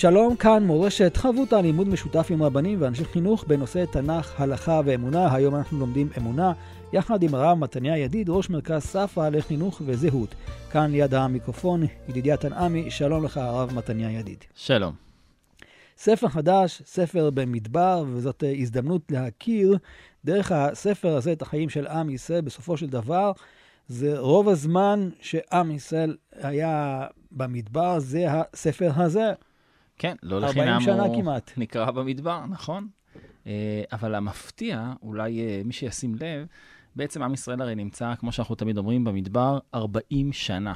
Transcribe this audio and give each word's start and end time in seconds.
שלום, 0.00 0.36
כאן 0.36 0.64
מורשת 0.64 1.16
חברותה 1.16 1.60
לימוד 1.60 1.88
משותף 1.88 2.26
עם 2.30 2.42
רבנים 2.42 2.82
ואנשי 2.82 3.04
חינוך 3.04 3.44
בנושא 3.46 3.84
תנ"ך, 3.92 4.40
הלכה 4.40 4.80
ואמונה. 4.84 5.34
היום 5.34 5.56
אנחנו 5.56 5.78
לומדים 5.78 6.08
אמונה, 6.18 6.52
יחד 6.92 7.22
עם 7.22 7.34
הרב 7.34 7.58
מתניה 7.58 7.98
ידיד, 7.98 8.28
ראש 8.30 8.50
מרכז 8.50 8.82
ספרא 8.82 9.28
לחינוך 9.28 9.82
וזהות. 9.86 10.34
כאן 10.70 10.90
ליד 10.90 11.14
המיקרופון, 11.14 11.82
ידידיה 12.08 12.36
תנעמי, 12.36 12.90
שלום 12.90 13.24
לך 13.24 13.36
הרב 13.36 13.74
מתניה 13.74 14.10
ידיד. 14.10 14.44
שלום. 14.54 14.94
ספר 15.98 16.28
חדש, 16.28 16.82
ספר 16.86 17.30
במדבר, 17.30 18.04
וזאת 18.12 18.44
הזדמנות 18.60 19.02
להכיר 19.10 19.78
דרך 20.24 20.52
הספר 20.52 21.16
הזה 21.16 21.32
את 21.32 21.42
החיים 21.42 21.68
של 21.68 21.86
עם 21.86 22.10
ישראל. 22.10 22.40
בסופו 22.40 22.76
של 22.76 22.86
דבר, 22.86 23.32
זה 23.88 24.18
רוב 24.18 24.48
הזמן 24.48 25.10
שעם 25.20 25.70
ישראל 25.70 26.16
היה 26.32 27.06
במדבר, 27.32 27.98
זה 27.98 28.24
הספר 28.28 28.90
הזה. 28.96 29.32
כן, 30.00 30.16
לא 30.22 30.40
לחינם 30.40 30.80
הוא 30.88 31.22
כמעט. 31.22 31.52
נקרא 31.56 31.90
במדבר, 31.90 32.46
נכון? 32.46 32.88
אה, 33.46 33.82
אבל 33.92 34.14
המפתיע, 34.14 34.92
אולי 35.02 35.40
אה, 35.40 35.60
מי 35.64 35.72
שישים 35.72 36.14
לב, 36.14 36.46
בעצם 36.96 37.22
עם 37.22 37.34
ישראל 37.34 37.62
הרי 37.62 37.74
נמצא, 37.74 38.14
כמו 38.14 38.32
שאנחנו 38.32 38.54
תמיד 38.54 38.78
אומרים, 38.78 39.04
במדבר 39.04 39.58
40 39.74 40.32
שנה. 40.32 40.74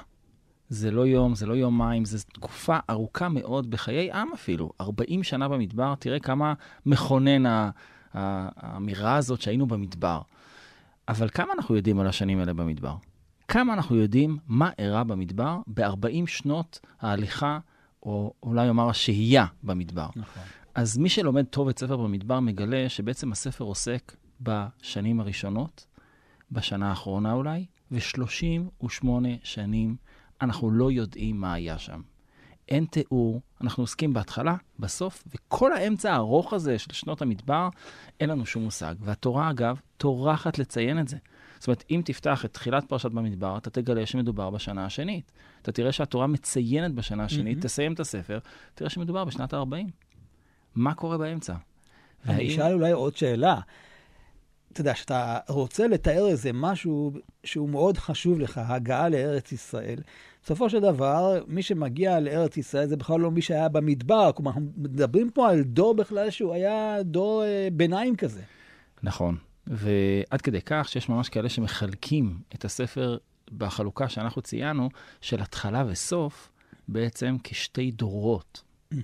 זה 0.68 0.90
לא 0.90 1.06
יום, 1.06 1.34
זה 1.34 1.46
לא 1.46 1.54
יומיים, 1.54 2.04
זו 2.04 2.18
תקופה 2.32 2.78
ארוכה 2.90 3.28
מאוד 3.28 3.70
בחיי 3.70 4.12
עם 4.12 4.32
אפילו. 4.34 4.70
40 4.80 5.22
שנה 5.22 5.48
במדבר, 5.48 5.94
תראה 5.98 6.20
כמה 6.20 6.54
מכונן 6.86 7.70
האמירה 8.14 9.16
הזאת 9.16 9.40
שהיינו 9.40 9.66
במדבר. 9.66 10.20
אבל 11.08 11.28
כמה 11.28 11.52
אנחנו 11.52 11.76
יודעים 11.76 12.00
על 12.00 12.06
השנים 12.06 12.38
האלה 12.38 12.52
במדבר? 12.52 12.94
כמה 13.48 13.74
אנחנו 13.74 13.96
יודעים 13.96 14.38
מה 14.46 14.70
אירע 14.78 15.02
במדבר 15.02 15.58
ב-40 15.66 16.26
שנות 16.26 16.80
ההליכה 17.00 17.58
או 18.04 18.32
אולי 18.42 18.68
אומר 18.68 18.88
השהייה 18.88 19.46
במדבר. 19.62 20.08
נכון. 20.16 20.42
אז 20.74 20.98
מי 20.98 21.08
שלומד 21.08 21.44
טוב 21.44 21.68
את 21.68 21.78
ספר 21.78 21.96
במדבר 21.96 22.40
מגלה 22.40 22.88
שבעצם 22.88 23.32
הספר 23.32 23.64
עוסק 23.64 24.16
בשנים 24.40 25.20
הראשונות, 25.20 25.86
בשנה 26.52 26.90
האחרונה 26.90 27.32
אולי, 27.32 27.66
ו-38 27.90 29.06
שנים 29.42 29.96
אנחנו 30.40 30.70
לא 30.70 30.90
יודעים 30.90 31.40
מה 31.40 31.52
היה 31.52 31.78
שם. 31.78 32.00
אין 32.68 32.84
תיאור, 32.84 33.40
אנחנו 33.60 33.82
עוסקים 33.82 34.12
בהתחלה, 34.12 34.56
בסוף, 34.78 35.24
וכל 35.34 35.72
האמצע 35.72 36.12
הארוך 36.12 36.52
הזה 36.52 36.78
של 36.78 36.92
שנות 36.92 37.22
המדבר, 37.22 37.68
אין 38.20 38.30
לנו 38.30 38.46
שום 38.46 38.62
מושג. 38.62 38.94
והתורה, 39.00 39.50
אגב, 39.50 39.80
טורחת 39.96 40.58
לציין 40.58 40.98
את 40.98 41.08
זה. 41.08 41.16
זאת 41.64 41.68
אומרת, 41.68 41.84
אם 41.90 42.02
תפתח 42.04 42.44
את 42.44 42.52
תחילת 42.52 42.84
פרשת 42.84 43.10
במדבר, 43.10 43.56
אתה 43.56 43.70
תגלה 43.70 44.06
שמדובר 44.06 44.50
בשנה 44.50 44.86
השנית. 44.86 45.32
אתה 45.62 45.72
תראה 45.72 45.92
שהתורה 45.92 46.26
מציינת 46.26 46.94
בשנה 46.94 47.24
השנית, 47.24 47.58
mm-hmm. 47.58 47.62
תסיים 47.62 47.92
את 47.92 48.00
הספר, 48.00 48.38
תראה 48.74 48.90
שמדובר 48.90 49.24
בשנת 49.24 49.54
ה-40. 49.54 49.90
מה 50.74 50.94
קורה 50.94 51.18
באמצע? 51.18 51.54
אני 52.24 52.36
והאם... 52.36 52.50
אשאל 52.50 52.72
אולי 52.72 52.92
עוד 52.92 53.16
שאלה. 53.16 53.60
אתה 54.72 54.80
יודע, 54.80 54.94
כשאתה 54.94 55.38
רוצה 55.48 55.86
לתאר 55.86 56.26
איזה 56.28 56.50
משהו 56.54 57.12
שהוא 57.44 57.68
מאוד 57.68 57.98
חשוב 57.98 58.40
לך, 58.40 58.60
הגעה 58.64 59.08
לארץ 59.08 59.52
ישראל, 59.52 59.98
בסופו 60.44 60.70
של 60.70 60.80
דבר, 60.80 61.44
מי 61.46 61.62
שמגיע 61.62 62.20
לארץ 62.20 62.56
ישראל 62.56 62.86
זה 62.86 62.96
בכלל 62.96 63.20
לא 63.20 63.30
מי 63.30 63.42
שהיה 63.42 63.68
במדבר. 63.68 64.30
כלומר, 64.34 64.50
אנחנו 64.50 64.66
מדברים 64.76 65.30
פה 65.30 65.50
על 65.50 65.62
דור 65.62 65.94
בכלל 65.94 66.30
שהוא 66.30 66.54
היה 66.54 67.02
דור 67.02 67.44
אה, 67.44 67.68
ביניים 67.72 68.16
כזה. 68.16 68.42
נכון. 69.02 69.36
ועד 69.66 70.40
כדי 70.42 70.60
כך 70.66 70.88
שיש 70.88 71.08
ממש 71.08 71.28
כאלה 71.28 71.48
שמחלקים 71.48 72.38
את 72.54 72.64
הספר 72.64 73.18
בחלוקה 73.52 74.08
שאנחנו 74.08 74.42
ציינו, 74.42 74.88
של 75.20 75.42
התחלה 75.42 75.84
וסוף, 75.88 76.50
בעצם 76.88 77.36
כשתי 77.44 77.90
דורות. 77.90 78.62
Mm-hmm. 78.92 78.96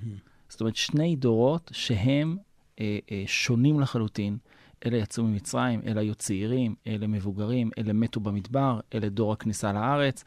זאת 0.48 0.60
אומרת, 0.60 0.76
שני 0.76 1.16
דורות 1.16 1.70
שהם 1.74 2.36
אה, 2.80 2.98
אה, 3.10 3.22
שונים 3.26 3.80
לחלוטין. 3.80 4.38
אלה 4.86 4.96
יצאו 4.96 5.24
ממצרים, 5.24 5.80
אלה 5.86 6.00
היו 6.00 6.14
צעירים, 6.14 6.74
אלה 6.86 7.06
מבוגרים, 7.06 7.70
אלה 7.78 7.92
מתו 7.92 8.20
במדבר, 8.20 8.80
אלה 8.94 9.08
דור 9.08 9.32
הכניסה 9.32 9.72
לארץ. 9.72 10.24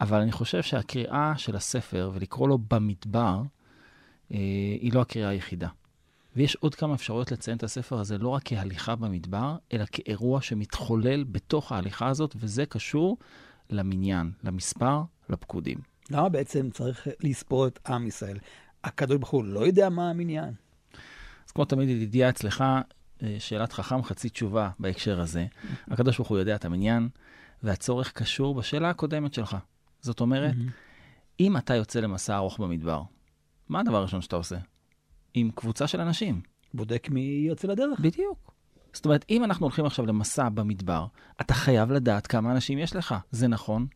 אבל 0.00 0.20
אני 0.20 0.32
חושב 0.32 0.62
שהקריאה 0.62 1.32
של 1.36 1.56
הספר, 1.56 2.10
ולקרוא 2.14 2.48
לו 2.48 2.58
במדבר, 2.58 3.42
אה, 4.32 4.38
היא 4.80 4.92
לא 4.92 5.00
הקריאה 5.00 5.28
היחידה. 5.28 5.68
ויש 6.36 6.56
עוד 6.56 6.74
כמה 6.74 6.94
אפשרויות 6.94 7.32
לציין 7.32 7.56
את 7.56 7.62
הספר 7.62 7.98
הזה 7.98 8.18
לא 8.18 8.28
רק 8.28 8.42
כהליכה 8.44 8.96
במדבר, 8.96 9.56
אלא 9.72 9.84
כאירוע 9.92 10.40
שמתחולל 10.40 11.24
בתוך 11.24 11.72
ההליכה 11.72 12.08
הזאת, 12.08 12.36
וזה 12.38 12.66
קשור 12.66 13.16
למניין, 13.70 14.32
למספר, 14.44 15.02
לפקודים. 15.28 15.78
למה 16.10 16.28
בעצם 16.28 16.70
צריך 16.70 17.08
לספור 17.20 17.66
את 17.66 17.78
עם 17.88 18.06
ישראל? 18.06 18.38
הקדוש 18.84 19.16
ברוך 19.16 19.30
הוא 19.30 19.44
לא 19.44 19.66
יודע 19.66 19.88
מה 19.88 20.10
המניין? 20.10 20.54
אז 21.46 21.50
כמו 21.50 21.64
תמיד, 21.64 21.88
ידידיה, 21.88 22.28
אצלך 22.28 22.64
אה, 23.22 23.36
שאלת 23.38 23.72
חכם 23.72 24.02
חצי 24.02 24.28
תשובה 24.28 24.70
בהקשר 24.78 25.20
הזה. 25.20 25.46
הקדוש 25.88 26.16
ברוך 26.16 26.28
הוא 26.28 26.38
יודע 26.38 26.54
את 26.54 26.64
המניין, 26.64 27.08
והצורך 27.62 28.12
קשור 28.12 28.54
בשאלה 28.54 28.90
הקודמת 28.90 29.34
שלך. 29.34 29.56
זאת 30.00 30.20
אומרת, 30.20 30.54
אם 31.40 31.56
אתה 31.56 31.74
יוצא 31.74 32.00
למסע 32.00 32.36
ארוך 32.36 32.58
במדבר, 32.58 33.02
מה 33.68 33.80
הדבר 33.80 33.96
הראשון 33.96 34.20
שאתה 34.20 34.36
עושה? 34.36 34.56
עם 35.36 35.50
קבוצה 35.54 35.86
של 35.86 36.00
אנשים. 36.00 36.40
בודק 36.74 37.08
מי 37.10 37.44
יוצא 37.48 37.68
לדרך. 37.68 38.00
בדיוק. 38.00 38.52
זאת 38.92 39.04
אומרת, 39.04 39.24
אם 39.30 39.44
אנחנו 39.44 39.66
הולכים 39.66 39.86
עכשיו 39.86 40.06
למסע 40.06 40.48
במדבר, 40.48 41.06
אתה 41.40 41.54
חייב 41.54 41.92
לדעת 41.92 42.26
כמה 42.26 42.52
אנשים 42.52 42.78
יש 42.78 42.96
לך. 42.96 43.14
זה 43.30 43.48
נכון, 43.48 43.86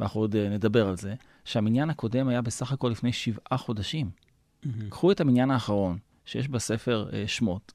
ואנחנו 0.00 0.20
עוד 0.20 0.36
אה, 0.36 0.48
נדבר 0.48 0.88
על 0.88 0.96
זה, 0.96 1.14
שהמניין 1.44 1.90
הקודם 1.90 2.28
היה 2.28 2.42
בסך 2.42 2.72
הכל 2.72 2.88
לפני 2.88 3.12
שבעה 3.12 3.58
חודשים. 3.58 4.10
Mm-hmm. 4.10 4.68
קחו 4.88 5.12
את 5.12 5.20
המניין 5.20 5.50
האחרון, 5.50 5.98
שיש 6.24 6.48
בספר 6.48 7.08
uh, 7.10 7.28
שמות, 7.28 7.72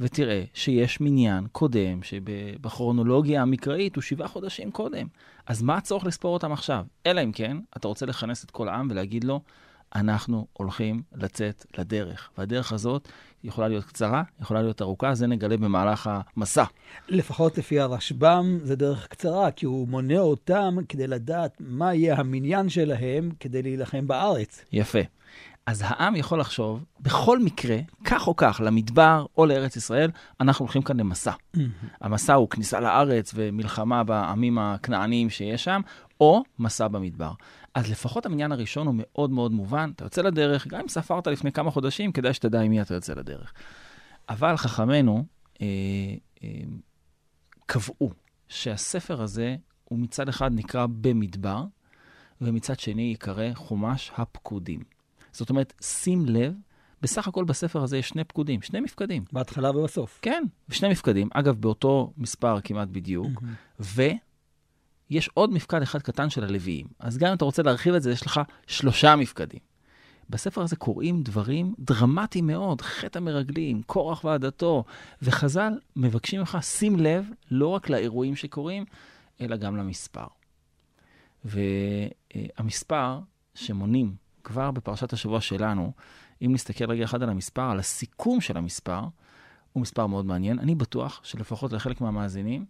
ותראה 0.00 0.44
שיש 0.54 1.00
מניין 1.00 1.46
קודם, 1.52 2.02
שבכרונולוגיה 2.02 3.42
המקראית 3.42 3.96
הוא 3.96 4.02
שבעה 4.02 4.28
חודשים 4.28 4.70
קודם. 4.70 5.06
אז 5.46 5.62
מה 5.62 5.76
הצורך 5.76 6.04
לספור 6.04 6.34
אותם 6.34 6.52
עכשיו? 6.52 6.84
אלא 7.06 7.22
אם 7.24 7.32
כן, 7.32 7.56
אתה 7.76 7.88
רוצה 7.88 8.06
לכנס 8.06 8.44
את 8.44 8.50
כל 8.50 8.68
העם 8.68 8.88
ולהגיד 8.90 9.24
לו, 9.24 9.40
אנחנו 9.94 10.46
הולכים 10.52 11.02
לצאת 11.14 11.66
לדרך. 11.78 12.30
והדרך 12.38 12.72
הזאת 12.72 13.08
יכולה 13.44 13.68
להיות 13.68 13.84
קצרה, 13.84 14.22
יכולה 14.40 14.62
להיות 14.62 14.82
ארוכה, 14.82 15.14
זה 15.14 15.26
נגלה 15.26 15.56
במהלך 15.56 16.10
המסע. 16.36 16.64
לפחות 17.08 17.58
לפי 17.58 17.80
הרשב"ם 17.80 18.58
זה 18.62 18.76
דרך 18.76 19.06
קצרה, 19.06 19.50
כי 19.50 19.66
הוא 19.66 19.88
מונה 19.88 20.18
אותם 20.18 20.76
כדי 20.88 21.06
לדעת 21.06 21.56
מה 21.60 21.94
יהיה 21.94 22.18
המניין 22.18 22.68
שלהם 22.68 23.30
כדי 23.40 23.62
להילחם 23.62 24.06
בארץ. 24.06 24.64
יפה. 24.72 24.98
אז 25.66 25.82
העם 25.84 26.16
יכול 26.16 26.40
לחשוב, 26.40 26.84
בכל 27.00 27.38
מקרה, 27.38 27.76
כך 28.04 28.26
או 28.26 28.36
כך, 28.36 28.60
למדבר 28.64 29.26
או 29.36 29.46
לארץ 29.46 29.76
ישראל, 29.76 30.10
אנחנו 30.40 30.64
הולכים 30.64 30.82
כאן 30.82 31.00
למסע. 31.00 31.30
Mm-hmm. 31.30 31.60
המסע 32.00 32.34
הוא 32.34 32.50
כניסה 32.50 32.80
לארץ 32.80 33.32
ומלחמה 33.34 34.04
בעמים 34.04 34.58
הכנעניים 34.58 35.30
שיש 35.30 35.64
שם, 35.64 35.80
או 36.20 36.42
מסע 36.58 36.88
במדבר. 36.88 37.32
אז 37.74 37.90
לפחות 37.90 38.26
המניין 38.26 38.52
הראשון 38.52 38.86
הוא 38.86 38.94
מאוד 38.98 39.30
מאוד 39.30 39.52
מובן, 39.52 39.90
אתה 39.96 40.04
יוצא 40.04 40.22
לדרך, 40.22 40.66
גם 40.66 40.80
אם 40.80 40.88
ספרת 40.88 41.26
לפני 41.26 41.52
כמה 41.52 41.70
חודשים, 41.70 42.12
כדאי 42.12 42.34
שתדע 42.34 42.60
עם 42.60 42.70
מי 42.70 42.82
אתה 42.82 42.94
יוצא 42.94 43.14
לדרך. 43.14 43.52
אבל 44.28 44.56
חכמינו 44.56 45.24
אה, 45.62 45.66
אה, 46.44 46.48
קבעו 47.66 48.10
שהספר 48.48 49.22
הזה 49.22 49.56
הוא 49.84 49.98
מצד 49.98 50.28
אחד 50.28 50.50
נקרא 50.54 50.86
במדבר, 50.86 51.64
ומצד 52.40 52.80
שני 52.80 53.02
ייקרא 53.02 53.54
חומש 53.54 54.12
הפקודים. 54.16 54.80
זאת 55.32 55.50
אומרת, 55.50 55.72
שים 55.80 56.26
לב, 56.26 56.54
בסך 57.02 57.28
הכל 57.28 57.44
בספר 57.44 57.82
הזה 57.82 57.98
יש 57.98 58.08
שני 58.08 58.24
פקודים, 58.24 58.62
שני 58.62 58.80
מפקדים. 58.80 59.24
בהתחלה 59.32 59.70
ובסוף. 59.70 60.18
כן, 60.22 60.44
שני 60.70 60.88
מפקדים. 60.88 61.28
אגב, 61.32 61.60
באותו 61.60 62.12
מספר 62.16 62.60
כמעט 62.60 62.88
בדיוק. 62.88 63.26
Mm-hmm. 63.26 63.84
ויש 65.10 65.30
עוד 65.34 65.52
מפקד 65.52 65.82
אחד 65.82 66.02
קטן 66.02 66.30
של 66.30 66.44
הלוויים. 66.44 66.86
אז 66.98 67.18
גם 67.18 67.28
אם 67.28 67.34
אתה 67.34 67.44
רוצה 67.44 67.62
להרחיב 67.62 67.94
את 67.94 68.02
זה, 68.02 68.12
יש 68.12 68.26
לך 68.26 68.40
שלושה 68.66 69.16
מפקדים. 69.16 69.60
בספר 70.30 70.62
הזה 70.62 70.76
קוראים 70.76 71.22
דברים 71.22 71.74
דרמטיים 71.78 72.46
מאוד, 72.46 72.80
חטא 72.80 73.18
המרגלים, 73.18 73.82
קורח 73.82 74.24
ועדתו, 74.24 74.84
וחז"ל 75.22 75.72
מבקשים 75.96 76.40
ממך, 76.40 76.58
שים 76.60 76.96
לב 76.96 77.24
לא 77.50 77.68
רק 77.68 77.88
לאירועים 77.88 78.36
שקורים, 78.36 78.84
אלא 79.40 79.56
גם 79.56 79.76
למספר. 79.76 80.26
והמספר 81.44 83.18
שמונים 83.54 84.14
כבר 84.44 84.70
בפרשת 84.70 85.12
השבוע 85.12 85.40
שלנו, 85.40 85.92
אם 86.42 86.52
נסתכל 86.52 86.90
רגע 86.90 87.04
אחד 87.04 87.22
על 87.22 87.30
המספר, 87.30 87.70
על 87.70 87.78
הסיכום 87.78 88.40
של 88.40 88.56
המספר, 88.56 89.00
הוא 89.72 89.80
מספר 89.80 90.06
מאוד 90.06 90.26
מעניין. 90.26 90.58
אני 90.58 90.74
בטוח 90.74 91.20
שלפחות 91.24 91.72
לחלק 91.72 92.00
מהמאזינים, 92.00 92.66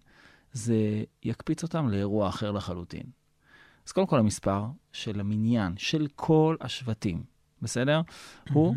זה 0.55 1.05
יקפיץ 1.23 1.63
אותם 1.63 1.89
לאירוע 1.89 2.29
אחר 2.29 2.51
לחלוטין. 2.51 3.03
אז 3.87 3.93
קודם 3.93 4.07
כל 4.07 4.19
המספר 4.19 4.65
של 4.93 5.21
המניין 5.21 5.73
של 5.77 6.07
כל 6.17 6.57
השבטים, 6.61 7.23
בסדר? 7.63 8.01
הוא 8.53 8.75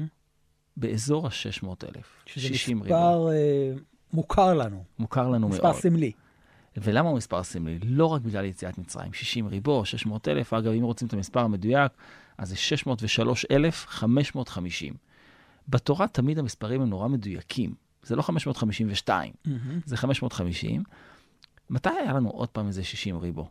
באזור 0.77 1.27
ה-600,000. 1.27 2.03
שזה 2.25 2.47
60 2.47 2.79
מספר 2.79 3.27
אה, 3.31 3.73
מוכר 4.13 4.53
לנו, 4.53 4.83
מוכר 4.99 5.29
לנו 5.29 5.49
מספר 5.49 5.63
מאוד. 5.63 5.75
סמלי. 5.75 6.11
ולמה 6.77 7.09
הוא 7.09 7.17
מספר 7.17 7.43
סמלי? 7.43 7.79
לא 7.83 8.05
רק 8.05 8.21
בגלל 8.21 8.45
יציאת 8.45 8.77
מצרים, 8.77 9.13
60 9.13 9.47
ריבו, 9.47 9.85
600 9.85 10.27
אלף, 10.27 10.53
אגב, 10.53 10.71
אם 10.71 10.83
רוצים 10.83 11.07
את 11.07 11.13
המספר 11.13 11.39
המדויק, 11.39 11.91
אז 12.37 12.49
זה 12.49 12.55
603,550. 12.55 14.93
בתורה 15.69 16.07
תמיד 16.07 16.39
המספרים 16.39 16.81
הם 16.81 16.89
נורא 16.89 17.07
מדויקים. 17.07 17.73
זה 18.03 18.15
לא 18.15 18.21
552, 18.21 19.33
זה 19.85 19.97
550. 19.97 20.83
מתי 21.69 21.89
היה 21.89 22.13
לנו 22.13 22.29
עוד 22.29 22.49
פעם 22.49 22.67
איזה 22.67 22.83
60 22.83 23.17
ריבו? 23.17 23.49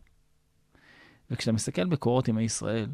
וכשאתה 1.30 1.52
מסתכל 1.52 1.84
בקורות 1.84 2.28
ימי 2.28 2.42
ישראל, 2.42 2.90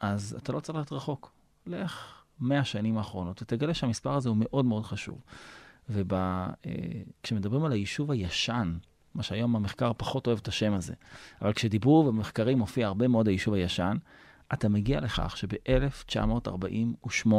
אז 0.00 0.36
אתה 0.42 0.52
לא 0.52 0.60
צריך 0.60 0.78
ללכת 0.78 0.92
רחוק. 0.92 1.32
לך 1.66 2.22
100 2.40 2.64
שנים 2.64 2.98
האחרונות, 2.98 3.42
ותגלה 3.42 3.74
שהמספר 3.74 4.12
הזה 4.12 4.28
הוא 4.28 4.36
מאוד 4.40 4.64
מאוד 4.64 4.84
חשוב. 4.84 5.22
וכשמדברים 5.88 7.64
על 7.64 7.72
היישוב 7.72 8.10
הישן, 8.10 8.78
מה 9.14 9.22
שהיום 9.22 9.56
המחקר 9.56 9.92
פחות 9.96 10.26
אוהב 10.26 10.38
את 10.38 10.48
השם 10.48 10.72
הזה, 10.72 10.94
אבל 11.42 11.52
כשדיברו 11.52 12.04
במחקרים 12.04 12.58
מופיע 12.58 12.86
הרבה 12.86 13.08
מאוד 13.08 13.28
היישוב 13.28 13.54
הישן, 13.54 13.96
אתה 14.52 14.68
מגיע 14.68 15.00
לכך 15.00 15.36
שב-1948, 15.36 17.32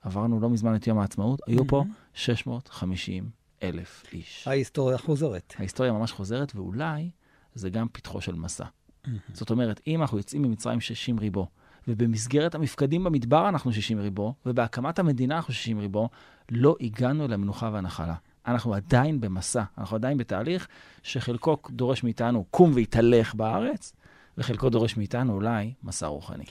עברנו 0.00 0.40
לא 0.40 0.50
מזמן 0.50 0.76
את 0.76 0.86
יום 0.86 0.98
העצמאות, 0.98 1.40
היו 1.46 1.66
פה 1.66 1.84
650 2.14 3.30
אלף 3.62 4.04
איש. 4.12 4.48
ההיסטוריה 4.48 4.98
חוזרת. 4.98 5.54
ההיסטוריה 5.58 5.92
ממש 5.92 6.12
חוזרת, 6.12 6.56
ואולי 6.56 7.10
זה 7.54 7.70
גם 7.70 7.86
פתחו 7.92 8.20
של 8.20 8.34
מסע. 8.34 8.64
זאת 9.32 9.50
אומרת, 9.50 9.80
אם 9.86 10.02
אנחנו 10.02 10.18
יוצאים 10.18 10.42
ממצרים 10.42 10.80
60 10.80 11.18
ריבו, 11.18 11.46
ובמסגרת 11.88 12.54
המפקדים 12.54 13.04
במדבר 13.04 13.48
אנחנו 13.48 13.72
60 13.72 14.00
ריבו, 14.00 14.34
ובהקמת 14.46 14.98
המדינה 14.98 15.36
אנחנו 15.36 15.54
60 15.54 15.78
ריבו, 15.78 16.08
לא 16.50 16.76
הגענו 16.80 17.24
אל 17.24 17.32
המנוחה 17.32 17.70
והנחלה. 17.72 18.14
אנחנו 18.46 18.74
עדיין 18.74 19.20
במסע, 19.20 19.62
אנחנו 19.78 19.96
עדיין 19.96 20.18
בתהליך 20.18 20.68
שחלקו 21.02 21.56
דורש 21.70 22.04
מאיתנו 22.04 22.44
קום 22.50 22.72
והתהלך 22.74 23.34
בארץ, 23.34 23.92
וחלקו 24.38 24.70
דורש 24.70 24.96
מאיתנו 24.96 25.32
אולי 25.32 25.72
מסע 25.82 26.06
רוחני. 26.06 26.44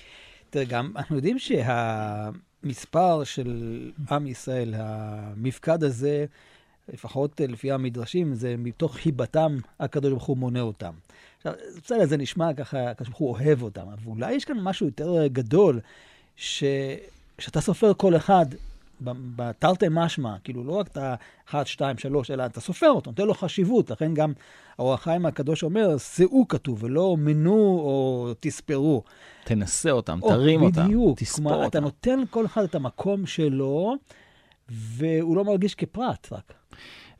תראה, 0.49 0.65
גם 0.65 0.91
אנחנו 0.95 1.15
יודעים 1.15 1.37
שהמספר 1.39 3.23
של 3.23 3.91
עם 4.11 4.27
ישראל, 4.27 4.73
המפקד 4.77 5.83
הזה, 5.83 6.25
לפחות 6.93 7.41
לפי 7.47 7.71
המדרשים, 7.71 8.33
זה 8.33 8.55
מתוך 8.57 8.95
חיבתם 8.95 9.57
הקדוש 9.79 10.11
ברוך 10.11 10.23
הוא 10.23 10.37
מונה 10.37 10.61
אותם. 10.61 10.91
עכשיו, 11.37 11.53
בסדר, 11.83 12.05
זה 12.05 12.17
נשמע 12.17 12.53
ככה, 12.53 12.89
הקדוש 12.89 13.07
ברוך 13.07 13.19
הוא 13.19 13.29
אוהב 13.29 13.61
אותם, 13.61 13.81
אבל 13.81 14.05
אולי 14.05 14.33
יש 14.33 14.45
כאן 14.45 14.59
משהו 14.59 14.85
יותר 14.85 15.27
גדול, 15.27 15.79
ש... 16.35 16.63
שאתה 17.39 17.61
סופר 17.61 17.93
כל 17.97 18.15
אחד 18.15 18.45
בתרתי 19.35 19.85
משמע, 19.91 20.35
כאילו 20.43 20.63
לא 20.63 20.73
רק 20.73 20.87
את 20.87 20.97
ה-1, 20.97 21.65
2, 21.65 21.97
3, 21.97 22.31
אלא 22.31 22.45
אתה 22.45 22.61
סופר 22.61 22.89
אותו, 22.89 23.11
נותן 23.11 23.23
לו 23.23 23.33
חשיבות. 23.33 23.89
לכן 23.89 24.13
גם 24.13 24.33
האור 24.77 24.93
החיים 24.93 25.25
הקדוש 25.25 25.63
אומר, 25.63 25.97
שאו 25.97 26.47
כתוב, 26.47 26.83
ולא 26.83 27.15
מנו 27.17 27.79
או 27.79 28.33
תספרו. 28.39 29.03
תנסה 29.43 29.91
אותם, 29.91 30.19
או, 30.21 30.29
תרים 30.29 30.61
אותם, 30.61 30.85
בדיוק. 30.85 31.19
תספור 31.19 31.43
כלומר, 31.43 31.67
אתה 31.67 31.77
אותם. 31.77 31.83
נותן 31.83 32.19
לכל 32.19 32.45
אחד 32.45 32.63
את 32.63 32.75
המקום 32.75 33.25
שלו, 33.25 33.95
והוא 34.69 35.35
לא 35.35 35.43
מרגיש 35.43 35.75
כפרט 35.75 36.27
רק. 36.31 36.53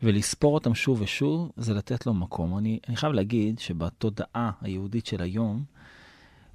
ולספור 0.04 0.54
אותם 0.54 0.76
שוב 0.76 1.02
ושוב, 1.02 1.52
זה 1.58 1.74
לתת 1.74 2.06
לו 2.06 2.14
מקום. 2.14 2.58
אני, 2.58 2.80
אני 2.88 2.96
חייב 2.96 3.14
להגיד 3.14 3.60
שבתודעה 3.60 4.52
היהודית 4.62 5.06
של 5.06 5.22
היום, 5.22 5.64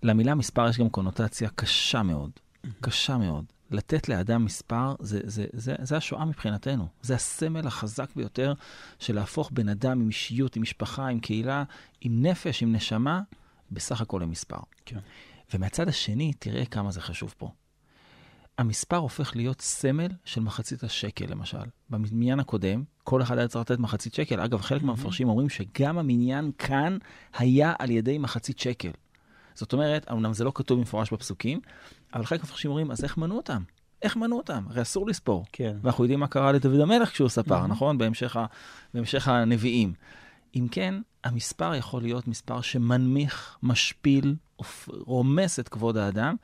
למילה 0.03 0.35
מספר 0.35 0.69
יש 0.69 0.79
גם 0.79 0.89
קונוטציה 0.89 1.49
קשה 1.55 2.03
מאוד. 2.03 2.31
קשה 2.81 3.19
מאוד. 3.19 3.45
לתת 3.71 4.09
לאדם 4.09 4.45
מספר, 4.45 4.95
זה, 5.01 5.21
זה, 5.25 5.47
זה, 5.53 5.75
זה 5.83 5.97
השואה 5.97 6.25
מבחינתנו. 6.25 6.87
זה 7.03 7.15
הסמל 7.15 7.67
החזק 7.67 8.17
ביותר 8.17 8.55
של 8.99 9.15
להפוך 9.15 9.51
בן 9.53 9.69
אדם 9.69 10.01
עם 10.01 10.09
אישיות, 10.09 10.57
עם 10.57 10.63
משפחה, 10.63 11.07
עם 11.07 11.21
קהילה, 11.21 11.65
עם 12.01 12.27
נפש, 12.27 12.63
עם 12.63 12.73
נשמה, 12.73 13.23
בסך 13.71 14.01
הכל 14.01 14.21
למספר. 14.23 14.61
כן. 14.87 14.99
ומהצד 15.55 15.89
השני, 15.89 16.33
תראה 16.39 16.65
כמה 16.65 16.91
זה 16.91 17.01
חשוב 17.01 17.35
פה. 17.39 17.51
המספר 18.61 18.97
הופך 18.97 19.37
להיות 19.37 19.61
סמל 19.61 20.09
של 20.25 20.41
מחצית 20.41 20.83
השקל, 20.85 21.25
למשל. 21.29 21.59
במניין 21.91 22.41
הקודם, 22.41 22.83
כל 23.05 23.23
אחד 23.23 23.39
היה 23.39 23.49
צריך 23.49 23.71
לתת 23.71 23.81
מחצית 23.81 24.15
שקל. 24.15 24.41
אגב, 24.41 24.61
חלק 24.61 24.83
מהמפרשים 24.83 25.29
אומרים 25.29 25.49
שגם 25.49 25.99
המניין 25.99 26.51
כאן 26.59 26.99
היה 27.39 27.73
על 27.79 27.91
ידי 27.91 28.19
מחצית 28.19 28.59
שקל. 28.59 28.91
זאת 29.55 29.73
אומרת, 29.73 30.11
אמנם 30.13 30.33
זה 30.33 30.45
לא 30.45 30.53
כתוב 30.55 30.79
במפורש 30.79 31.13
בפסוקים, 31.13 31.61
אבל 32.15 32.27
חלק 32.27 32.41
מהמפרשים 32.41 32.71
אומרים, 32.71 32.91
אז 32.91 33.05
איך 33.05 33.17
מנו 33.19 33.37
אותם? 33.37 33.63
איך 34.03 34.17
מנו 34.17 34.37
אותם? 34.37 34.65
הרי 34.71 34.83
אסור 34.83 35.07
לספור. 35.07 35.45
כן. 35.53 35.77
ואנחנו 35.83 36.05
יודעים 36.05 36.21
מה 36.21 36.27
קרה 36.27 36.53
לדוד 36.53 36.81
המלך 36.81 37.11
כשהוא 37.11 37.29
ספר, 37.29 37.65
Mhm. 37.65 37.69
נכון? 37.69 37.99
בהמשך, 37.99 38.37
ה, 38.37 38.47
בהמשך 38.95 39.29
הנביאים. 39.29 39.93
אם 40.57 40.67
כן, 40.71 40.95
המספר 41.25 41.75
יכול 41.75 42.03
להיות 42.03 42.29
מספר 42.29 42.61
שמנמיך, 42.61 43.57
משפיל, 43.63 44.35
רומס 44.89 45.61
את 45.61 45.69
כבוד 45.69 45.97
האדם, 45.97 46.37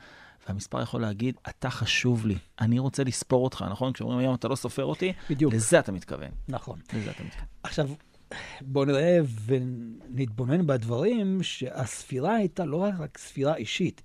והמספר 0.48 0.82
יכול 0.82 1.00
להגיד, 1.00 1.34
אתה 1.48 1.70
חשוב 1.70 2.26
לי, 2.26 2.38
אני 2.60 2.78
רוצה 2.78 3.04
לספור 3.04 3.44
אותך, 3.44 3.64
נכון? 3.70 3.92
כשאומרים 3.92 4.18
היום 4.18 4.34
אתה 4.34 4.48
לא 4.48 4.56
סופר 4.56 4.84
אותי, 4.84 5.12
בדיוק. 5.30 5.54
לזה 5.54 5.78
אתה 5.78 5.92
מתכוון. 5.92 6.30
נכון. 6.48 6.78
לזה 6.92 7.10
אתה 7.10 7.24
מתכוון. 7.24 7.46
עכשיו, 7.62 7.88
בואו 8.60 8.84
נראה 8.84 9.18
ונתבונן 9.46 10.66
בדברים 10.66 11.42
שהספירה 11.42 12.34
הייתה 12.34 12.64
לא 12.64 12.86
רק 12.98 13.18
ספירה 13.18 13.56
אישית, 13.56 14.02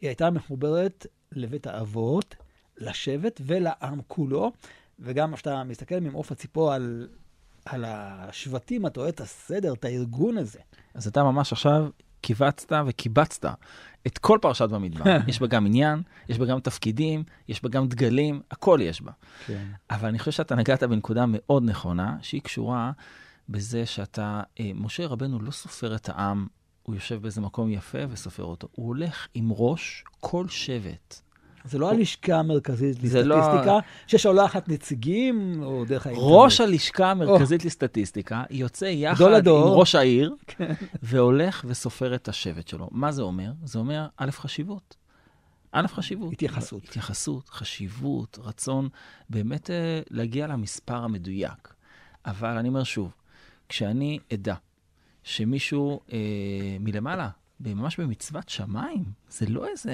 היא 0.00 0.08
הייתה 0.08 0.30
מחוברת 0.30 1.06
לבית 1.32 1.66
האבות, 1.66 2.36
לשבט 2.78 3.40
ולעם 3.46 4.00
כולו, 4.06 4.52
וגם 4.98 5.34
כשאתה 5.34 5.64
מסתכל 5.64 6.00
ממעוף 6.00 6.32
הציפור 6.32 6.72
על, 6.72 7.08
על 7.64 7.84
השבטים, 7.86 8.86
אתה 8.86 9.00
רואה 9.00 9.10
את 9.10 9.20
הסדר, 9.20 9.72
את 9.72 9.84
הארגון 9.84 10.38
הזה. 10.38 10.58
אז 10.94 11.06
אתה 11.06 11.22
ממש 11.22 11.52
עכשיו 11.52 11.88
קיבצת 12.20 12.72
וקיבצת 12.86 13.46
את 14.06 14.18
כל 14.18 14.38
פרשת 14.42 14.68
במדבר. 14.68 15.04
יש 15.28 15.40
בה 15.40 15.46
גם 15.46 15.66
עניין, 15.66 16.02
יש 16.28 16.38
בה 16.38 16.46
גם 16.46 16.60
תפקידים, 16.60 17.24
יש 17.48 17.62
בה 17.62 17.68
גם 17.68 17.88
דגלים, 17.88 18.40
הכל 18.50 18.78
יש 18.82 19.02
בה. 19.02 19.12
כן. 19.46 19.66
אבל 19.90 20.08
אני 20.08 20.18
חושב 20.18 20.30
שאתה 20.30 20.54
נגעת 20.54 20.82
בנקודה 20.82 21.24
מאוד 21.28 21.62
נכונה, 21.64 22.16
שהיא 22.22 22.42
קשורה 22.42 22.92
בזה 23.48 23.86
שאתה, 23.86 24.42
אה, 24.60 24.70
משה 24.74 25.06
רבנו 25.06 25.40
לא 25.40 25.50
סופר 25.50 25.94
את 25.94 26.08
העם, 26.08 26.46
הוא 26.82 26.94
יושב 26.94 27.22
באיזה 27.22 27.40
מקום 27.40 27.70
יפה 27.70 27.98
וסופר 28.10 28.44
אותו. 28.44 28.68
הוא 28.72 28.86
הולך 28.86 29.28
עם 29.34 29.50
ראש 29.52 30.04
כל 30.20 30.48
שבט. 30.48 31.20
זה 31.64 31.78
לא 31.78 31.90
הלשכה 31.90 32.38
המרכזית 32.38 32.96
לא- 33.24 33.38
לסטטיסטיקה, 33.38 33.78
ששולחת 34.06 34.68
נציגים, 34.68 35.62
או 35.62 35.84
דרך 35.84 36.06
האינטרנט. 36.06 36.30
ראש 36.32 36.60
הלשכה 36.60 37.10
המרכזית 37.10 37.64
לסטטיסטיקה 37.64 38.42
יוצא 38.50 38.84
יחד 38.84 39.46
עם. 39.46 39.54
ראש 39.54 39.94
העיר, 39.94 40.34
והולך 41.02 41.64
וסופר 41.68 42.14
את 42.14 42.28
השבט 42.28 42.68
שלו. 42.68 42.88
מה 42.92 43.12
זה 43.12 43.22
אומר? 43.22 43.52
זה 43.64 43.78
אומר, 43.78 44.06
א', 44.16 44.30
חשיבות. 44.30 44.96
א', 45.72 45.86
חשיבות. 45.86 46.32
התייחסות. 46.32 46.84
התייחסות, 46.84 47.48
חשיבות, 47.48 48.38
רצון 48.42 48.88
באמת 49.30 49.70
אה, 49.70 50.00
להגיע 50.10 50.46
למספר 50.46 50.96
המדויק. 50.96 51.74
אבל 52.26 52.56
אני 52.56 52.68
אומר 52.68 52.84
שוב, 52.84 53.14
כשאני 53.68 54.18
אדע 54.34 54.54
שמישהו 55.22 56.00
אה, 56.12 56.18
מלמעלה, 56.80 57.28
ממש 57.60 58.00
במצוות 58.00 58.48
שמיים, 58.48 59.04
זה 59.28 59.46
לא 59.46 59.66
איזה, 59.68 59.92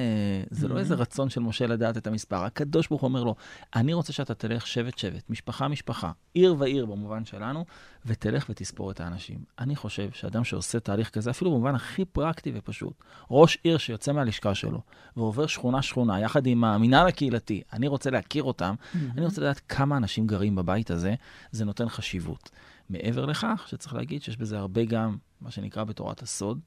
זה 0.50 0.68
לא 0.68 0.78
איזה 0.78 0.94
רצון 0.94 1.30
של 1.30 1.40
משה 1.40 1.66
לדעת 1.66 1.96
את 1.96 2.06
המספר. 2.06 2.44
הקדוש 2.44 2.88
ברוך 2.88 3.02
הוא 3.02 3.08
אומר 3.08 3.24
לו, 3.24 3.34
אני 3.76 3.92
רוצה 3.92 4.12
שאתה 4.12 4.34
תלך 4.34 4.66
שבט-שבט, 4.66 5.30
משפחה-משפחה, 5.30 6.12
עיר 6.34 6.54
ועיר 6.58 6.86
במובן 6.86 7.24
שלנו, 7.24 7.64
ותלך 8.06 8.46
ותספור 8.50 8.90
את 8.90 9.00
האנשים. 9.00 9.38
אני 9.58 9.76
חושב 9.76 10.10
שאדם 10.12 10.44
שעושה 10.44 10.80
תהליך 10.80 11.10
כזה, 11.10 11.30
אפילו 11.30 11.50
במובן 11.50 11.74
הכי 11.74 12.04
פרקטי 12.04 12.52
ופשוט, 12.54 12.94
ראש 13.30 13.58
עיר 13.62 13.78
שיוצא 13.78 14.12
מהלשכה 14.12 14.54
שלו 14.54 14.80
ועובר 15.16 15.46
שכונה-שכונה 15.46 16.20
יחד 16.20 16.46
עם 16.46 16.64
המינהל 16.64 17.06
הקהילתי, 17.06 17.62
אני 17.72 17.88
רוצה 17.88 18.10
להכיר 18.10 18.42
אותם, 18.42 18.74
אני 18.94 19.24
רוצה 19.24 19.40
לדעת 19.40 19.60
כמה 19.68 19.96
אנשים 19.96 20.26
גרים 20.26 20.56
בבית 20.56 20.90
הזה, 20.90 21.14
זה 21.50 21.64
נותן 21.64 21.88
חשיבות. 21.88 22.50
מעבר 22.90 23.26
לכך, 23.26 23.64
שצריך 23.68 23.94
להגיד 23.94 24.22
שיש 24.22 24.36
בזה 24.36 24.58
הרבה 24.58 24.84
גם, 24.84 25.16
מה 25.40 25.50
שנקרא 25.50 25.84
בתורת 25.84 26.22
הסוד, 26.22 26.60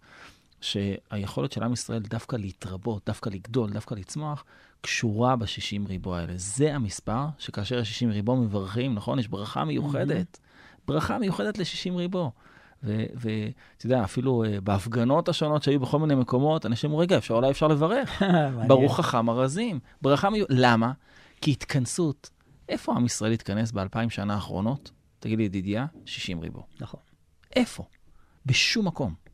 שהיכולת 0.62 1.52
של 1.52 1.64
עם 1.64 1.74
ישראל 1.74 2.00
דווקא 2.00 2.36
להתרבות, 2.36 3.06
דווקא 3.06 3.30
לגדול, 3.30 3.70
דווקא 3.70 3.96
לצמוח, 3.96 4.44
קשורה 4.82 5.36
ב-60 5.36 5.88
ריבו 5.88 6.16
האלה. 6.16 6.34
זה 6.36 6.76
המספר 6.76 7.26
שכאשר 7.38 7.80
יש 7.80 7.90
60 7.90 8.10
ריבו 8.10 8.36
מברכים, 8.36 8.96
נכון? 8.96 9.20
יש 9.20 9.28
ברכה 9.28 9.66
מיוחדת. 9.66 10.40
ברכה 10.88 11.18
מיוחדת 11.18 11.58
ל-60 11.58 11.96
ריבו. 11.96 12.32
ואתה 12.84 13.86
יודע, 13.86 14.04
אפילו 14.04 14.44
uh, 14.44 14.62
בהפגנות 14.62 15.30
השונות 15.30 15.64
שהיו 15.64 15.80
בכל 15.80 16.00
מיני 16.00 16.16
מקומות, 16.16 16.66
אנשים 16.66 16.90
אמרו, 16.90 17.00
רגע, 17.00 17.18
אפשר, 17.18 17.34
אולי 17.34 17.52
אפשר 17.52 17.68
לברך. 17.68 18.22
ברוך 18.68 18.98
חכם 18.98 19.30
ארזים. 19.30 19.80
ברכה 20.02 20.30
מיוחדת. 20.30 20.58
למה? 20.60 20.92
כי 21.42 21.52
התכנסות, 21.52 22.30
איפה 22.70 22.96
עם 22.96 23.06
ישראל 23.06 23.32
התכנס 23.32 23.72
באלפיים 23.72 24.10
שנה 24.10 24.34
האחרונות? 24.34 24.92
תגיד 25.20 25.38
לי, 25.38 25.44
ידידיה, 25.44 25.86
60 26.06 26.40
ריבו. 26.40 26.64
נכון. 26.80 27.00
איפה? 27.56 27.84
בשום 28.46 28.88
מקום. 28.88 29.29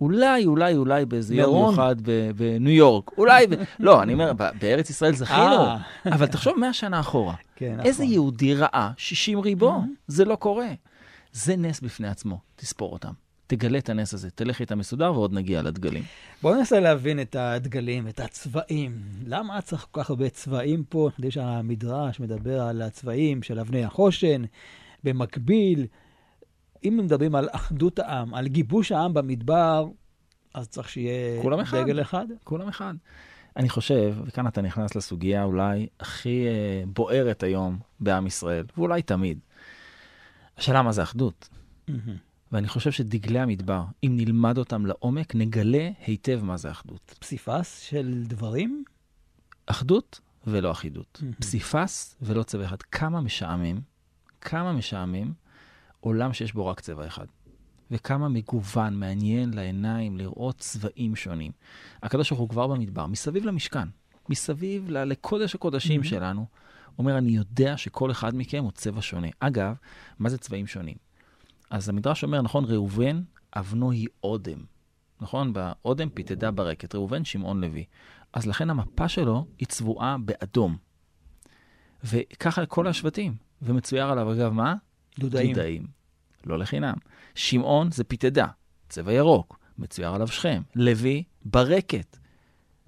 אולי, 0.00 0.46
אולי, 0.46 0.76
אולי 0.76 1.04
באיזה 1.04 1.34
יום. 1.34 1.66
מיוחד 1.66 1.96
בניו 2.36 2.72
יורק. 2.72 3.10
אולי, 3.18 3.46
ב... 3.46 3.54
לא, 3.86 4.02
אני 4.02 4.12
אומר, 4.12 4.32
בארץ 4.60 4.90
ישראל 4.90 5.14
זכינו, 5.14 5.64
אה. 5.64 5.78
אבל 6.14 6.26
תחשוב 6.26 6.58
100 6.58 6.72
שנה 6.72 7.00
אחורה. 7.00 7.34
כן, 7.56 7.72
נכון. 7.72 7.86
איזה 7.86 8.04
יהודי 8.04 8.54
ראה 8.54 8.90
60 8.96 9.40
ריבו? 9.40 9.82
זה 10.06 10.24
לא 10.24 10.36
קורה. 10.36 10.68
זה 11.32 11.56
נס 11.56 11.80
בפני 11.80 12.08
עצמו, 12.08 12.38
תספור 12.56 12.92
אותם. 12.92 13.12
תגלה 13.46 13.78
את 13.78 13.88
הנס 13.88 14.14
הזה, 14.14 14.30
תלך 14.30 14.60
איתם 14.60 14.78
מסודר 14.78 15.12
ועוד 15.12 15.32
נגיע 15.32 15.62
לדגלים. 15.62 16.02
בואו 16.42 16.54
ננסה 16.54 16.80
להבין 16.80 17.20
את 17.20 17.36
הדגלים, 17.38 18.08
את 18.08 18.20
הצבעים. 18.20 18.98
למה 19.26 19.60
צריך 19.60 19.86
כל 19.90 20.02
כך 20.02 20.10
הרבה 20.10 20.28
צבעים 20.28 20.84
פה? 20.88 21.06
אנחנו 21.06 21.24
יודעים 21.24 21.30
שהמדרש 21.30 22.20
מדבר 22.20 22.60
על 22.62 22.82
הצבעים 22.82 23.42
של 23.42 23.60
אבני 23.60 23.84
החושן. 23.84 24.42
במקביל, 25.04 25.86
אם 26.84 27.00
מדברים 27.04 27.34
על 27.34 27.48
אחדות 27.52 27.98
העם, 27.98 28.34
על 28.34 28.48
גיבוש 28.48 28.92
העם 28.92 29.14
במדבר, 29.14 29.88
אז 30.54 30.68
צריך 30.68 30.88
שיהיה 30.88 31.42
כולם 31.42 31.60
אחד. 31.60 31.78
דגל 31.82 32.00
אחד. 32.00 32.26
כולם 32.44 32.68
אחד. 32.68 32.94
אני 33.56 33.68
חושב, 33.68 34.16
וכאן 34.24 34.46
אתה 34.46 34.60
נכנס 34.60 34.94
לסוגיה 34.94 35.44
אולי 35.44 35.86
הכי 36.00 36.46
אה, 36.46 36.82
בוערת 36.86 37.42
היום 37.42 37.78
בעם 38.00 38.26
ישראל, 38.26 38.64
ואולי 38.76 39.02
תמיד. 39.02 39.38
השאלה 40.58 40.82
מה 40.82 40.92
זה 40.92 41.02
אחדות. 41.02 41.48
ואני 42.52 42.68
חושב 42.68 42.90
שדגלי 42.92 43.40
המדבר, 43.40 43.84
אם 44.04 44.12
נלמד 44.16 44.58
אותם 44.58 44.86
לעומק, 44.86 45.34
נגלה 45.34 45.90
היטב 46.06 46.40
מה 46.42 46.56
זה 46.56 46.70
אחדות. 46.70 47.14
פסיפס 47.20 47.80
של 47.80 48.24
דברים? 48.26 48.84
אחדות 49.66 50.20
ולא 50.46 50.70
אחידות. 50.70 51.18
מהמם. 51.22 51.34
פסיפס 51.34 52.16
ולא 52.22 52.42
צבע 52.42 52.64
אחד. 52.64 52.82
כמה 52.82 53.20
משעמם, 53.20 53.80
כמה 54.40 54.72
משעמם 54.72 55.32
עולם 56.00 56.32
שיש 56.32 56.52
בו 56.52 56.66
רק 56.66 56.80
צבע 56.80 57.06
אחד. 57.06 57.26
וכמה 57.90 58.28
מגוון, 58.28 58.94
מעניין 58.94 59.54
לעיניים 59.54 60.16
לראות 60.16 60.58
צבעים 60.58 61.16
שונים. 61.16 61.52
הקדוש 62.02 62.30
ברוך 62.30 62.40
הוא 62.40 62.48
כבר 62.48 62.66
במדבר, 62.66 63.06
מסביב 63.06 63.44
למשכן, 63.44 63.88
מסביב 64.28 64.90
ל- 64.90 65.04
לקודש 65.04 65.54
הקודשים 65.54 66.00
מהמם. 66.00 66.04
שלנו, 66.04 66.46
אומר, 66.98 67.18
אני 67.18 67.30
יודע 67.30 67.76
שכל 67.76 68.10
אחד 68.10 68.36
מכם 68.36 68.64
הוא 68.64 68.72
צבע 68.72 69.02
שונה. 69.02 69.28
אגב, 69.40 69.74
מה 70.18 70.28
זה 70.28 70.38
צבעים 70.38 70.66
שונים? 70.66 70.96
אז 71.70 71.88
המדרש 71.88 72.24
אומר, 72.24 72.42
נכון, 72.42 72.64
ראובן, 72.64 73.22
אבנו 73.56 73.90
היא 73.90 74.08
אודם. 74.22 74.58
נכון? 75.20 75.52
באודם 75.52 76.08
פיתדה 76.08 76.50
ברקת. 76.50 76.94
ראובן, 76.94 77.24
שמעון 77.24 77.60
לוי. 77.60 77.84
אז 78.32 78.46
לכן 78.46 78.70
המפה 78.70 79.08
שלו 79.08 79.46
היא 79.58 79.68
צבועה 79.68 80.16
באדום. 80.18 80.76
וככה 82.04 82.66
כל 82.66 82.86
השבטים. 82.86 83.34
ומצויר 83.62 84.04
עליו, 84.04 84.32
אגב, 84.32 84.52
מה? 84.52 84.74
דודאים. 85.18 85.52
דודאים. 85.54 85.86
לא 86.46 86.58
לחינם. 86.58 86.94
שמעון 87.34 87.90
זה 87.90 88.04
פיתדה, 88.04 88.46
צבע 88.88 89.12
ירוק, 89.12 89.58
מצויר 89.78 90.08
עליו 90.14 90.28
שכם. 90.28 90.62
לוי, 90.74 91.22
ברקת. 91.44 92.16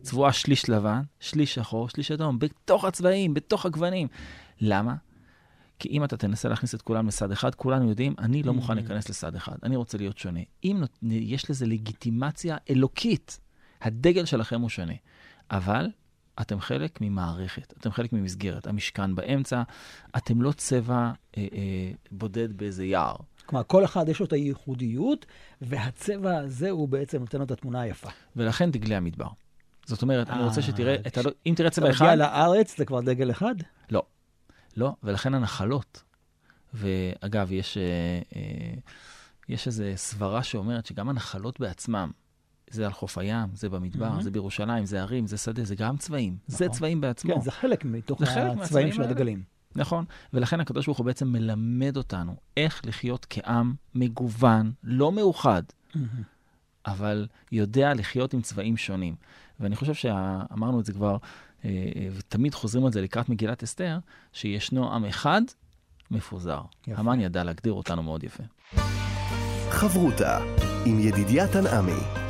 צבועה 0.03 0.33
שליש 0.33 0.69
לבן, 0.69 1.01
שליש 1.21 1.55
שחור, 1.55 1.89
שליש 1.89 2.11
אדום, 2.11 2.39
בתוך 2.39 2.85
הצבעים, 2.85 3.35
בתוך 3.35 3.67
הגוונים. 3.67 4.09
למה? 4.61 4.95
כי 5.79 5.89
אם 5.89 6.05
אתה 6.05 6.17
תנסה 6.17 6.49
להכניס 6.49 6.75
את 6.75 6.83
כולם 6.83 7.07
לסד 7.07 7.33
אחד, 7.33 7.55
כולנו 7.55 7.89
יודעים, 7.89 8.15
אני 8.19 8.43
לא 8.43 8.53
מוכן 8.55 8.73
Mhm. 8.73 8.77
להיכנס 8.77 9.09
לסד 9.09 9.35
אחד, 9.35 9.57
אני 9.63 9.77
רוצה 9.77 9.99
להיות 9.99 10.19
שונה. 10.19 10.41
אם 10.65 10.83
יש 11.03 11.51
לזה 11.51 11.67
לגיטימציה 11.67 12.57
אלוקית, 12.71 13.41
הדגל 13.81 14.25
שלכם 14.25 14.61
הוא 14.61 14.69
שונה. 14.69 14.93
אבל 15.51 15.87
אתם 16.41 16.61
חלק 16.61 16.99
ממערכת, 17.01 17.75
אתם 17.81 17.93
חלק 17.93 18.13
ממסגרת. 18.13 18.67
המשכן 18.67 19.15
באמצע, 19.15 19.63
אתם 20.17 20.43
לא 20.43 20.53
צבע 20.53 20.95
אה, 20.97 21.13
אה, 21.37 21.47
בודד 22.11 22.57
באיזה 22.57 22.85
יער. 22.85 23.17
כלומר, 23.47 23.65
כל 23.67 23.85
אחד 23.85 24.09
יש 24.09 24.21
לו 24.21 24.27
את 24.27 24.33
הייחודיות, 24.33 25.27
והצבע 25.61 26.37
הזה 26.39 26.71
הוא 26.71 26.89
בעצם 26.89 27.21
נותן 27.21 27.39
לו 27.39 27.45
את 27.45 27.51
התמונה 27.51 27.81
היפה. 27.81 28.09
ולכן 28.37 28.71
דגלי 28.71 28.95
המדבר. 28.95 29.29
זאת 29.87 30.03
אומרת, 30.03 30.31
אני 30.31 30.41
אה, 30.41 30.45
רוצה 30.47 30.63
שתראה, 30.63 30.95
את 31.07 31.19
הלא- 31.19 31.31
אם 31.47 31.55
תראה 31.57 31.69
אתה 31.69 31.77
צבע 31.77 31.89
מגיע 31.89 31.97
אחד, 31.97 32.19
לארץ, 32.19 32.77
זה 32.79 32.85
כבר 32.85 33.01
דגל 33.01 33.31
אחד? 33.31 33.55
לא. 33.91 34.03
לא, 34.77 34.93
ולכן 35.03 35.35
הנחלות. 35.35 36.03
ואגב, 36.75 37.53
יש, 37.53 37.77
אה, 37.77 37.83
אה, 38.37 38.75
יש 39.49 39.67
איזו 39.67 39.85
סברה 39.97 40.43
שאומרת 40.43 40.87
שגם 40.87 41.09
הנחלות 41.09 41.61
בעצמם, 41.61 42.11
זה 42.71 42.87
על 42.87 42.93
חוף 42.93 43.19
הים, 43.19 43.49
זה 43.55 43.69
במדבר, 43.69 44.09
מהמם. 44.09 44.23
זה 44.23 44.31
בירושלים, 44.31 44.87
זה 44.87 45.01
ערים, 45.01 45.27
זה 45.27 45.37
שדה, 45.37 45.65
זה 45.65 45.75
גם 45.75 45.97
צבעים. 45.97 46.37
זה 46.47 46.65
נכון. 46.65 46.77
צבעים 46.77 47.01
בעצמו. 47.01 47.35
כן, 47.35 47.41
זה 47.41 47.51
חלק 47.51 47.85
מתוך 47.85 48.19
זה 48.19 48.27
חלק 48.27 48.59
הצבעים 48.63 48.93
של. 48.93 49.03
הדגלים. 49.03 49.43
נכון, 49.77 50.05
ולכן 50.33 50.61
הקדוש 50.61 50.87
ברוך 50.87 50.99
הוא 50.99 51.07
בעצם 51.07 51.29
מלמד 51.29 51.97
אותנו 51.97 52.37
איך 52.57 52.83
לחיות 52.85 53.27
כעם 53.31 53.75
מגוון, 53.95 54.73
לא 54.85 55.13
מאוחד, 55.13 55.63
אבל 56.87 57.27
יודע 57.53 57.95
לחיות 57.95 58.35
עם 58.35 58.43
צבעים 58.43 58.77
שונים. 58.77 59.15
ואני 59.61 59.77
חושב 59.77 59.95
שאמרנו 59.95 60.81
את 60.81 60.85
זה 60.85 60.93
כבר, 60.93 61.17
אה, 61.65 61.71
אה, 61.97 62.09
ותמיד 62.13 62.55
חוזרים 62.55 62.87
על 62.87 62.93
זה 62.93 63.03
לקראת 63.03 63.29
מגילת 63.29 63.63
אסתר, 63.63 63.99
שישנו 64.33 64.95
עם 64.95 65.05
אחד 65.05 65.43
מפוזר. 66.11 66.61
יפה. 66.87 67.01
המן 67.01 67.21
ידע 67.21 67.45
להגדיר 67.45 67.73
אותנו 67.73 68.03
מאוד 68.03 68.25
יפה. 68.25 68.43
חברותה 69.71 70.39
עם 70.87 71.01
ידידיה 71.01 71.49
תנעמי. 71.53 72.30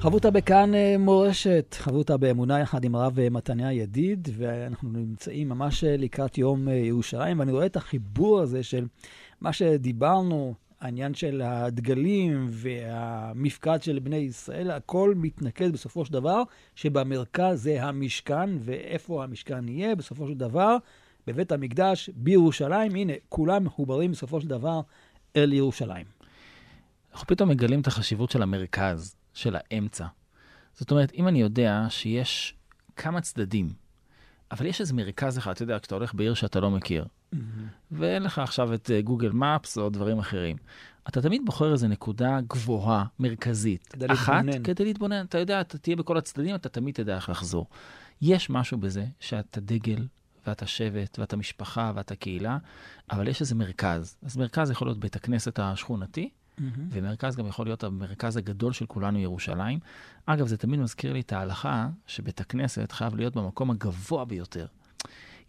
חברותה 0.00 0.30
בכאן 0.30 0.74
אה, 0.74 0.96
מורשת, 0.98 1.76
חברותה 1.78 2.16
באמונה 2.16 2.60
יחד 2.60 2.84
עם 2.84 2.94
הרב 2.94 3.18
אה, 3.18 3.30
מתניה 3.30 3.72
ידיד, 3.72 4.28
ואנחנו 4.36 4.88
נמצאים 4.92 5.48
ממש 5.48 5.84
אה, 5.84 5.96
לקראת 5.96 6.38
יום 6.38 6.68
ירושלים, 6.68 7.38
ואני 7.38 7.52
רואה 7.52 7.66
את 7.66 7.76
החיבור 7.76 8.40
הזה 8.40 8.62
של 8.62 8.86
מה 9.40 9.52
שדיברנו, 9.52 10.54
העניין 10.80 11.14
של 11.14 11.42
הדגלים 11.42 12.46
והמפקד 12.50 13.82
של 13.82 13.98
בני 13.98 14.16
ישראל, 14.16 14.70
הכל 14.70 15.14
מתנקז 15.16 15.70
בסופו 15.70 16.04
של 16.04 16.12
דבר, 16.12 16.42
שבמרכז 16.74 17.62
זה 17.62 17.82
המשכן, 17.82 18.50
ואיפה 18.60 19.24
המשכן 19.24 19.68
יהיה 19.68 19.94
בסופו 19.94 20.28
של 20.28 20.34
דבר, 20.34 20.76
בבית 21.26 21.52
המקדש 21.52 22.10
בירושלים. 22.14 22.94
הנה, 22.94 23.12
כולם 23.28 23.64
מחוברים 23.64 24.10
בסופו 24.12 24.40
של 24.40 24.48
דבר 24.48 24.80
אל 25.36 25.52
ירושלים. 25.52 26.06
אנחנו 27.12 27.26
פתאום 27.26 27.48
מגלים 27.48 27.80
את 27.80 27.86
החשיבות 27.86 28.30
של 28.30 28.42
המרכז, 28.42 29.19
של 29.40 29.56
האמצע. 29.56 30.06
זאת 30.74 30.90
אומרת, 30.90 31.12
אם 31.14 31.28
אני 31.28 31.40
יודע 31.40 31.86
שיש 31.88 32.54
כמה 32.96 33.20
צדדים, 33.20 33.72
אבל 34.50 34.66
יש 34.66 34.80
איזה 34.80 34.94
מרכז 34.94 35.38
אחד, 35.38 35.50
אתה 35.50 35.62
יודע, 35.62 35.78
כשאתה 35.78 35.94
הולך 35.94 36.14
בעיר 36.14 36.34
שאתה 36.34 36.60
לא 36.60 36.70
מכיר, 36.70 37.04
ואין 37.90 38.22
לך 38.22 38.38
עכשיו 38.38 38.74
את 38.74 38.90
אה, 38.90 39.02
גוגל 39.02 39.30
מפס 39.30 39.78
או 39.78 39.90
דברים 39.90 40.18
אחרים, 40.18 40.56
אתה 41.08 41.22
תמיד 41.22 41.42
בוחר 41.44 41.72
איזו 41.72 41.88
נקודה 41.88 42.38
גבוהה, 42.48 43.04
מרכזית. 43.18 43.86
כדי 43.88 44.06
אחת, 44.12 44.44
להתבונן. 44.44 44.62
כדי 44.62 44.84
להתבונן. 44.84 45.24
אתה 45.24 45.38
יודע, 45.38 45.60
אתה 45.60 45.78
תהיה 45.78 45.96
בכל 45.96 46.16
הצדדים, 46.16 46.54
אתה 46.54 46.68
תמיד 46.68 46.94
תדע 46.94 47.16
איך 47.16 47.28
לחזור. 47.28 47.66
יש 48.22 48.50
משהו 48.50 48.78
בזה 48.78 49.04
שאתה 49.20 49.60
דגל, 49.60 50.06
ואתה 50.46 50.66
שבט, 50.66 51.18
ואתה 51.18 51.36
משפחה, 51.36 51.92
ואתה 51.94 52.16
קהילה, 52.16 52.58
אבל 53.10 53.28
יש 53.28 53.40
איזה 53.40 53.54
מרכז. 53.54 54.16
אז 54.22 54.36
מרכז 54.36 54.70
יכול 54.70 54.88
להיות 54.88 55.00
בית 55.00 55.16
הכנסת 55.16 55.58
השכונתי, 55.58 56.30
ומרכז 56.90 57.36
גם 57.36 57.46
יכול 57.46 57.66
להיות 57.66 57.84
המרכז 57.84 58.36
הגדול 58.36 58.72
של 58.72 58.86
כולנו, 58.86 59.18
ירושלים. 59.18 59.78
אגב, 60.26 60.46
זה 60.46 60.56
תמיד 60.56 60.80
מזכיר 60.80 61.12
לי 61.12 61.20
את 61.20 61.32
ההלכה 61.32 61.88
שבית 62.06 62.40
הכנסת 62.40 62.92
חייב 62.92 63.16
להיות 63.16 63.36
במקום 63.36 63.70
הגבוה 63.70 64.24
ביותר. 64.24 64.66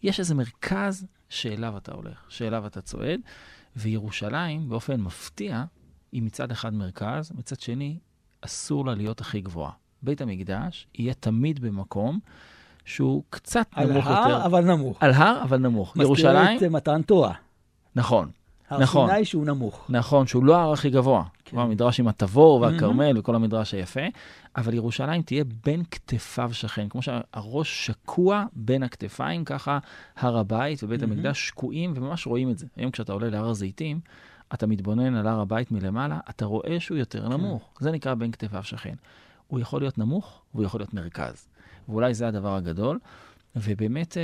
יש 0.02 0.20
איזה 0.20 0.34
מרכז 0.34 1.06
שאליו 1.28 1.76
אתה 1.76 1.92
הולך, 1.92 2.24
שאליו 2.28 2.66
אתה 2.66 2.80
צועד, 2.80 3.20
וירושלים, 3.76 4.68
באופן 4.68 5.00
מפתיע, 5.00 5.64
היא 6.12 6.22
מצד 6.22 6.50
אחד 6.50 6.74
מרכז, 6.74 7.32
מצד 7.34 7.60
שני, 7.60 7.98
אסור 8.40 8.86
לה 8.86 8.94
להיות 8.94 9.20
הכי 9.20 9.40
גבוהה. 9.40 9.72
בית 10.02 10.20
המקדש 10.20 10.86
יהיה 10.94 11.14
תמיד 11.14 11.60
במקום 11.60 12.20
שהוא 12.84 13.22
קצת 13.30 13.66
על 13.72 13.92
נמוך 13.92 14.06
הר, 14.06 14.30
יותר. 14.30 14.46
אבל 14.46 14.64
נמוך. 14.64 15.02
על 15.02 15.10
הר, 15.10 15.42
אבל 15.42 15.58
נמוך. 15.58 15.88
מזכיר 15.88 16.04
ירושלים, 16.04 16.58
את 16.58 16.62
אה, 16.62 16.68
מתן 16.68 17.02
תורה. 17.02 17.34
נכון. 17.96 18.30
הר 18.72 18.80
נכון. 18.80 19.10
סיני 19.10 19.24
שהוא 19.24 19.46
נמוך. 19.46 19.86
נכון, 19.88 20.26
שהוא 20.26 20.44
לא 20.44 20.56
ההר 20.56 20.72
הכי 20.72 20.90
גבוה. 20.90 21.24
כן. 21.44 21.50
כמו 21.50 21.62
המדרש 21.62 22.00
עם 22.00 22.08
התבור 22.08 22.60
והכרמל 22.60 23.18
וכל 23.18 23.34
המדרש 23.34 23.74
היפה, 23.74 24.00
אבל 24.56 24.74
ירושלים 24.74 25.22
תהיה 25.22 25.44
בין 25.64 25.82
כתפיו 25.90 26.50
שכן. 26.52 26.88
כמו 26.88 27.02
שהראש 27.02 27.86
שקוע 27.86 28.44
בין 28.52 28.82
הכתפיים, 28.82 29.44
ככה 29.44 29.78
הר 30.16 30.38
הבית 30.38 30.84
ובית 30.84 31.00
מהמם. 31.00 31.12
המקדש 31.12 31.48
שקועים, 31.48 31.92
וממש 31.96 32.26
רואים 32.26 32.50
את 32.50 32.58
זה. 32.58 32.66
היום 32.76 32.90
כשאתה 32.90 33.12
עולה 33.12 33.28
להר 33.30 33.48
הזיתים, 33.48 34.00
אתה 34.54 34.66
מתבונן 34.66 35.14
על 35.14 35.26
הר 35.26 35.40
הבית 35.40 35.72
מלמעלה, 35.72 36.18
אתה 36.30 36.44
רואה 36.44 36.76
שהוא 36.80 36.98
יותר 36.98 37.28
נמוך. 37.28 37.70
זה 37.80 37.90
נקרא 37.90 38.14
בין 38.14 38.32
כתפיו 38.32 38.62
שכן. 38.62 38.94
הוא 39.48 39.60
יכול 39.60 39.80
להיות 39.80 39.98
נמוך, 39.98 40.42
והוא 40.54 40.64
יכול 40.64 40.80
להיות 40.80 40.94
מרכז. 40.94 41.48
ואולי 41.88 42.14
זה 42.14 42.28
הדבר 42.28 42.54
הגדול. 42.56 42.98
ובאמת, 43.56 44.16
אה, 44.16 44.22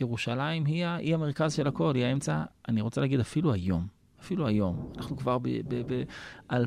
ירושלים 0.00 0.64
היא, 0.64 0.86
היא 0.86 1.14
המרכז 1.14 1.54
של 1.54 1.66
הכל, 1.66 1.94
היא 1.94 2.04
האמצע, 2.04 2.42
אני 2.68 2.80
רוצה 2.80 3.00
להגיד 3.00 3.20
אפילו 3.20 3.52
היום. 3.52 3.98
אפילו 4.20 4.46
היום, 4.46 4.92
אנחנו 4.96 5.16
כבר 5.16 5.38
ב-2023, 5.38 6.58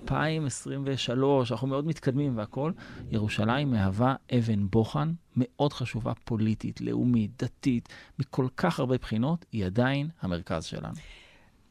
אנחנו 1.52 1.68
מאוד 1.68 1.88
מתקדמים 1.88 2.38
והכול, 2.38 2.74
ירושלים 3.12 3.72
מהווה 3.72 4.16
אבן 4.38 4.68
בוחן 4.70 5.14
מאוד 5.36 5.74
חשובה 5.74 6.14
פוליטית, 6.26 6.82
לאומית, 6.82 7.44
דתית, 7.44 7.90
מכל 8.20 8.48
כך 8.58 8.80
הרבה 8.80 8.98
בחינות, 8.98 9.46
היא 9.52 9.66
עדיין 9.66 10.10
המרכז 10.22 10.64
שלנו. 10.64 10.96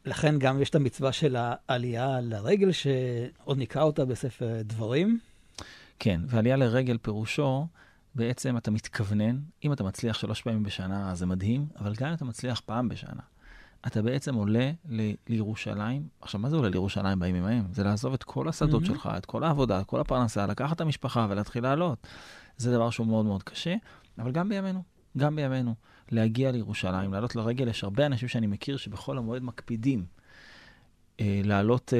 לכן 0.04 0.38
גם 0.38 0.62
יש 0.62 0.70
את 0.70 0.74
המצווה 0.74 1.12
של 1.12 1.36
העלייה 1.38 2.20
לרגל, 2.20 2.72
שעוד 2.72 3.58
נקרא 3.58 3.82
אותה 3.82 4.04
בספר 4.04 4.62
דברים. 4.64 5.18
כן, 5.98 6.20
ועלייה 6.26 6.56
לרגל 6.56 6.98
פירושו, 7.02 7.66
בעצם 8.14 8.56
אתה 8.56 8.70
מתכוונן, 8.70 9.38
אם 9.64 9.72
אתה 9.72 9.84
מצליח 9.84 10.18
שלוש 10.18 10.42
פעמים 10.42 10.62
בשנה, 10.62 11.10
אז 11.10 11.18
זה 11.18 11.26
מדהים, 11.26 11.66
אבל 11.78 11.94
גם 11.94 12.08
אם 12.08 12.14
אתה 12.14 12.24
מצליח 12.24 12.60
פעם 12.60 12.88
בשנה, 12.88 13.22
אתה 13.86 14.02
בעצם 14.02 14.34
עולה 14.34 14.70
ל- 14.88 15.12
לירושלים. 15.28 16.08
עכשיו, 16.20 16.40
מה 16.40 16.50
זה 16.50 16.56
עולה 16.56 16.68
לירושלים 16.68 17.18
בימים 17.18 17.44
ההם? 17.44 17.64
זה 17.72 17.84
לעזוב 17.84 18.14
את 18.14 18.22
כל 18.22 18.48
השדות 18.48 18.82
mm-hmm. 18.82 18.86
שלך, 18.86 19.10
את 19.18 19.26
כל 19.26 19.44
העבודה, 19.44 19.80
את 19.80 19.86
כל 19.86 20.00
הפרנסה, 20.00 20.46
לקחת 20.46 20.76
את 20.76 20.80
המשפחה 20.80 21.26
ולהתחיל 21.30 21.62
לעלות. 21.62 22.06
זה 22.56 22.72
דבר 22.72 22.90
שהוא 22.90 23.06
מאוד 23.06 23.26
מאוד 23.26 23.42
קשה, 23.42 23.74
אבל 24.18 24.32
גם 24.32 24.48
בימינו, 24.48 24.82
גם 25.16 25.36
בימינו, 25.36 25.74
להגיע 26.10 26.50
לירושלים, 26.50 27.12
לעלות 27.12 27.36
לרגל, 27.36 27.68
יש 27.68 27.84
הרבה 27.84 28.06
אנשים 28.06 28.28
שאני 28.28 28.46
מכיר 28.46 28.76
שבחול 28.76 29.18
המועד 29.18 29.42
מקפידים 29.42 30.04
לעלות, 31.44 31.92
אה, 31.96 31.98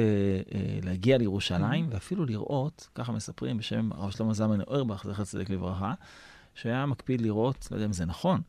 אה, 0.55 0.79
להגיע 0.83 1.17
לירושלים, 1.17 1.85
mm-hmm. 1.85 1.93
ואפילו 1.93 2.25
לראות, 2.25 2.89
ככה 2.95 3.11
מספרים 3.11 3.57
בשם 3.57 3.89
הרב 3.91 4.11
שלמה 4.11 4.33
זלמן 4.33 4.61
אוירבך, 4.61 5.03
זכר 5.07 5.23
צדיק 5.23 5.49
לברכה, 5.49 5.93
שהיה 6.55 6.85
מקפיד 6.85 7.21
לראות, 7.21 7.67
לא 7.71 7.75
יודע 7.75 7.85
אם 7.85 7.93
זה 7.93 8.05
נכון, 8.05 8.41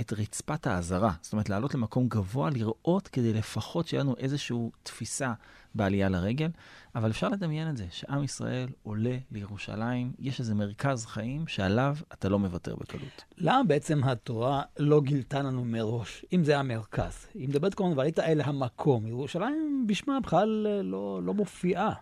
את 0.00 0.12
רצפת 0.12 0.66
האזהרה. 0.66 1.12
זאת 1.22 1.32
אומרת, 1.32 1.48
לעלות 1.48 1.74
למקום 1.74 2.08
גבוה, 2.08 2.50
לראות 2.50 3.08
כדי 3.08 3.32
לפחות 3.32 3.86
שיהיה 3.86 4.02
לנו 4.02 4.16
איזושהי 4.16 4.56
תפיסה 4.82 5.32
בעלייה 5.74 6.08
לרגל. 6.08 6.50
אבל 6.94 7.10
אפשר 7.10 7.28
לדמיין 7.28 7.70
את 7.70 7.76
זה, 7.76 7.86
שעם 7.90 8.24
ישראל 8.24 8.68
עולה 8.82 9.16
לירושלים, 9.32 10.12
יש 10.18 10.40
איזה 10.40 10.54
מרכז 10.54 11.06
חיים 11.06 11.46
שעליו 11.46 11.96
אתה 12.12 12.28
לא 12.28 12.38
מוותר 12.38 12.76
בקלות. 12.76 13.24
למה 13.38 13.64
בעצם 13.64 14.04
התורה 14.04 14.62
לא 14.78 15.00
גילתה 15.00 15.42
לנו 15.42 15.64
מראש, 15.64 16.24
אם 16.32 16.44
זה 16.44 16.58
המרכז? 16.58 17.26
היא 17.34 17.48
מדברת 17.48 17.74
כמובן, 17.74 17.98
ועלית 17.98 18.18
אל 18.18 18.40
המקום. 18.40 19.06
ירושלים 19.06 19.84
בשמה 19.86 20.20
בכלל 20.20 20.66
לא, 20.82 21.20
לא 21.22 21.34
מופיעה. 21.34 21.92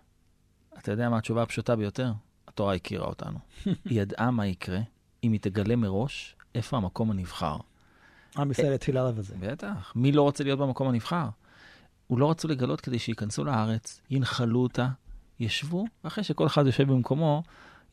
אתה 0.79 0.93
יודע 0.93 1.09
מה 1.09 1.19
התשובה 1.19 1.43
הפשוטה 1.43 1.77
ביותר? 1.77 2.13
התורה 2.49 2.75
הכירה 2.75 3.07
אותנו. 3.07 3.39
היא 3.85 4.01
ידעה 4.03 4.31
מה 4.31 4.47
יקרה 4.47 4.81
אם 5.25 5.33
היא 5.33 5.41
תגלה 5.41 5.77
מראש 5.77 6.37
איפה 6.55 6.77
המקום 6.77 7.11
הנבחר. 7.11 7.57
עם 8.39 8.51
ישראל 8.51 8.73
התחיל 8.73 8.99
עליו 8.99 9.19
הזה. 9.19 9.35
בטח. 9.41 9.93
מי 9.97 10.13
לא 10.13 10.23
רוצה 10.23 10.45
להיות 10.45 10.59
במקום 10.59 10.89
הנבחר? 10.89 11.29
הוא 12.07 12.19
לא 12.19 12.31
רצו 12.31 12.49
לגלות 12.49 12.81
כדי 12.81 12.99
שייכנסו 12.99 13.45
לארץ, 13.45 14.01
ינחלו 14.11 14.63
אותה, 14.63 14.89
ישבו, 15.41 15.85
ואחרי 16.05 16.25
שכל 16.25 16.47
אחד 16.47 16.67
יושב 16.67 16.93
במקומו, 16.93 17.43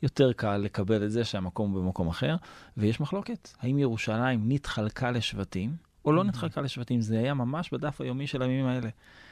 יותר 0.03 0.33
קל 0.33 0.57
לקבל 0.57 1.05
את 1.05 1.11
זה 1.11 1.23
שהמקום 1.23 1.71
הוא 1.71 1.83
במקום 1.83 2.07
אחר. 2.07 2.35
ויש 2.77 2.99
מחלוקת, 2.99 3.49
האם 3.59 3.79
ירושלים 3.79 4.41
נתחלקה 4.51 5.11
לשבטים, 5.11 5.75
או 6.05 6.11
לא 6.11 6.23
נתחלקה 6.23 6.61
לשבטים. 6.61 7.01
זה 7.01 7.19
היה 7.19 7.33
ממש 7.33 7.73
בדף 7.73 8.01
היומי 8.01 8.27
של 8.27 8.41
הימים 8.41 8.65
האלה. 8.65 8.89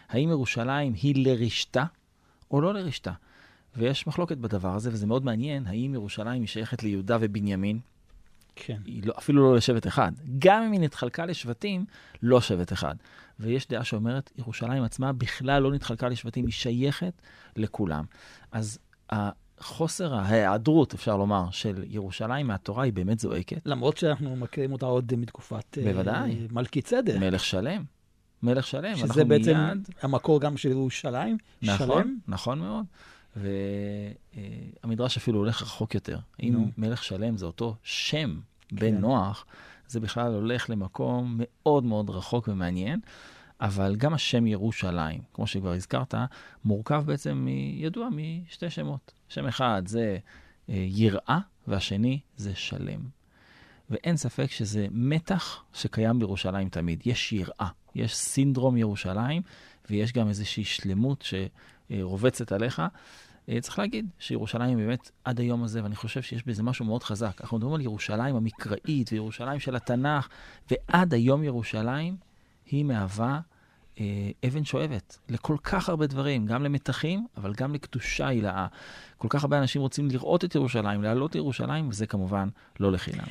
האם 0.10 0.30
ירושלים 0.30 0.94
היא 0.94 1.26
לרשתה, 1.28 1.84
או 2.52 2.62
לא 2.62 2.74
לרשתה? 2.74 3.12
ויש 3.76 4.08
מחלוקת 4.08 4.38
בדבר 4.38 4.76
הזה, 4.76 4.90
וזה 4.94 5.08
מאוד 5.08 5.26
מעניין, 5.26 5.68
האם 5.68 5.94
ירושלים 5.94 6.42
היא 6.42 6.48
שייכת 6.48 6.84
ליהודה 6.84 7.18
ובנימין, 7.22 7.80
כן. 8.66 8.78
היא 8.86 9.02
לא, 9.06 9.14
אפילו 9.18 9.44
לא 9.44 9.56
לשבט 9.56 9.88
אחד. 9.88 10.12
גם 10.40 10.64
אם 10.64 10.72
היא 10.72 10.80
נתחלקה 10.80 11.26
לשבטים, 11.26 11.86
לא 12.22 12.42
שבט 12.42 12.74
אחד. 12.74 12.96
ויש 13.40 13.68
דעה 13.68 13.84
שאומרת, 13.84 14.32
ירושלים 14.38 14.84
עצמה 14.84 15.14
בכלל 15.14 15.64
לא 15.64 15.72
נתחלקה 15.72 16.10
לשבטים, 16.10 16.46
היא 16.46 16.54
שייכת 16.54 17.14
לכולם. 17.56 18.06
אז 18.52 18.80
החוסר, 19.10 20.16
ההיעדרות, 20.16 20.94
אפשר 20.94 21.18
לומר, 21.18 21.46
של 21.52 21.84
ירושלים 21.88 22.48
מהתורה 22.48 22.84
היא 22.84 22.94
באמת 22.94 23.20
זועקת. 23.20 23.62
למרות 23.66 23.98
שאנחנו 23.98 24.36
מכירים 24.36 24.74
אותה 24.74 24.86
עוד 24.86 25.16
מתקופת 25.16 25.78
בוודאי. 25.84 26.32
uh, 26.32 26.54
מלכי 26.54 26.82
צדק. 26.82 27.16
מלך 27.20 27.44
שלם. 27.44 27.84
מלך 28.44 28.68
שלם. 28.68 28.96
שזה 28.96 29.26
בעצם 29.26 29.58
מיד... 29.58 29.90
המקור 30.02 30.42
גם 30.42 30.58
של 30.58 30.70
ירושלים. 30.70 31.38
נכון, 31.62 32.04
שלם. 32.04 32.18
נכון 32.28 32.60
מאוד. 32.60 32.86
והמדרש 34.84 35.18
אפילו 35.18 35.40
הולך 35.40 35.62
רחוק 35.62 35.96
יותר. 35.96 36.20
אם. 36.44 36.66
מלך 36.78 37.04
שלם 37.04 37.38
זה 37.38 37.46
אותו 37.46 37.76
שם 37.84 38.40
כן. 38.76 38.76
בן 38.76 38.98
נוח, 38.98 39.46
זה 39.88 40.00
בכלל 40.00 40.34
הולך 40.34 40.70
למקום 40.70 41.36
מאוד 41.40 41.84
מאוד 41.84 42.10
רחוק 42.10 42.48
ומעניין. 42.48 43.00
אבל 43.62 43.96
גם 43.96 44.14
השם 44.14 44.48
ירושלים, 44.48 45.22
כמו 45.34 45.48
שכבר 45.48 45.74
הזכרת, 45.74 46.16
מורכב 46.66 47.04
בעצם, 47.06 47.38
מ- 47.46 47.48
ידוע 47.84 48.10
משתי 48.12 48.70
שמות. 48.70 49.14
שם 49.30 49.48
אחד 49.48 49.84
זה 49.86 50.18
אה, 50.70 50.86
יראה, 50.88 51.40
והשני 51.68 52.20
זה 52.38 52.56
שלם. 52.56 53.00
ואין 53.90 54.18
ספק 54.18 54.52
שזה 54.52 54.88
מתח 54.92 55.64
שקיים 55.74 56.20
בירושלים 56.20 56.70
תמיד. 56.70 57.02
יש 57.06 57.34
יראה, 57.34 57.68
יש 57.96 58.16
סינדרום 58.16 58.78
ירושלים, 58.78 59.42
ויש 59.90 60.14
גם 60.14 60.28
איזושהי 60.28 60.64
שלמות 60.64 61.24
שרובצת 61.92 62.52
עליך. 62.52 62.82
אה, 63.50 63.62
צריך 63.62 63.80
להגיד 63.80 64.10
שירושלים 64.20 64.78
באמת 64.78 65.12
עד 65.24 65.40
היום 65.40 65.64
הזה, 65.64 65.84
ואני 65.84 65.96
חושב 65.96 66.22
שיש 66.22 66.44
בזה 66.44 66.64
משהו 66.64 66.86
מאוד 66.86 67.04
חזק. 67.04 67.42
אנחנו 67.42 67.58
מדברים 67.58 67.76
על 67.76 67.82
ירושלים 67.82 68.36
המקראית 68.36 69.12
וירושלים 69.12 69.60
של 69.60 69.76
התנ"ך, 69.76 70.28
ועד 70.72 71.14
היום 71.14 71.44
ירושלים 71.44 72.16
היא 72.66 72.86
מהווה 72.86 73.40
אה, 74.00 74.32
אבן 74.48 74.64
שואבת 74.64 75.20
לכל 75.30 75.56
כך 75.64 75.90
הרבה 75.90 76.08
דברים, 76.08 76.46
גם 76.46 76.64
למתחים, 76.64 77.28
אבל 77.38 77.54
גם 77.54 77.74
לקדושה 77.74 78.28
הילאה. 78.28 78.68
כל 79.18 79.28
כך 79.30 79.44
הרבה 79.44 79.60
אנשים 79.60 79.82
רוצים 79.82 80.08
לראות 80.12 80.46
את 80.46 80.56
ירושלים, 80.56 81.04
לעלות 81.04 81.36
לירושלים, 81.36 81.90
וזה 81.90 82.08
כמובן 82.08 82.50
לא 82.80 82.92
לחינם. 82.92 83.28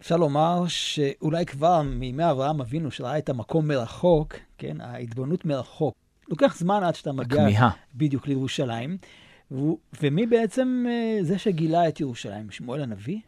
אפשר 0.00 0.16
לומר 0.16 0.64
שאולי 0.66 1.46
כבר 1.46 1.82
מימי 1.82 2.30
אברהם 2.30 2.60
אבינו, 2.60 2.90
שראה 2.90 3.18
את 3.18 3.28
המקום 3.28 3.68
מרחוק, 3.68 4.34
כן, 4.58 4.80
ההתבוננות 4.80 5.44
מרחוק, 5.44 5.94
לוקח 6.30 6.56
זמן 6.56 6.82
עד 6.82 6.94
שאתה 6.94 7.12
מגיע 7.12 7.42
הכמיהה. 7.42 7.70
בדיוק 7.94 8.28
לירושלים. 8.28 8.96
ו- 9.50 9.76
ומי 10.02 10.26
בעצם 10.26 10.84
אה, 10.88 11.18
זה 11.22 11.38
שגילה 11.38 11.88
את 11.88 12.00
ירושלים? 12.00 12.50
שמואל 12.50 12.82
הנביא? 12.82 13.18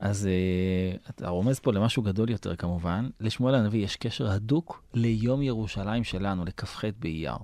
אז 0.00 0.28
uh, 0.28 1.10
אתה 1.10 1.28
רומז 1.28 1.58
פה 1.58 1.72
למשהו 1.72 2.02
גדול 2.02 2.30
יותר 2.30 2.56
כמובן. 2.56 3.08
לשמואל 3.20 3.54
הנביא 3.54 3.84
יש 3.84 3.96
קשר 3.96 4.30
הדוק 4.30 4.82
ליום 4.94 5.42
ירושלים 5.42 6.04
שלנו, 6.04 6.44
לכ"ח 6.44 6.84
באייר. 6.98 7.34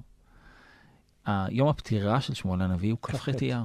יום 1.50 1.68
הפטירה 1.68 2.20
של 2.20 2.34
שמואל 2.34 2.62
הנביא 2.62 2.90
הוא 2.90 2.98
כ"ח 3.02 3.16
כ"ח. 3.16 3.42
אייר. 3.42 3.60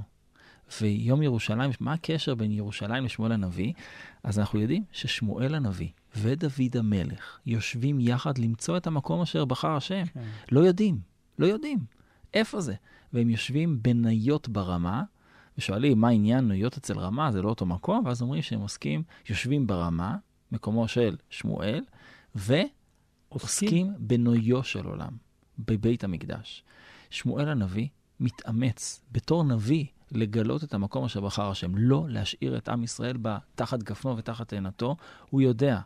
ויום 0.81 1.21
ירושלים, 1.21 1.71
מה 1.79 1.93
הקשר 1.93 2.35
בין 2.35 2.51
ירושלים 2.51 3.05
לשמואל 3.05 3.31
הנביא? 3.31 3.73
אז 4.23 4.39
אנחנו 4.39 4.59
יודעים 4.59 4.83
ששמואל 4.91 5.55
הנביא 5.55 5.89
ודוד 6.15 6.77
המלך 6.77 7.39
יושבים 7.45 7.99
יחד 7.99 8.37
למצוא 8.37 8.77
את 8.77 8.87
המקום 8.87 9.21
אשר 9.21 9.45
בחר 9.45 9.71
השם. 9.71 10.05
כן. 10.05 10.23
לא 10.51 10.59
יודעים, 10.59 10.99
לא 11.39 11.45
יודעים. 11.45 11.79
איפה 12.33 12.61
זה? 12.61 12.73
והם 13.13 13.29
יושבים 13.29 13.79
בניות 13.81 14.49
ברמה, 14.49 15.03
ושואלים 15.57 16.01
מה 16.01 16.09
עניין 16.09 16.47
ניות 16.47 16.77
אצל 16.77 16.99
רמה, 16.99 17.31
זה 17.31 17.41
לא 17.41 17.49
אותו 17.49 17.65
מקום, 17.65 18.05
ואז 18.05 18.21
אומרים 18.21 18.41
שהם 18.41 18.59
עוסקים, 18.59 19.03
יושבים 19.29 19.67
ברמה, 19.67 20.17
מקומו 20.51 20.87
של 20.87 21.15
שמואל, 21.29 21.83
ועוסקים 22.35 23.93
בנויו 23.97 24.63
של 24.63 24.85
עולם, 24.85 25.11
בבית 25.59 26.03
המקדש. 26.03 26.63
שמואל 27.09 27.49
הנביא 27.49 27.87
מתאמץ 28.19 29.01
בתור 29.11 29.43
נביא 29.43 29.85
לגלות 30.11 30.63
את 30.63 30.73
המקום 30.73 31.03
אשר 31.05 31.21
בחר 31.21 31.51
השם, 31.51 31.71
לא 31.75 32.05
להשאיר 32.09 32.57
את 32.57 32.69
עם 32.69 32.83
ישראל 32.83 33.17
תחת 33.55 33.83
גפנו 33.83 34.17
ותחת 34.17 34.47
תאנתו. 34.47 34.95
הוא 35.29 35.41
יודע 35.41 35.79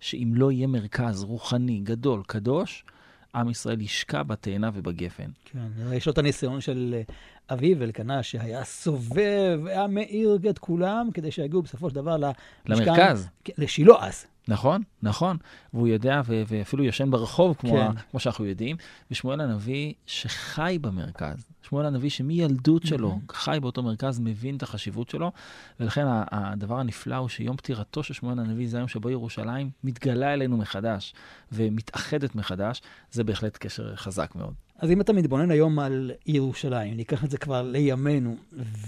שאם 0.00 0.32
לא 0.34 0.52
יהיה 0.52 0.66
מרכז 0.66 1.22
רוחני, 1.22 1.80
גדול, 1.80 2.22
קדוש, 2.26 2.84
עם 3.34 3.50
ישראל 3.50 3.80
ישקע 3.80 4.22
בתאנה 4.22 4.70
ובגפן. 4.74 5.30
כן, 5.44 5.58
יש 5.92 6.06
לו 6.06 6.12
את 6.12 6.18
הניסיון 6.18 6.60
של 6.60 6.94
אה, 6.98 7.02
אביו 7.54 7.82
אלקנה, 7.82 8.22
שהיה 8.22 8.64
סובב, 8.64 9.60
היה 9.66 9.86
מאיר 9.86 10.38
את 10.50 10.58
כולם, 10.58 11.08
כדי 11.14 11.30
שיגיעו 11.30 11.62
בסופו 11.62 11.88
של 11.90 11.94
דבר 11.94 12.16
למשכן- 12.16 12.84
למרכז. 12.86 13.28
כן, 13.44 13.52
לשילה 13.58 13.94
אז. 14.00 14.26
נכון, 14.48 14.82
נכון. 15.02 15.36
והוא 15.74 15.88
יודע, 15.88 16.20
ו- 16.26 16.42
ואפילו 16.48 16.84
ישן 16.84 17.10
ברחוב, 17.10 17.56
כמו, 17.58 17.70
כן. 17.70 17.76
ה- 17.76 18.00
כמו 18.10 18.20
שאנחנו 18.20 18.44
יודעים. 18.44 18.76
ושמואל 19.10 19.40
הנביא 19.40 19.92
שחי 20.06 20.78
במרכז, 20.80 21.46
שמואל 21.62 21.86
הנביא 21.86 22.10
שמילדות 22.10 22.82
שלו 22.86 23.08
חי 23.32 23.58
באותו 23.62 23.82
מרכז, 23.82 24.20
מבין 24.20 24.56
את 24.56 24.62
החשיבות 24.62 25.08
שלו, 25.08 25.32
ולכן 25.80 26.06
ה- 26.06 26.24
הדבר 26.30 26.78
הנפלא 26.78 27.16
הוא 27.16 27.28
שיום 27.28 27.56
פטירתו 27.56 28.02
של 28.02 28.14
שמואל 28.14 28.38
הנביא 28.38 28.68
זה 28.68 28.76
היום 28.76 28.88
שבו 28.88 29.10
ירושלים 29.10 29.70
מתגלה 29.84 30.32
אלינו 30.32 30.56
מחדש 30.56 31.14
ומתאחדת 31.52 32.34
מחדש, 32.34 32.82
זה 33.10 33.24
בהחלט 33.24 33.56
קשר 33.60 33.96
חזק 33.96 34.30
מאוד. 34.34 34.54
אז 34.78 34.90
אם 34.90 35.00
אתה 35.00 35.12
מתבונן 35.12 35.50
היום 35.50 35.78
על 35.78 36.10
ירושלים, 36.26 36.96
ניקח 36.96 37.24
את 37.24 37.30
זה 37.30 37.38
כבר 37.38 37.62
לימינו, 37.62 38.36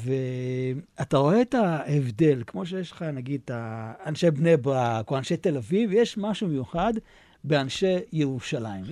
ואתה 0.04 1.16
רואה 1.16 1.42
את 1.42 1.54
ההבדל, 1.54 2.42
כמו 2.46 2.66
שיש 2.66 2.92
לך, 2.92 3.02
נגיד, 3.02 3.40
אנשי 4.06 4.30
בני 4.30 4.56
ברק 4.56 5.10
או 5.10 5.18
אנשי 5.18 5.36
תל 5.36 5.56
אביב, 5.56 5.92
יש 5.92 6.18
משהו 6.18 6.48
מיוחד 6.48 6.92
באנשי 7.44 7.96
ירושלים. 8.12 8.84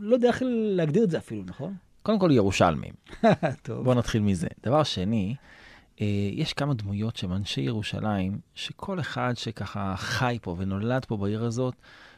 לא 0.00 0.14
יודע 0.14 0.28
איך 0.28 0.42
להגדיר 0.46 1.04
את 1.04 1.10
זה 1.10 1.18
אפילו, 1.18 1.42
נכון? 1.46 1.74
קודם 2.02 2.18
כל 2.18 2.30
ירושלמים. 2.32 2.92
טוב. 3.62 3.84
בואו 3.84 3.98
נתחיל 3.98 4.22
מזה. 4.22 4.46
דבר 4.62 4.82
שני, 4.82 5.34
אה, 6.00 6.06
יש 6.32 6.52
כמה 6.52 6.74
דמויות 6.74 7.16
שהם 7.16 7.32
אנשי 7.32 7.60
ירושלים, 7.60 8.38
שכל 8.54 9.00
אחד 9.00 9.32
שככה 9.36 9.94
חי 9.96 10.38
פה 10.42 10.56
ונולד 10.58 11.04
פה 11.04 11.16
בעיר 11.16 11.44
הזאת, 11.44 11.74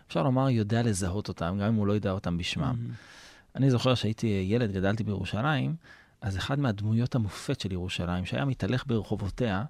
אפשר 0.09 0.23
לומר, 0.23 0.51
יודע 0.51 0.83
לזהות 0.83 1.29
אותם, 1.29 1.59
גם 1.61 1.67
אם 1.67 1.75
הוא 1.75 1.87
לא 1.87 1.93
יודע 1.93 2.11
אותם 2.11 2.39
בשמם. 2.39 2.77
אני 3.57 3.71
זוכר 3.71 3.95
שהייתי 3.95 4.47
ילד, 4.49 4.73
גדלתי 4.73 5.05
בירושלים, 5.05 5.77
אז 6.21 6.37
אחד 6.37 6.59
מהדמויות 6.59 7.15
המופת 7.15 7.61
של 7.61 7.73
ירושלים, 7.73 8.25
שהיה 8.27 8.45
מתהלך 8.45 8.87
ברחובותיה, 8.87 9.65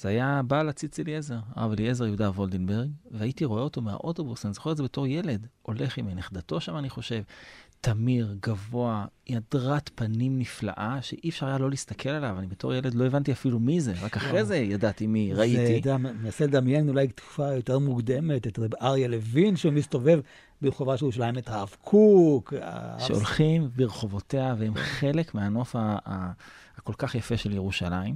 זה 0.00 0.08
היה 0.08 0.40
בעל 0.46 0.68
הציץ 0.68 1.00
אליעזר, 1.00 1.38
הרב 1.54 1.72
אליעזר 1.72 2.06
יהודה 2.06 2.30
וולדינברג, 2.30 2.90
והייתי 3.10 3.44
רואה 3.44 3.62
אותו 3.62 3.80
מהאוטובוס, 3.82 4.46
אני 4.46 4.54
זוכר 4.54 4.72
את 4.72 4.76
זה 4.76 4.82
בתור 4.82 5.06
ילד, 5.06 5.46
הולך 5.62 5.98
עם 5.98 6.08
נכדתו 6.08 6.60
שם, 6.60 6.76
אני 6.76 6.90
חושב, 6.90 7.22
תמיר, 7.80 8.36
גבוה, 8.42 9.06
הדרת 9.28 9.90
פנים 9.94 10.38
נפלאה, 10.38 10.98
שאי 11.02 11.28
אפשר 11.28 11.46
היה 11.46 11.58
לא 11.58 11.70
להסתכל 11.70 12.08
עליו. 12.08 12.38
אני 12.38 12.46
בתור 12.46 12.74
ילד 12.74 12.94
לא 12.94 13.04
הבנתי 13.04 13.32
אפילו 13.32 13.58
מי 13.58 13.80
זה, 13.80 13.92
רק 14.02 14.16
אחרי 14.16 14.32
וואו. 14.32 14.44
זה 14.44 14.56
ידעתי 14.56 15.06
מי, 15.06 15.30
זה, 15.34 15.40
ראיתי. 15.40 15.78
אתה 15.78 15.88
יודע, 15.88 15.96
מנסה 15.96 16.46
לדמיין 16.46 16.88
אולי 16.88 17.08
תקופה 17.08 17.54
יותר 17.54 17.78
מוקדמת, 17.78 18.46
את 18.46 18.58
רב 18.58 18.74
אריה 18.82 19.08
לוין 19.08 19.56
שמסתובב 19.56 20.20
ברחובה 20.62 20.96
של 20.96 21.04
ירושלים, 21.04 21.38
את 21.38 21.48
הרב 21.48 21.76
קוק. 21.80 22.54
שהולכים 22.98 23.70
ברחובותיה, 23.76 24.54
והם 24.58 24.74
חלק 24.74 25.34
מהנוף 25.34 25.76
הכל 26.76 26.92
כך 26.98 27.14
יפה 27.14 27.36
של 27.36 27.52
ירושלים. 27.52 28.14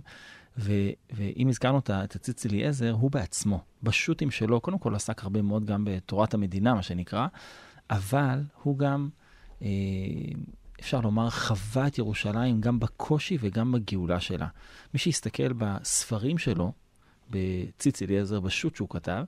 ו- 0.59 0.91
ואם 1.13 1.49
הזכרנו 1.49 1.79
את 1.79 2.17
הציץ 2.17 2.47
אליעזר, 2.47 2.91
הוא 2.93 3.11
בעצמו, 3.11 3.61
בשו"תים 3.83 4.31
שלו, 4.31 4.61
קודם 4.61 4.79
כל 4.79 4.95
עסק 4.95 5.23
הרבה 5.23 5.43
מאוד 5.43 5.65
גם 5.65 5.85
בתורת 5.85 6.35
המדינה, 6.35 6.75
מה 6.75 6.83
שנקרא, 6.83 7.27
אבל 7.91 8.43
הוא 8.63 8.79
גם, 8.79 9.09
אה, 9.63 9.69
אפשר 10.81 11.01
לומר, 11.01 11.31
חווה 11.31 11.87
את 11.87 11.99
ירושלים 11.99 12.61
גם 12.61 12.81
בקושי 12.81 13.39
וגם 13.41 13.73
בגאולה 13.73 14.21
שלה. 14.21 14.47
מי 14.95 14.99
שיסתכל 14.99 15.53
בספרים 15.53 16.39
שלו, 16.39 16.73
בציץ 17.31 18.03
אליעזר, 18.03 18.41
בשו"ת 18.41 18.77
שהוא 18.77 18.89
כתב, 18.89 19.25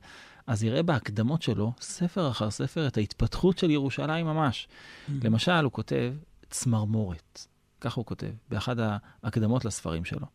אז 0.47 0.65
יראה 0.65 0.83
בהקדמות 0.83 1.43
שלו, 1.43 1.73
ספר 1.81 2.31
אחר 2.31 2.51
ספר, 2.51 2.87
את 2.87 2.97
ההתפתחות 2.97 3.59
של 3.59 3.71
ירושלים 3.71 4.27
ממש. 4.27 4.69
למשל, 5.23 5.53
הוא 5.65 5.73
כותב 5.73 6.15
צמרמורת, 6.51 7.47
ככה 7.81 8.01
הוא 8.01 8.07
כותב, 8.07 8.31
באחד 8.49 8.77
ההקדמות 9.23 9.65
לספרים 9.65 10.05
שלו. 10.05 10.27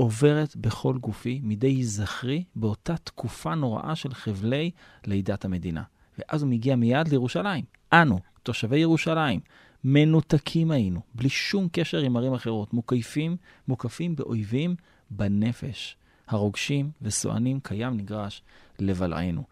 עוברת 0.00 0.56
בכל 0.56 0.98
גופי 0.98 1.40
מדי 1.42 1.84
זכרי 1.84 2.44
באותה 2.56 2.96
תקופה 2.96 3.54
נוראה 3.54 3.96
של 3.96 4.14
חבלי 4.14 4.70
לידת 5.06 5.44
המדינה. 5.44 5.82
ואז 6.18 6.42
הוא 6.42 6.50
מגיע 6.50 6.76
מיד 6.76 7.08
לירושלים. 7.08 7.64
אנו, 7.92 8.18
תושבי 8.42 8.78
ירושלים, 8.78 9.40
מנותקים 9.84 10.70
היינו, 10.70 11.00
בלי 11.14 11.28
שום 11.28 11.68
קשר 11.72 11.98
עם 11.98 12.16
ערים 12.16 12.34
אחרות, 12.34 12.74
מוקפים, 12.74 13.36
מוקפים 13.68 14.16
באויבים 14.16 14.76
בנפש. 15.10 15.96
הרוגשים 16.28 16.90
וסוענים 17.02 17.60
קיים 17.60 17.96
נגרש 17.96 18.42
לבלענו. 18.78 19.42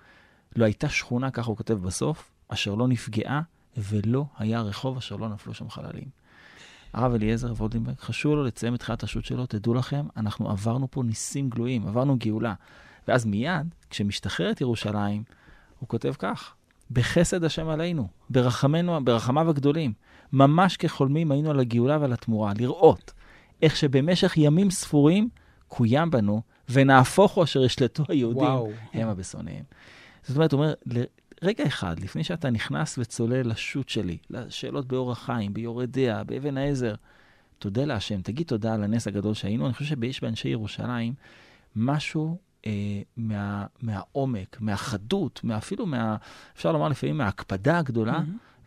לא 0.56 0.64
הייתה 0.64 0.88
שכונה, 0.88 1.30
ככה 1.30 1.50
הוא 1.50 1.56
כותב 1.56 1.74
בסוף, 1.74 2.30
אשר 2.48 2.74
לא 2.74 2.88
נפגעה, 2.88 3.40
ולא 3.76 4.24
היה 4.38 4.60
רחוב 4.60 4.96
אשר 4.96 5.16
לא 5.16 5.28
נפלו 5.28 5.54
שם 5.54 5.70
חללים. 5.70 6.08
הרב 6.96 7.14
אליעזר 7.14 7.52
וולדינברג, 7.52 7.94
חשוב 8.00 8.34
לו 8.34 8.44
לציין 8.44 8.74
בתחילת 8.74 9.02
השו"ת 9.02 9.24
שלו, 9.24 9.46
תדעו 9.46 9.74
לכם, 9.74 10.06
אנחנו 10.16 10.50
עברנו 10.50 10.90
פה 10.90 11.02
ניסים 11.02 11.50
גלויים, 11.50 11.88
עברנו 11.88 12.16
גאולה. 12.18 12.54
ואז 13.08 13.24
מיד, 13.24 13.74
כשמשתחררת 13.90 14.60
ירושלים, 14.60 15.22
הוא 15.78 15.88
כותב 15.88 16.12
כך, 16.18 16.54
בחסד 16.90 17.44
השם 17.44 17.68
עלינו, 17.68 18.08
ברחמנו, 18.30 19.04
ברחמיו 19.04 19.50
הגדולים, 19.50 19.92
ממש 20.32 20.76
כחולמים 20.76 21.32
היינו 21.32 21.50
על 21.50 21.60
הגאולה 21.60 21.98
ועל 22.00 22.12
התמורה, 22.12 22.52
לראות 22.58 23.12
איך 23.62 23.76
שבמשך 23.76 24.36
ימים 24.36 24.70
ספורים 24.70 25.28
קוים 25.68 26.10
בנו, 26.10 26.42
ונהפוכו 26.68 27.42
אשר 27.42 27.64
ישלטו 27.64 28.04
היהודים, 28.08 28.42
וואו. 28.42 28.70
המה 28.94 29.14
בשונאיהם. 29.14 29.64
זאת 30.22 30.36
אומרת, 30.36 30.52
הוא 30.52 30.60
אומר, 30.60 30.74
רגע 31.42 31.66
אחד, 31.66 32.00
לפני 32.00 32.24
שאתה 32.24 32.50
נכנס 32.50 32.98
וצולל 32.98 33.50
לשו"ת 33.50 33.88
שלי, 33.88 34.18
לשאלות 34.30 34.86
באורח 34.86 35.18
חיים, 35.24 35.54
ביורדיה, 35.54 36.24
באבן 36.24 36.56
העזר, 36.56 36.94
תודה 37.58 37.84
להשם, 37.84 38.22
תגיד 38.22 38.46
תודה 38.46 38.74
על 38.74 38.84
הנס 38.84 39.06
הגדול 39.06 39.34
שהיינו. 39.34 39.66
אני 39.66 39.74
חושב 39.74 39.96
שיש 40.00 40.20
באנשי 40.20 40.48
ירושלים 40.48 41.14
משהו 41.76 42.38
אה, 42.66 42.72
מה, 43.16 43.66
מהעומק, 43.82 44.56
מהחדות, 44.60 45.40
אפילו 45.58 45.86
מה, 45.86 46.16
אפשר 46.56 46.72
לומר 46.72 46.88
לפעמים 46.88 47.18
מההקפדה 47.18 47.78
הגדולה, 47.78 48.20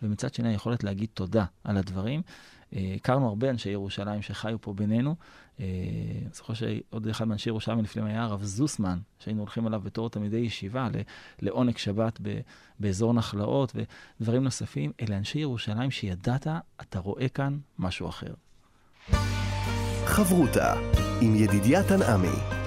ומצד 0.04 0.34
שני 0.34 0.50
היכולת 0.50 0.84
להגיד 0.84 1.10
תודה 1.14 1.46
על 1.64 1.78
הדברים. 1.78 2.22
אה, 2.76 2.94
הכרנו 2.96 3.28
הרבה 3.28 3.50
אנשי 3.50 3.70
ירושלים 3.70 4.22
שחיו 4.22 4.58
פה 4.62 4.74
בינינו. 4.74 5.16
אה, 5.60 5.66
אני 6.22 6.30
זוכר 6.34 6.54
שעוד 6.54 7.08
אחד 7.08 7.28
מאנשי 7.28 7.50
ירושלים 7.50 7.80
לפעמים 7.80 8.10
היה 8.10 8.24
הרב 8.24 8.44
זוסמן, 8.44 9.00
שהיינו 9.20 9.40
הולכים 9.40 9.68
אליו 9.68 9.82
בתור 9.84 10.10
תלמידי 10.10 10.38
ישיבה 10.38 10.90
ל- 10.94 11.02
לעונג 11.46 11.78
שבת 11.78 12.20
ב- 12.22 12.40
באזור 12.80 13.14
נחלאות 13.14 13.74
ודברים 14.20 14.44
נוספים. 14.44 14.92
אלה 15.02 15.18
אנשי 15.18 15.40
ירושלים 15.40 15.92
שידעת, 15.92 16.48
אתה 16.82 17.00
רואה 17.00 17.30
כאן 17.30 17.58
משהו 17.80 18.10
אחר. 18.10 18.34
חברותה 20.06 20.74
עם 21.22 21.36
ידידיה 21.36 21.84
תנעמי. 21.84 22.60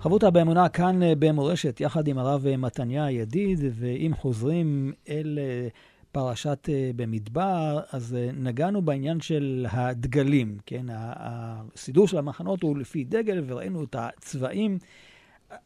חברותה 0.00 0.30
באמונה 0.30 0.68
כאן 0.68 1.02
אה, 1.02 1.12
במורשת, 1.18 1.80
יחד 1.80 2.08
עם 2.08 2.18
הרב 2.18 2.46
אה, 2.46 2.56
מתניה 2.56 3.10
ידיד, 3.10 3.58
ואם 3.74 4.12
חוזרים 4.16 4.92
אל 5.08 5.38
אה, 5.42 5.68
פרשת 6.14 6.68
אה, 6.68 6.90
במדבר, 6.96 7.80
אז 7.92 8.14
אה, 8.14 8.30
נגענו 8.32 8.82
בעניין 8.82 9.20
של 9.20 9.66
הדגלים, 9.70 10.58
כן? 10.66 10.86
הסידור 10.88 12.08
של 12.08 12.18
המחנות 12.18 12.62
הוא 12.62 12.78
לפי 12.78 13.04
דגל, 13.04 13.44
וראינו 13.46 13.84
את 13.84 13.96
הצבעים. 13.98 14.78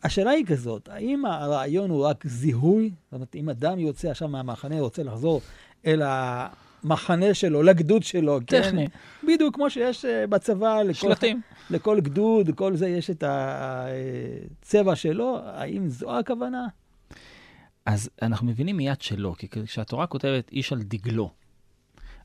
השאלה 0.02 0.30
היא 0.30 0.46
כזאת, 0.46 0.88
האם 0.88 1.24
הרעיון 1.24 1.90
הוא 1.90 2.06
רק 2.06 2.26
זיהוי? 2.26 2.90
זאת 3.04 3.12
אומרת, 3.12 3.34
אם 3.34 3.48
אדם 3.48 3.78
יוצא 3.78 4.10
עכשיו 4.10 4.28
מהמחנה, 4.28 4.80
רוצה 4.80 5.02
לחזור 5.02 5.40
אל 5.86 6.02
המחנה 6.04 7.34
שלו, 7.34 7.62
לגדוד 7.62 8.02
שלו, 8.02 8.38
כן? 8.46 8.62
טכני, 8.62 8.88
בדיוק 9.28 9.54
כמו 9.54 9.70
שיש 9.70 10.04
אה, 10.04 10.26
בצבא, 10.26 10.82
לכל, 10.82 10.92
שלטים. 10.92 11.40
לכל 11.70 12.00
גדוד, 12.00 12.50
כל 12.54 12.76
זה 12.76 12.88
יש 12.88 13.10
את 13.10 13.24
הצבע 13.26 14.96
שלו, 14.96 15.38
האם 15.42 15.88
זו 15.88 16.18
הכוונה? 16.18 16.66
אז 17.88 18.10
אנחנו 18.22 18.46
מבינים 18.46 18.76
מיד 18.76 19.00
שלא, 19.00 19.34
כי 19.38 19.48
כשהתורה 19.48 20.06
כותבת 20.06 20.52
איש 20.52 20.72
על 20.72 20.82
דגלו, 20.82 21.30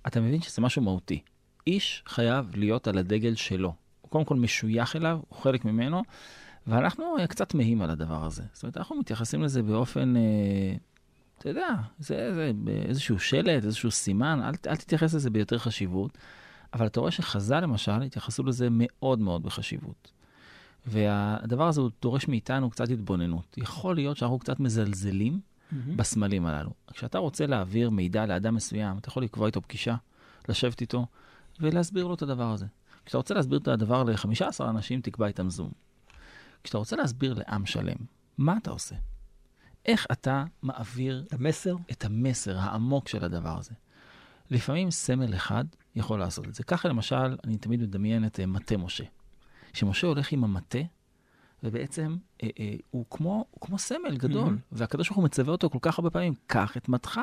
אתה 0.07 0.21
מבין 0.21 0.41
שזה 0.41 0.61
משהו 0.61 0.81
מהותי. 0.81 1.21
איש 1.67 2.03
חייב 2.07 2.55
להיות 2.55 2.87
על 2.87 2.97
הדגל 2.97 3.35
שלו. 3.35 3.73
הוא 4.01 4.09
קודם 4.09 4.25
כל 4.25 4.35
משוייך 4.35 4.95
אליו, 4.95 5.19
הוא 5.29 5.39
חלק 5.39 5.65
ממנו, 5.65 6.01
ואנחנו 6.67 7.17
אה, 7.19 7.27
קצת 7.27 7.53
מהים 7.53 7.81
על 7.81 7.89
הדבר 7.89 8.25
הזה. 8.25 8.43
זאת 8.53 8.63
אומרת, 8.63 8.77
אנחנו 8.77 8.95
מתייחסים 8.95 9.43
לזה 9.43 9.63
באופן, 9.63 10.15
אה, 10.17 10.21
אתה 11.37 11.49
יודע, 11.49 11.67
זה, 11.99 12.33
זה 12.33 12.51
איזשהו 12.85 13.19
שלט, 13.19 13.63
איזשהו 13.63 13.91
סימן, 13.91 14.39
אל, 14.43 14.53
אל 14.67 14.75
תתייחס 14.75 15.13
לזה 15.13 15.29
ביותר 15.29 15.57
חשיבות. 15.57 16.17
אבל 16.73 16.87
אתה 16.87 16.99
רואה 16.99 17.11
שחז"ל 17.11 17.59
למשל 17.59 18.01
התייחסו 18.01 18.43
לזה 18.43 18.67
מאוד 18.71 19.19
מאוד 19.19 19.43
בחשיבות. 19.43 20.11
והדבר 20.85 21.67
הזה 21.67 21.81
הוא 21.81 21.89
דורש 22.01 22.27
מאיתנו 22.27 22.69
קצת 22.69 22.89
התבוננות. 22.89 23.57
יכול 23.57 23.95
להיות 23.95 24.17
שאנחנו 24.17 24.39
קצת 24.39 24.59
מזלזלים 24.59 25.39
בסמלים 25.95 26.45
הללו. 26.45 26.71
כשאתה 26.93 27.17
רוצה 27.17 27.45
להעביר 27.45 27.89
מידע 27.89 28.25
לאדם 28.25 28.55
מסוים, 28.55 28.97
אתה 28.97 29.09
יכול 29.09 29.23
לקבוע 29.23 29.47
איתו 29.47 29.61
פגישה, 29.61 29.95
לשבת 30.49 30.81
איתו 30.81 31.05
ולהסביר 31.59 32.07
לו 32.07 32.13
את 32.13 32.21
הדבר 32.21 32.51
הזה. 32.51 32.65
כשאתה 33.05 33.17
רוצה 33.17 33.33
להסביר 33.33 33.59
את 33.59 33.67
הדבר 33.67 34.03
ל-15 34.03 34.69
אנשים, 34.69 35.01
תקבע 35.01 35.27
איתם 35.27 35.49
זום. 35.49 35.71
כשאתה 36.63 36.77
רוצה 36.77 36.95
להסביר 36.95 37.33
לעם 37.33 37.65
שלם, 37.65 37.95
מה 38.37 38.57
אתה 38.57 38.71
עושה? 38.71 38.95
איך 39.85 40.07
אתה 40.11 40.43
מעביר 40.61 41.25
המסר? 41.31 41.75
את 41.91 42.05
המסר 42.05 42.57
העמוק 42.57 43.07
של 43.07 43.25
הדבר 43.25 43.57
הזה? 43.57 43.73
לפעמים 44.51 44.91
סמל 44.91 45.35
אחד 45.35 45.65
יכול 45.95 46.19
לעשות 46.19 46.47
את 46.47 46.55
זה. 46.55 46.63
ככה 46.63 46.87
למשל, 46.87 47.37
אני 47.43 47.57
תמיד 47.57 47.81
מדמיין 47.81 48.25
את 48.25 48.39
uh, 48.39 48.45
מטה 48.45 48.77
משה. 48.77 49.03
שמשה 49.73 50.07
הולך 50.07 50.31
עם 50.31 50.43
המטה, 50.43 50.79
ובעצם 51.63 52.15
אה, 52.43 52.49
אה, 52.59 52.73
הוא, 52.91 53.05
כמו, 53.09 53.45
הוא 53.51 53.61
כמו 53.61 53.77
סמל 53.77 54.17
גדול, 54.17 54.47
Mhm. 54.47 54.57
והקדוש 54.71 55.07
ברוך 55.07 55.17
הוא 55.17 55.25
מצווה 55.25 55.51
אותו 55.51 55.69
כל 55.69 55.77
כך 55.81 55.99
הרבה 55.99 56.09
פעמים, 56.09 56.33
קח 56.47 56.77
את 56.77 56.89
מטך. 56.89 57.19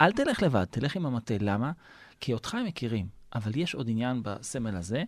אל 0.00 0.12
תלך 0.12 0.42
לבד, 0.42 0.64
תלך 0.70 0.96
עם 0.96 1.06
המטה. 1.06 1.34
למה? 1.40 1.72
כי 2.20 2.32
אותך 2.32 2.54
הם 2.54 2.64
מכירים, 2.64 3.06
אבל 3.34 3.52
יש 3.56 3.74
עוד 3.74 3.88
עניין 3.90 4.22
בסמל 4.22 4.76
הזה. 4.76 5.02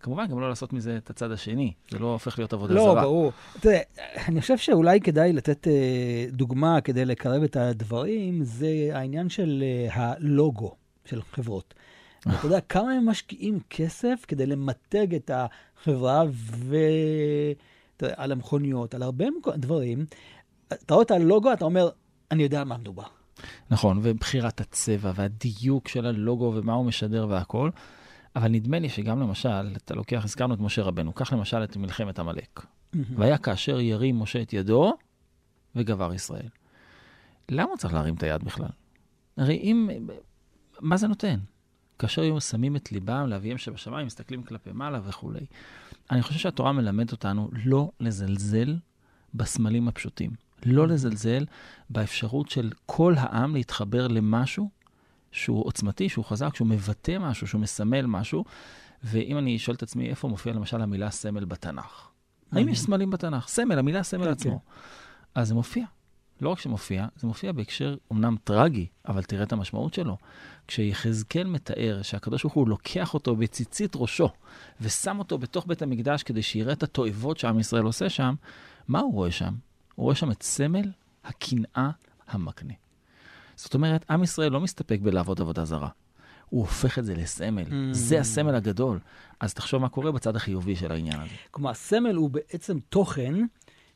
כמובן, 0.00 0.26
גם 0.26 0.40
לא 0.40 0.48
לעשות 0.48 0.72
מזה 0.72 0.96
את 0.96 1.10
הצד 1.10 1.30
השני, 1.32 1.72
זה 1.90 1.98
לא 1.98 2.12
הופך 2.12 2.38
להיות 2.38 2.52
עבודה 2.52 2.74
לא, 2.74 2.82
זרה. 2.84 3.02
ברור. 3.02 3.32
תראה, 3.60 3.80
אני 4.28 4.40
חושב 4.40 4.58
שאולי 4.58 5.00
כדאי 5.00 5.32
לתת 5.32 5.68
אה, 5.68 5.72
דוגמה 6.32 6.80
כדי 6.80 7.04
לקרב 7.04 7.42
את 7.42 7.56
הדברים, 7.56 8.44
זה 8.44 8.68
העניין 8.92 9.28
של 9.28 9.62
אה, 9.66 9.88
הלוגו 9.94 10.74
של 11.04 11.22
חברות. 11.22 11.74
אתה 12.20 12.46
יודע, 12.46 12.60
כמה 12.60 12.92
הם 12.92 13.08
משקיעים 13.08 13.58
כסף 13.70 14.24
כדי 14.28 14.46
למתג 14.46 15.14
את 15.14 15.30
החברה 15.34 16.22
ועל 18.02 18.32
המכוניות, 18.32 18.94
על 18.94 19.02
הרבה 19.02 19.24
דברים. 19.56 20.06
אתה 20.68 20.94
רואה 20.94 21.04
את 21.04 21.10
הלוגו, 21.10 21.52
אתה 21.52 21.64
אומר, 21.64 21.88
אני 22.30 22.42
יודע 22.42 22.60
על 22.60 22.64
מה 22.66 22.76
מדובר. 22.76 23.06
נכון, 23.70 23.98
ובחירת 24.02 24.60
הצבע 24.60 25.12
והדיוק 25.14 25.88
של 25.88 26.06
הלוגו 26.06 26.52
ומה 26.56 26.72
הוא 26.72 26.86
משדר 26.86 27.26
והכל. 27.28 27.70
אבל 28.36 28.48
נדמה 28.48 28.78
לי 28.78 28.88
שגם 28.88 29.20
למשל, 29.20 29.76
אתה 29.76 29.94
לוקח, 29.94 30.24
הזכרנו 30.24 30.54
את 30.54 30.60
משה 30.60 30.82
רבנו, 30.82 31.12
קח 31.12 31.32
למשל 31.32 31.64
את 31.64 31.76
מלחמת 31.76 32.18
עמלק. 32.18 32.66
והיה 33.16 33.38
כאשר 33.38 33.80
ירים 33.80 34.18
משה 34.18 34.42
את 34.42 34.52
ידו 34.52 34.92
וגבר 35.76 36.14
ישראל. 36.14 36.48
למה 37.48 37.70
הוא 37.70 37.76
צריך 37.76 37.94
להרים 37.94 38.14
את 38.14 38.22
היד 38.22 38.44
בכלל? 38.44 38.68
הרי 39.36 39.56
אם, 39.56 39.88
מה 40.80 40.96
זה 40.96 41.08
נותן? 41.08 41.38
כאשר 42.00 42.22
היו 42.22 42.40
שמים 42.40 42.76
את 42.76 42.92
ליבם 42.92 43.26
לאביהם 43.26 43.58
שבשמיים, 43.58 44.06
מסתכלים 44.06 44.42
כלפי 44.42 44.70
מעלה 44.72 45.00
וכולי. 45.04 45.46
אני 46.10 46.22
חושב 46.22 46.38
שהתורה 46.38 46.72
מלמדת 46.72 47.12
אותנו 47.12 47.50
לא 47.64 47.90
לזלזל 48.00 48.76
בסמלים 49.34 49.88
הפשוטים. 49.88 50.30
לא 50.66 50.88
לזלזל 50.88 51.44
באפשרות 51.90 52.50
של 52.50 52.70
כל 52.86 53.14
העם 53.16 53.54
להתחבר 53.54 54.08
למשהו 54.08 54.70
שהוא 55.32 55.66
עוצמתי, 55.66 56.08
שהוא 56.08 56.24
חזק, 56.24 56.54
שהוא 56.54 56.68
מבטא 56.68 57.18
משהו, 57.20 57.46
שהוא 57.46 57.60
מסמל 57.60 58.06
משהו. 58.06 58.44
ואם 59.04 59.38
אני 59.38 59.58
שואל 59.58 59.76
את 59.76 59.82
עצמי, 59.82 60.10
איפה 60.10 60.28
מופיע 60.28 60.52
למשל 60.52 60.80
המילה 60.80 61.10
סמל 61.10 61.44
בתנ"ך? 61.44 62.08
האם 62.52 62.68
יש 62.68 62.80
סמלים 62.80 63.10
בתנ"ך? 63.10 63.48
סמל, 63.48 63.78
המילה 63.78 64.02
סמל 64.02 64.24
כן, 64.24 64.30
עצמו. 64.30 64.60
אז 65.34 65.48
זה 65.48 65.54
מופיע. 65.54 65.84
לא 66.40 66.48
רק 66.48 66.58
שמופיע, 66.58 67.06
זה 67.16 67.26
מופיע 67.26 67.52
בהקשר 67.52 67.96
אומנם 68.10 68.36
טרגי, 68.44 68.86
אבל 69.08 69.22
תראה 69.22 69.42
את 69.42 69.52
המשמעות 69.52 69.94
שלו. 69.94 70.16
כשיחזקאל 70.68 71.46
מתאר 71.46 72.02
שהקדוש 72.02 72.42
ברוך 72.42 72.54
הוא 72.54 72.68
לוקח 72.68 73.14
אותו 73.14 73.36
בציצית 73.36 73.92
ראשו 73.96 74.28
ושם 74.80 75.18
אותו 75.18 75.38
בתוך 75.38 75.66
בית 75.66 75.82
המקדש 75.82 76.22
כדי 76.22 76.42
שיראה 76.42 76.72
את 76.72 76.82
התועבות 76.82 77.38
שעם 77.38 77.58
ישראל 77.58 77.84
עושה 77.84 78.08
שם, 78.08 78.34
מה 78.88 79.00
הוא 79.00 79.14
רואה 79.14 79.30
שם? 79.30 79.54
הוא 79.94 80.04
רואה 80.04 80.14
שם 80.14 80.30
את 80.30 80.42
סמל 80.42 80.90
הקנאה 81.24 81.90
המקנה. 82.28 82.74
זאת 83.56 83.74
אומרת, 83.74 84.10
עם 84.10 84.22
ישראל 84.22 84.52
לא 84.52 84.60
מסתפק 84.60 84.98
בלעבוד 85.02 85.40
עבודה 85.40 85.64
זרה. 85.64 85.88
הוא 86.48 86.60
הופך 86.60 86.98
את 86.98 87.04
זה 87.04 87.14
לסמל. 87.14 87.64
Mm. 87.64 87.72
זה 87.92 88.20
הסמל 88.20 88.54
הגדול. 88.54 88.98
אז 89.40 89.54
תחשוב 89.54 89.82
מה 89.82 89.88
קורה 89.88 90.12
בצד 90.12 90.36
החיובי 90.36 90.76
של 90.76 90.92
העניין 90.92 91.20
הזה. 91.20 91.30
כלומר, 91.50 91.74
סמל 91.74 92.14
הוא 92.14 92.30
בעצם 92.30 92.78
תוכן 92.88 93.34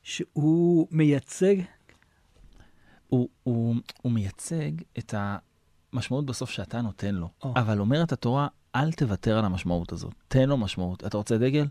שהוא 0.03 0.89
מייצג... 0.91 1.57
הוא, 3.09 3.29
הוא, 3.43 3.75
הוא 4.03 4.13
מייצג 4.13 4.71
את 4.99 5.15
המשמעות 5.17 6.27
בסוף 6.27 6.51
שאתה 6.51 6.83
נותן 6.83 7.15
לו. 7.15 7.29
או. 7.43 7.55
אבל 7.57 7.81
אומרת 7.81 8.13
התורה, 8.13 8.49
אל 8.75 8.93
תוותר 8.93 9.39
על 9.39 9.45
המשמעות 9.45 9.93
הזאת. 9.93 10.15
תן 10.29 10.49
לו 10.49 10.57
משמעות. 10.57 11.05
אתה 11.05 11.17
רוצה 11.17 11.39
דגל? 11.39 11.67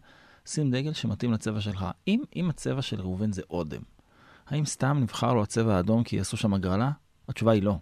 שים 0.45 0.71
דגל 0.71 0.93
שמתאים 0.93 1.33
לצבע 1.33 1.61
שלך. 1.61 1.85
אם, 2.07 2.23
אם 2.35 2.49
הצבע 2.49 2.81
של 2.81 3.01
ראובן 3.01 3.31
זה 3.31 3.41
אודם, 3.49 3.81
האם 4.47 4.65
סתם 4.65 4.97
נבחר 5.01 5.33
לו 5.33 5.43
הצבע 5.43 5.75
האדום 5.75 6.03
כי 6.03 6.15
יעשו 6.15 6.37
שם 6.37 6.53
הגרלה? 6.53 6.91
התשובה 7.29 7.51
היא 7.51 7.63
לא. 7.63 7.77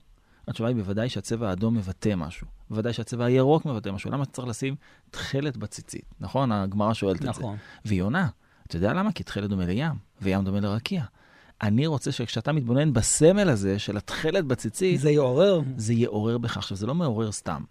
התשובה 0.48 0.70
היא 0.70 0.76
בוודאי 0.76 1.10
שהצבע 1.10 1.50
האדום 1.50 1.76
מבטא 1.78 2.16
משהו. 2.16 2.48
בוודאי 2.70 2.94
שהצבע 2.94 3.26
הירוק 3.26 3.66
מבטא 3.66 3.90
משהו. 3.90 4.12
למה 4.12 4.26
צריך 4.26 4.48
לשים 4.48 4.76
תכלת 5.12 5.58
בציצית? 5.58 6.06
נכון? 6.20 6.52
הגמרא 6.52 6.94
שואלת 6.94 7.16
את 7.16 7.22
זה. 7.22 7.30
נכון. 7.30 7.58
והיא 7.86 8.02
עונה. 8.02 8.28
אתה 8.68 8.78
יודע 8.78 8.94
למה? 8.94 9.12
כי 9.12 9.24
תכלת 9.24 9.50
דומה 9.50 9.66
לים, 9.66 9.94
וים 10.22 10.44
דומה 10.44 10.60
לרקיע. 10.60 11.04
אני 11.62 11.88
רוצה 11.88 12.12
שכשאתה 12.12 12.52
מתבונן 12.52 12.94
בסמל 12.94 13.50
הזה 13.50 13.80
של 13.80 13.98
התכלת 13.98 14.46
בציצית, 14.46 15.00
זה 15.00 15.12
יעורר. 15.12 15.62
זה 15.78 15.94
יעורר 15.94 16.38
בך. 16.38 16.58
עכשיו, 16.58 16.78
זה 16.78 16.88
לא 16.88 16.96
מעורר 16.96 17.32
סתם. 17.32 17.64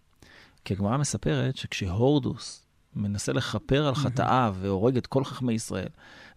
כי 0.65 0.75
הגמרא 0.75 0.97
מספרת 0.97 1.57
שכשהורדוס 1.57 2.67
מנסה 2.97 3.33
לכפר 3.33 3.87
על 3.87 3.95
חטאיו 3.95 4.57
והורג 4.61 4.97
את 4.97 5.07
כל 5.07 5.25
חכמי 5.25 5.53
ישראל, 5.53 5.89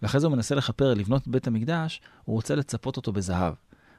ואחרי 0.02 0.20
זה 0.22 0.28
הוא 0.28 0.36
מנסה 0.36 0.56
לכפר, 0.56 0.94
לבנות 0.94 1.28
בית 1.28 1.48
המקדש, 1.48 2.02
הוא 2.24 2.36
רוצה 2.36 2.56
לצפות 2.56 2.98
אותו 2.98 3.12
בזהב. 3.12 3.54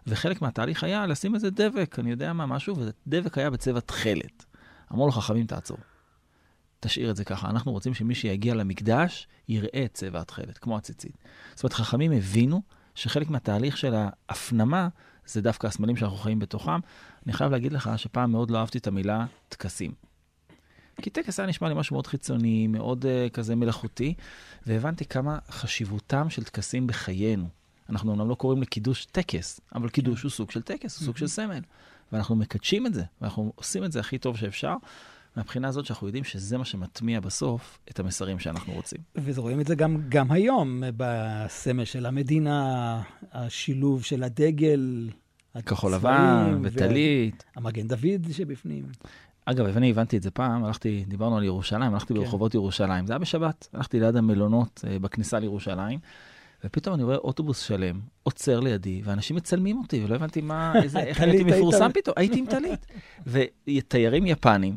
וחלק 0.06 0.42
מהתהליך 0.42 0.84
היה 0.84 1.06
לשים 1.06 1.34
איזה 1.34 1.50
דבק, 1.50 1.96
אני 1.98 2.10
יודע 2.10 2.32
מה, 2.32 2.46
משהו, 2.46 2.76
ודבק 2.76 3.38
היה 3.38 3.50
בצבע 3.50 3.80
תכלת. 3.80 4.44
אמרו 4.92 5.06
לו 5.06 5.12
חכמים, 5.12 5.46
תעצור. 5.46 5.78
תשאיר 6.80 7.10
את 7.10 7.16
זה 7.16 7.24
ככה. 7.24 7.50
אנחנו 7.50 7.72
רוצים 7.72 7.94
שמי 7.94 8.14
שיגיע 8.14 8.54
למקדש 8.54 9.28
יראה 9.48 9.84
את 9.84 9.94
צבע 9.94 10.20
התכלת, 10.20 10.58
כמו 10.58 10.76
הציצית. 10.76 11.16
זאת 11.54 11.64
אומרת, 11.64 11.72
חכמים 11.72 12.12
הבינו 12.12 12.62
שחלק 12.94 13.30
מהתהליך 13.30 13.76
של 13.76 13.94
ההפנמה 13.94 14.88
זה 15.26 15.42
דווקא 15.42 15.66
הסמלים 15.66 15.96
שאנחנו 15.96 16.16
חיים 16.16 16.38
בתוכם. 16.38 16.80
אני 17.26 17.32
חייב 17.32 17.52
להגיד 17.52 17.72
לך 17.72 17.90
שפעם 17.96 18.32
מאוד 18.32 18.50
לא 18.50 18.58
אהבתי 18.58 18.78
את 18.78 18.86
המילה 18.86 19.26
טקסים. 19.48 19.92
כי 21.02 21.10
טקס 21.10 21.40
היה 21.40 21.48
נשמע 21.48 21.68
לי 21.68 21.74
משהו 21.74 21.94
מאוד 21.94 22.06
חיצוני, 22.06 22.66
מאוד 22.66 23.04
uh, 23.04 23.30
כזה 23.30 23.56
מלאכותי, 23.56 24.14
והבנתי 24.66 25.04
כמה 25.04 25.38
חשיבותם 25.50 26.30
של 26.30 26.44
טקסים 26.44 26.86
בחיינו. 26.86 27.48
אנחנו 27.88 28.12
אומנם 28.12 28.28
לא 28.28 28.34
קוראים 28.34 28.62
לקידוש 28.62 29.04
טקס, 29.04 29.60
אבל 29.74 29.88
קידוש 29.88 30.22
הוא 30.22 30.30
סוג 30.30 30.50
של 30.50 30.62
טקס, 30.62 30.98
הוא 30.98 31.06
סוג 31.06 31.16
של 31.16 31.26
סמל. 31.26 31.60
ואנחנו 32.12 32.36
מקדשים 32.36 32.86
את 32.86 32.94
זה, 32.94 33.02
ואנחנו 33.20 33.52
עושים 33.54 33.84
את 33.84 33.92
זה 33.92 34.00
הכי 34.00 34.18
טוב 34.18 34.36
שאפשר, 34.36 34.74
מהבחינה 35.36 35.68
הזאת 35.68 35.86
שאנחנו 35.86 36.06
יודעים 36.06 36.24
שזה 36.24 36.58
מה 36.58 36.64
שמטמיע 36.64 37.20
בסוף 37.20 37.78
את 37.90 38.00
המסרים 38.00 38.38
שאנחנו 38.38 38.72
רוצים. 38.72 38.98
ורואים 39.24 39.60
את 39.60 39.66
זה 39.66 39.74
גם, 39.74 39.96
גם 40.08 40.32
היום, 40.32 40.82
בסמל 40.96 41.84
של 41.84 42.06
המדינה, 42.06 43.02
השילוב 43.32 44.02
של 44.02 44.22
הדגל, 44.22 45.10
כחול 45.66 45.94
לבן 45.94 46.58
וטלית. 46.62 47.44
המגן 47.56 47.88
דוד 47.88 48.32
שבפנים. 48.32 48.84
אגב, 49.46 49.76
אני 49.76 49.90
הבנתי 49.90 50.16
את 50.16 50.22
זה 50.22 50.30
פעם, 50.30 50.64
הלכתי, 50.64 51.04
דיברנו 51.08 51.36
על 51.36 51.44
ירושלים, 51.44 51.92
הלכתי 51.94 52.14
כן. 52.14 52.20
ברחובות 52.20 52.54
ירושלים. 52.54 53.06
זה 53.06 53.12
היה 53.12 53.18
בשבת, 53.18 53.68
הלכתי 53.72 54.00
ליד 54.00 54.16
המלונות 54.16 54.84
אה, 54.88 54.98
בכניסה 54.98 55.38
לירושלים, 55.38 55.98
ופתאום 56.64 56.94
אני 56.94 57.02
רואה 57.02 57.16
אוטובוס 57.16 57.60
שלם 57.60 58.00
עוצר 58.22 58.60
לידי, 58.60 59.00
ואנשים 59.04 59.36
מצלמים 59.36 59.78
אותי, 59.78 60.04
ולא 60.04 60.14
הבנתי 60.14 60.40
מה, 60.40 60.72
איזה, 60.82 60.98
איך 61.00 61.20
הייתי 61.20 61.36
היית- 61.44 61.46
מפורסם 61.56 61.88
פתאום, 61.94 62.14
הייתי 62.18 62.38
עם 62.38 62.46
טלית. 62.46 62.86
ותיירים 63.66 64.26
יפנים 64.26 64.76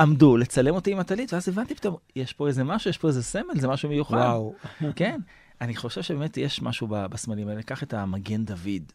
עמדו 0.00 0.36
לצלם 0.36 0.74
אותי 0.74 0.92
עם 0.92 0.98
הטלית, 0.98 1.32
ואז 1.32 1.48
הבנתי 1.48 1.74
פתאום, 1.74 1.96
יש 2.16 2.32
פה 2.32 2.48
איזה 2.48 2.64
משהו, 2.64 2.90
יש 2.90 2.98
פה 2.98 3.08
איזה 3.08 3.22
סמל, 3.22 3.60
זה 3.60 3.68
משהו 3.68 3.88
מיוחד. 3.88 4.16
וואו. 4.16 4.54
כן, 4.96 5.20
אני 5.60 5.76
חושב 5.76 6.02
שבאמת 6.02 6.36
יש 6.36 6.62
משהו 6.62 6.86
בסמלים 6.86 7.48
האלה. 7.48 7.62
קח 7.62 7.82
את 7.82 7.94
המגן 7.94 8.44
דוד. 8.44 8.92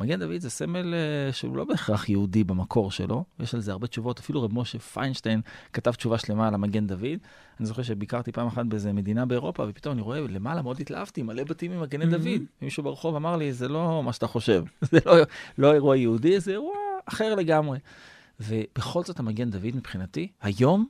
מגן 0.00 0.20
דוד 0.20 0.38
זה 0.40 0.50
סמל 0.50 0.94
אה, 0.94 1.32
שהוא 1.32 1.56
לא 1.56 1.64
בהכרח 1.64 2.08
יהודי 2.08 2.44
במקור 2.44 2.90
שלו, 2.90 3.24
יש 3.40 3.54
על 3.54 3.60
זה 3.60 3.72
הרבה 3.72 3.86
תשובות, 3.86 4.18
אפילו 4.18 4.42
רב 4.42 4.54
משה 4.54 4.78
פיינשטיין 4.78 5.40
כתב 5.72 5.92
תשובה 5.92 6.18
שלמה 6.18 6.48
על 6.48 6.54
המגן 6.54 6.86
דוד. 6.86 7.18
אני 7.60 7.66
זוכר 7.66 7.82
שביקרתי 7.82 8.32
פעם 8.32 8.46
אחת 8.46 8.66
באיזה 8.66 8.92
מדינה 8.92 9.26
באירופה, 9.26 9.66
ופתאום 9.68 9.94
אני 9.94 10.02
רואה 10.02 10.20
למעלה 10.20 10.62
מאוד 10.62 10.80
התלהבתי, 10.80 11.22
מלא 11.22 11.44
בתים 11.44 11.72
עם 11.72 11.80
מגני 11.80 12.06
דוד. 12.06 12.42
ומישהו 12.62 12.82
ברחוב 12.82 13.16
אמר 13.16 13.36
לי, 13.36 13.52
זה 13.52 13.68
לא 13.68 14.02
מה 14.02 14.12
שאתה 14.12 14.26
חושב, 14.26 14.64
זה 14.90 14.98
לא, 15.06 15.14
לא 15.58 15.72
אירוע 15.72 15.96
יהודי, 15.96 16.40
זה 16.40 16.50
אירוע 16.50 16.76
אחר 17.06 17.34
לגמרי. 17.34 17.78
ובכל 18.40 19.04
זאת 19.04 19.18
המגן 19.18 19.50
דוד 19.50 19.76
מבחינתי, 19.76 20.32
היום 20.40 20.86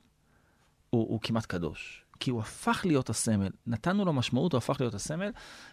הוא, 0.90 1.08
הוא 1.08 1.20
כמעט 1.22 1.46
קדוש. 1.46 2.04
כי 2.20 2.30
הוא 2.30 2.40
הפך 2.40 2.82
להיות 2.84 3.10
הסמל, 3.10 3.50
נתנו 3.66 4.04
לו 4.04 4.12
משמעות, 4.12 4.52
הוא 4.52 4.58
הפך 4.58 4.76
להיות 4.80 4.94
הסמל, 4.94 5.30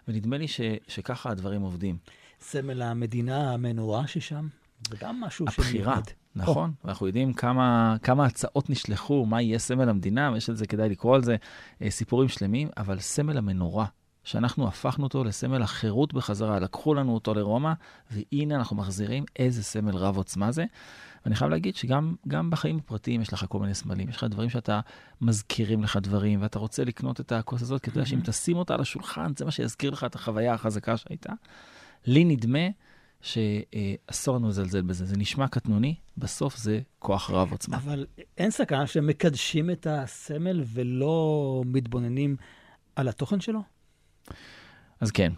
ונדמה 0.07 0.37
לי 0.37 0.47
ש, 0.47 0.61
שככה 0.87 1.29
הדברים 1.29 1.61
עובדים. 1.61 1.97
סמל 2.41 2.81
המדינה, 2.81 3.53
המנורה 3.53 4.07
ששם, 4.07 4.47
זה 4.89 4.95
גם 4.99 5.21
משהו 5.21 5.45
הבחירה, 5.47 5.69
שמיוחד. 5.71 6.01
נכון? 6.35 6.73
ואנחנו 6.83 7.07
יודעים 7.07 7.33
כמה, 7.33 7.95
כמה 8.03 8.25
הצעות 8.25 8.69
נשלחו, 8.69 9.25
מה 9.25 9.41
יהיה 9.41 9.59
סמל 9.59 9.89
המדינה, 9.89 10.31
ויש 10.33 10.49
על 10.49 10.55
זה, 10.55 10.67
כדאי 10.67 10.89
לקרוא 10.89 11.15
על 11.15 11.23
זה 11.23 11.35
אה, 11.81 11.91
סיפורים 11.91 12.29
שלמים, 12.29 12.69
אבל 12.77 12.99
סמל 12.99 13.37
המנורה, 13.37 13.85
שאנחנו 14.27 14.67
הפכנו 14.67 15.03
אותו 15.03 15.23
לסמל 15.23 15.61
החירות 15.61 16.13
בחזרה, 16.13 16.59
לקחו 16.59 16.93
לנו 16.93 17.13
אותו 17.13 17.33
לרומא, 17.33 17.73
והנה 18.11 18.55
אנחנו 18.55 18.75
מחזירים 18.75 19.25
איזה 19.35 19.63
סמל 19.63 19.95
רב 19.95 20.17
עוצמה 20.17 20.51
זה. 20.51 20.65
ואני 21.25 21.35
חייב 21.35 21.51
להגיד 21.51 21.75
שגם 21.75 22.15
גם 22.27 22.49
בחיים 22.49 22.77
הפרטיים 22.77 23.21
יש 23.21 23.33
לך 23.33 23.45
כל 23.49 23.59
מיני 23.59 23.73
סמלים, 23.73 24.09
יש 24.09 24.17
לך 24.17 24.23
דברים 24.23 24.49
שאתה 24.49 24.79
מזכירים 25.21 25.83
לך 25.83 25.97
דברים, 26.01 26.41
ואתה 26.41 26.59
רוצה 26.59 26.83
לקנות 26.83 27.19
את 27.19 27.31
הכוס 27.31 27.61
הזאת, 27.61 27.81
כי 27.81 27.89
אתה 27.89 27.97
יודע 27.99 28.09
שאם 28.09 28.19
תשים 28.23 28.57
אותה 28.57 28.73
על 28.73 28.81
השולחן, 28.81 29.31
זה 29.37 29.45
מה 29.45 29.51
שיזכיר 29.51 29.91
לך 29.91 30.03
את 30.03 30.15
החוויה 30.15 30.53
החזקה 30.53 30.97
שהייתה. 30.97 31.33
לי 32.05 32.25
נדמה 32.25 32.67
שאסור 33.21 34.35
לנו 34.35 34.49
לזלזל 34.49 34.81
בזה, 34.81 35.05
זה 35.05 35.17
נשמע 35.17 35.47
קטנוני, 35.47 35.95
בסוף 36.17 36.57
זה 36.57 36.79
כוח 36.99 37.31
רב 37.31 37.51
עוצמה. 37.51 37.77
אבל 37.77 38.05
אין 38.37 38.51
סכנה 38.51 38.87
שמקדשים 38.87 39.69
את 39.69 39.87
הסמל 39.89 40.63
ולא 40.73 41.63
מתבוננים 41.65 42.35
על 42.95 43.07
התוכן 43.07 43.39
שלו? 43.39 43.76
אז 44.99 45.11
כן, 45.11 45.33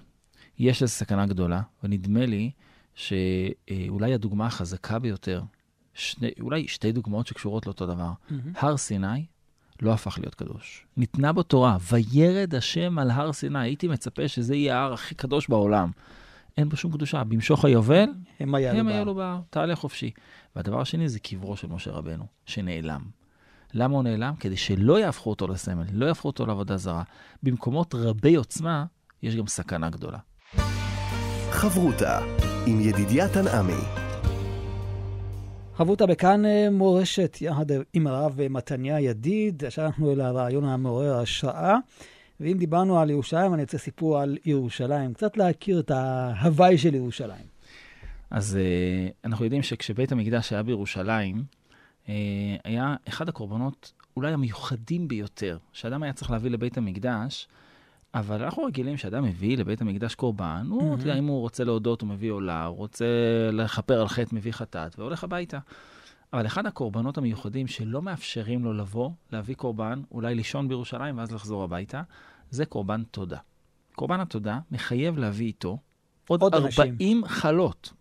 יש 0.60 0.84
לזה 0.84 0.92
סכנה 0.92 1.26
גדולה, 1.26 1.62
ונדמה 1.84 2.26
לי 2.26 2.52
שאולי 2.96 4.14
הדוגמה 4.14 4.46
החזקה 4.46 5.00
ביותר, 5.00 5.42
שני, 5.94 6.30
אולי 6.40 6.68
שתי 6.68 6.92
דוגמאות 6.92 7.28
שקשורות 7.28 7.66
לאותו 7.66 7.86
דבר. 7.86 8.12
הר 8.56 8.78
סיני 8.78 9.26
לא 9.82 9.94
הפך 9.94 10.20
להיות 10.20 10.36
קדוש. 10.36 10.86
ניתנה 10.98 11.34
בו 11.34 11.44
תורה, 11.44 11.78
וירד 11.92 12.56
השם 12.56 13.00
על 13.00 13.12
הר 13.12 13.34
סיני. 13.34 13.60
הייתי 13.60 13.88
מצפה 13.88 14.28
שזה 14.28 14.56
יהיה 14.56 14.78
ההר 14.78 14.94
הכי 14.94 15.16
קדוש 15.16 15.50
בעולם. 15.50 15.92
אין 16.58 16.70
בו 16.70 16.76
שום 16.76 16.92
קדושה. 16.92 17.24
במשוך 17.24 17.66
היובל, 17.66 18.10
הם 18.40 18.56
היה 18.56 18.84
בהר. 18.84 19.04
לו 19.04 19.16
בהר, 19.16 19.40
תעלה 19.50 19.76
חופשי. 19.76 20.12
והדבר 20.56 20.82
השני 20.82 21.10
זה 21.10 21.20
קברו 21.20 21.58
של 21.58 21.68
משה 21.68 21.92
רבנו, 21.92 22.26
שנעלם. 22.46 23.02
למה 23.74 23.96
הוא 23.96 24.04
נעלם? 24.04 24.34
כדי 24.40 24.58
שלא 24.58 25.00
יהפכו 25.00 25.30
אותו 25.30 25.48
לסמל, 25.48 25.86
לא 25.92 26.06
יהפכו 26.06 26.28
אותו 26.28 26.46
לעבודה 26.46 26.78
זרה. 26.78 27.04
במקומות 27.44 27.96
רבי 27.96 28.36
עוצמה, 28.36 28.86
יש 29.24 29.36
גם 29.36 29.48
סכנה 29.48 29.90
גדולה. 29.90 30.18
חברותה 31.52 32.20
עם 32.66 32.80
ידידיה 32.82 33.34
תנעמי. 33.34 33.84
חברותה 35.76 36.06
בכאן 36.06 36.46
אה, 36.46 36.70
מורשת, 36.72 37.38
יחד 37.42 37.66
עם 37.94 38.08
הרב 38.08 38.40
מתניה 38.50 39.00
ידיד. 39.00 39.66
עכשיו 39.66 39.86
אנחנו 39.86 40.12
אל 40.12 40.22
הרעיון 40.22 40.66
המעורר 40.66 41.18
השראה. 41.18 41.76
ואם 42.40 42.58
דיברנו 42.58 43.00
על 43.00 43.10
ירושלים, 43.10 43.54
אני 43.54 43.62
רוצה 43.62 43.78
סיפור 43.78 44.20
על 44.20 44.38
ירושלים. 44.46 45.14
קצת 45.14 45.38
להכיר 45.38 45.80
את 45.80 45.92
ההוואי 45.92 46.78
של 46.78 46.96
ירושלים. 46.96 47.46
אז 48.32 48.58
uh, 48.58 49.12
אנחנו 49.26 49.46
יודעים 49.46 49.64
שכשבית 49.64 50.12
המקדש 50.12 50.54
היה 50.54 50.64
בירושלים, 50.64 51.44
היה 52.64 52.96
אחד 53.08 53.30
הקורבנות 53.30 53.94
אולי 54.18 54.34
המיוחדים 54.34 55.08
ביותר, 55.08 55.58
שאדם 55.74 56.04
היה 56.04 56.14
צריך 56.14 56.32
להביא 56.32 56.52
לבית 56.52 56.78
המקדש, 56.78 57.48
אבל 58.14 58.44
אנחנו 58.44 58.64
רגילים 58.64 58.98
שאדם 58.98 59.24
מביא 59.24 59.58
לבית 59.58 59.82
המקדש 59.82 60.16
קורבן, 60.16 60.66
mm-hmm. 60.66 60.74
הוא, 60.74 60.96
אתה 60.96 61.04
יודע, 61.04 61.20
אם 61.20 61.28
הוא 61.28 61.40
רוצה 61.40 61.64
להודות, 61.64 62.02
הוא 62.02 62.10
מביא 62.10 62.32
עולה, 62.32 62.66
הוא 62.66 62.78
רוצה 62.78 63.06
לכפר 63.52 64.02
על 64.02 64.08
חטא, 64.08 64.36
מביא 64.36 64.52
חטאת, 64.52 65.00
והולך 65.00 65.24
הביתה. 65.24 65.60
אבל 66.34 66.46
אחד 66.46 66.66
הקורבנות 66.66 67.18
המיוחדים 67.18 67.68
שלא 67.68 68.02
מאפשרים 68.02 68.64
לו 68.64 68.74
לבוא, 68.74 69.12
להביא 69.32 69.56
קורבן, 69.56 70.02
אולי 70.12 70.36
לישון 70.36 70.68
בירושלים 70.68 71.18
ואז 71.18 71.32
לחזור 71.32 71.64
הביתה, 71.64 72.02
זה 72.50 72.66
קורבן 72.66 73.04
תודה. 73.04 73.38
קורבן 73.96 74.20
התודה 74.20 74.60
מחייב 74.72 75.18
להביא 75.18 75.46
איתו 75.48 75.78
עוד, 76.28 76.42
עוד 76.42 76.54
40 76.56 76.66
אנשים. 76.66 77.26
חלות. 77.26 77.94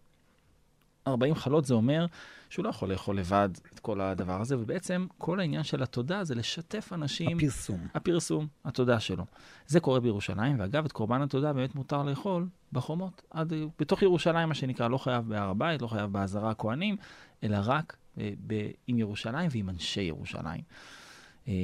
40 1.07 1.35
חלות 1.35 1.64
זה 1.64 1.75
אומר 1.75 2.07
שהוא 2.49 2.65
לא 2.65 2.71
יכול 2.71 2.91
לאכול 2.93 3.19
לבד 3.19 3.49
את 3.75 3.81
כל 3.81 4.01
הדבר 4.01 4.41
הזה, 4.41 4.59
ובעצם 4.59 5.07
כל 5.19 5.41
העניין 5.41 5.63
של 5.63 5.83
התודה 5.83 6.25
זה 6.25 6.35
לשתף 6.35 6.93
אנשים... 6.93 7.39
הפרסום. 7.39 7.87
הפרסום, 7.95 8.47
התודה 8.65 9.01
שלו. 9.01 9.25
זה 9.67 9.81
קורה 9.81 10.01
בירושלים, 10.01 10.61
ואגב, 10.61 10.85
את 10.85 10.93
קורבן 10.93 11.23
התודה 11.23 11.53
באמת 11.53 11.75
מותר 11.75 12.03
לאכול 12.03 12.47
בחומות, 12.73 13.23
עד, 13.31 13.53
בתוך 13.79 14.03
ירושלים, 14.03 14.49
מה 14.49 14.55
שנקרא, 14.55 14.89
לא 14.89 14.99
חייב 14.99 15.29
בהר 15.29 15.49
הבית, 15.49 15.83
לא 15.83 15.87
חייב 15.87 16.13
בעזרה 16.13 16.51
הכוהנים, 16.51 16.97
אלא 17.43 17.59
רק 17.63 17.97
אה, 18.19 18.31
ב, 18.47 18.71
עם 18.87 18.99
ירושלים 18.99 19.49
ועם 19.53 19.69
אנשי 19.69 20.01
ירושלים. 20.01 20.63
אה, 21.49 21.55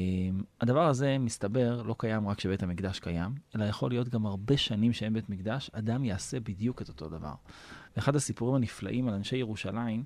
הדבר 0.60 0.86
הזה, 0.86 1.18
מסתבר, 1.18 1.82
לא 1.82 1.94
קיים 1.98 2.28
רק 2.28 2.38
כשבית 2.38 2.62
המקדש 2.62 3.00
קיים, 3.00 3.34
אלא 3.56 3.64
יכול 3.64 3.90
להיות 3.90 4.08
גם 4.08 4.26
הרבה 4.26 4.56
שנים 4.56 4.92
שאין 4.92 5.12
בית 5.12 5.30
מקדש, 5.30 5.70
אדם 5.72 6.04
יעשה 6.04 6.40
בדיוק 6.40 6.82
את 6.82 6.88
אותו 6.88 7.08
דבר. 7.08 7.34
ואחד 7.96 8.16
הסיפורים 8.16 8.54
הנפלאים 8.54 9.08
על 9.08 9.14
אנשי 9.14 9.36
ירושלים, 9.36 10.04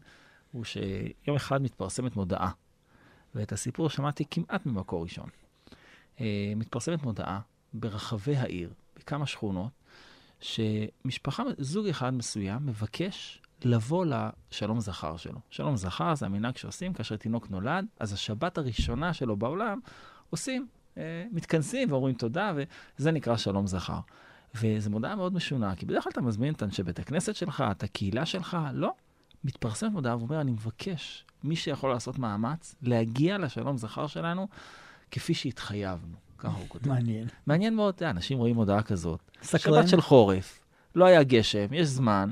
הוא 0.52 0.64
שיום 0.64 1.36
אחד 1.36 1.62
מתפרסמת 1.62 2.16
מודעה, 2.16 2.50
ואת 3.34 3.52
הסיפור 3.52 3.90
שמעתי 3.90 4.24
כמעט 4.30 4.66
ממקור 4.66 5.02
ראשון. 5.02 5.28
אה, 6.20 6.52
מתפרסמת 6.56 7.02
מודעה 7.02 7.40
ברחבי 7.74 8.36
העיר, 8.36 8.72
בכמה 8.96 9.26
שכונות, 9.26 9.72
שמשפחה, 10.40 11.42
זוג 11.58 11.86
אחד 11.86 12.14
מסוים, 12.14 12.66
מבקש 12.66 13.42
לבוא 13.64 14.06
לשלום 14.06 14.80
זכר 14.80 15.16
שלו. 15.16 15.40
שלום 15.50 15.76
זכר 15.76 16.14
זה 16.14 16.26
המנהג 16.26 16.56
שעושים 16.56 16.92
כאשר 16.92 17.16
תינוק 17.16 17.50
נולד, 17.50 17.86
אז 18.00 18.12
השבת 18.12 18.58
הראשונה 18.58 19.12
שלו 19.12 19.36
בעולם 19.36 19.80
עושים, 20.30 20.66
אה, 20.96 21.26
מתכנסים 21.32 21.92
ואומרים 21.92 22.14
תודה, 22.14 22.52
וזה 22.98 23.10
נקרא 23.10 23.36
שלום 23.36 23.66
זכר. 23.66 24.00
וזו 24.54 24.90
מודעה 24.90 25.16
מאוד 25.16 25.34
משונה, 25.34 25.76
כי 25.76 25.86
בדרך 25.86 26.04
כלל 26.04 26.12
אתה 26.12 26.20
מזמין 26.20 26.54
את 26.54 26.62
אנשי 26.62 26.82
בית 26.82 26.98
הכנסת 26.98 27.36
שלך, 27.36 27.64
את 27.70 27.82
הקהילה 27.82 28.26
שלך, 28.26 28.56
לא. 28.72 28.92
מתפרסמת 29.44 29.92
מודעה 29.92 30.16
ואומר, 30.16 30.40
אני 30.40 30.50
מבקש, 30.50 31.24
מי 31.44 31.56
שיכול 31.56 31.90
לעשות 31.90 32.18
מאמץ, 32.18 32.74
להגיע 32.82 33.38
לשלום 33.38 33.76
זכר 33.76 34.06
שלנו 34.06 34.48
כפי 35.10 35.34
שהתחייבנו. 35.34 36.16
ככה 36.38 36.58
הוא 36.58 36.68
כותב. 36.68 36.88
מעניין. 36.88 37.28
מעניין 37.46 37.74
מאוד, 37.74 38.02
אנשים 38.02 38.38
רואים 38.38 38.54
מודעה 38.54 38.82
כזאת. 38.82 39.20
סקרן. 39.42 39.74
שבת 39.82 39.88
של 39.88 40.00
חורף, 40.00 40.60
לא 40.94 41.04
היה 41.04 41.22
גשם, 41.22 41.66
יש 41.72 41.86
זמן. 41.88 42.30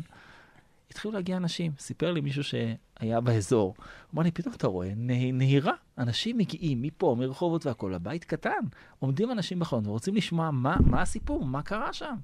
התחילו 0.91 1.15
להגיע 1.15 1.37
אנשים. 1.37 1.73
סיפר 1.79 2.13
לי 2.13 2.21
מישהו 2.21 2.43
שהיה 2.45 3.21
באזור. 3.21 3.75
הוא 3.77 3.85
אמר 4.15 4.23
לי, 4.23 4.31
פתאום 4.31 4.55
אתה 4.55 4.67
רואה 4.67 4.93
נה, 4.97 5.33
נהירה. 5.33 5.73
אנשים 5.99 6.39
מגיעים 6.39 6.83
מפה, 6.83 7.17
מרחובות 7.19 7.67
והכול, 7.67 7.95
הבית 7.95 8.25
קטן. 8.25 8.65
עומדים 8.99 9.31
אנשים 9.31 9.59
בחלון 9.59 9.87
ורוצים 9.87 10.15
לשמוע 10.15 10.51
מה, 10.51 10.77
מה 10.81 11.03
הסיפור, 11.03 11.45
מה 11.45 11.63
קרה 11.63 11.93
שם. 11.93 12.15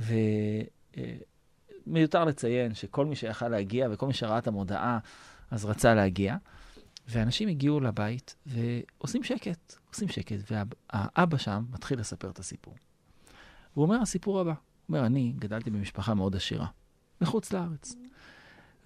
ומיותר 0.00 0.22
אה, 2.14 2.24
לציין 2.24 2.74
שכל 2.74 3.06
מי 3.06 3.16
שיכל 3.16 3.48
להגיע 3.48 3.88
וכל 3.90 4.06
מי 4.06 4.12
שראה 4.12 4.38
את 4.38 4.46
המודעה, 4.46 4.98
אז 5.50 5.64
רצה 5.64 5.94
להגיע. 5.94 6.36
ואנשים 7.08 7.48
הגיעו 7.48 7.80
לבית 7.80 8.36
ועושים 8.46 9.22
שקט, 9.22 9.74
עושים 9.90 10.08
שקט, 10.08 10.36
והאבא 10.50 11.36
שם 11.38 11.64
מתחיל 11.70 12.00
לספר 12.00 12.30
את 12.30 12.38
הסיפור. 12.38 12.74
הוא 13.74 13.82
אומר, 13.82 14.00
הסיפור 14.02 14.40
הבא. 14.40 14.50
הוא 14.50 14.58
אומר, 14.96 15.06
אני 15.06 15.32
גדלתי 15.38 15.70
במשפחה 15.70 16.14
מאוד 16.14 16.36
עשירה. 16.36 16.66
מחוץ 17.20 17.52
לארץ. 17.52 17.96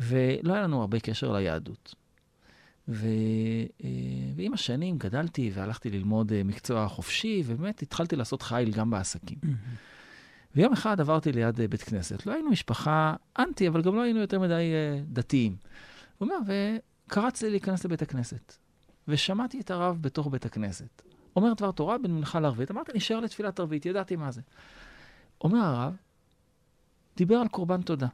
ולא 0.01 0.53
היה 0.53 0.63
לנו 0.63 0.81
הרבה 0.81 1.01
קשר 1.01 1.33
ליהדות. 1.33 1.95
ו... 2.89 3.07
אה, 3.85 3.91
ועם 4.37 4.55
השנים 4.55 4.99
גדלתי 4.99 5.51
והלכתי 5.55 5.91
ללמוד 5.91 6.33
אה, 6.33 6.43
מקצוע 6.45 6.89
חופשי, 6.89 7.43
ובאמת 7.47 7.83
התחלתי 7.83 8.17
לעשות 8.17 8.43
חיל 8.43 8.73
גם 8.73 8.91
בעסקים. 8.91 9.39
ויום 10.55 10.73
אחד 10.73 11.01
עברתי 11.01 11.33
ליד 11.33 11.61
אה, 11.61 11.69
בית 11.69 11.83
כנסת. 11.83 12.27
לא 12.27 12.33
היינו 12.33 12.51
משפחה 12.51 13.15
אנטי, 13.39 13.69
אבל 13.69 13.83
גם 13.83 13.97
לא 13.97 14.03
היינו 14.03 14.21
יותר 14.21 14.41
מדי 14.41 14.63
דתיים. 15.09 15.57
הוא 16.19 16.29
אומר, 16.29 16.39
וקרץ 17.07 17.43
לי 17.43 17.51
להיכנס 17.51 17.85
לבית 17.85 18.03
הכנסת. 18.03 18.57
ושמעתי 19.09 19.61
את 19.61 19.71
הרב 19.71 19.99
בתוך 20.01 20.29
בית 20.31 20.47
הכנסת. 20.47 21.03
אומר 21.37 21.53
דבר 21.53 21.73
תורה 21.73 21.99
בין 21.99 22.15
מנחה 22.15 22.41
לערבית. 22.41 22.71
אמרתי, 22.71 22.93
נשאר 22.95 23.21
לתפילת 23.21 23.61
ערבית, 23.61 23.87
ידעתי 23.87 24.17
מה 24.17 24.31
זה. 24.31 24.41
אומר 25.41 25.59
הרב, 25.59 25.97
דיבר 27.17 27.37
על 27.37 27.49
קורבן 27.49 27.83
תודה. 27.83 28.09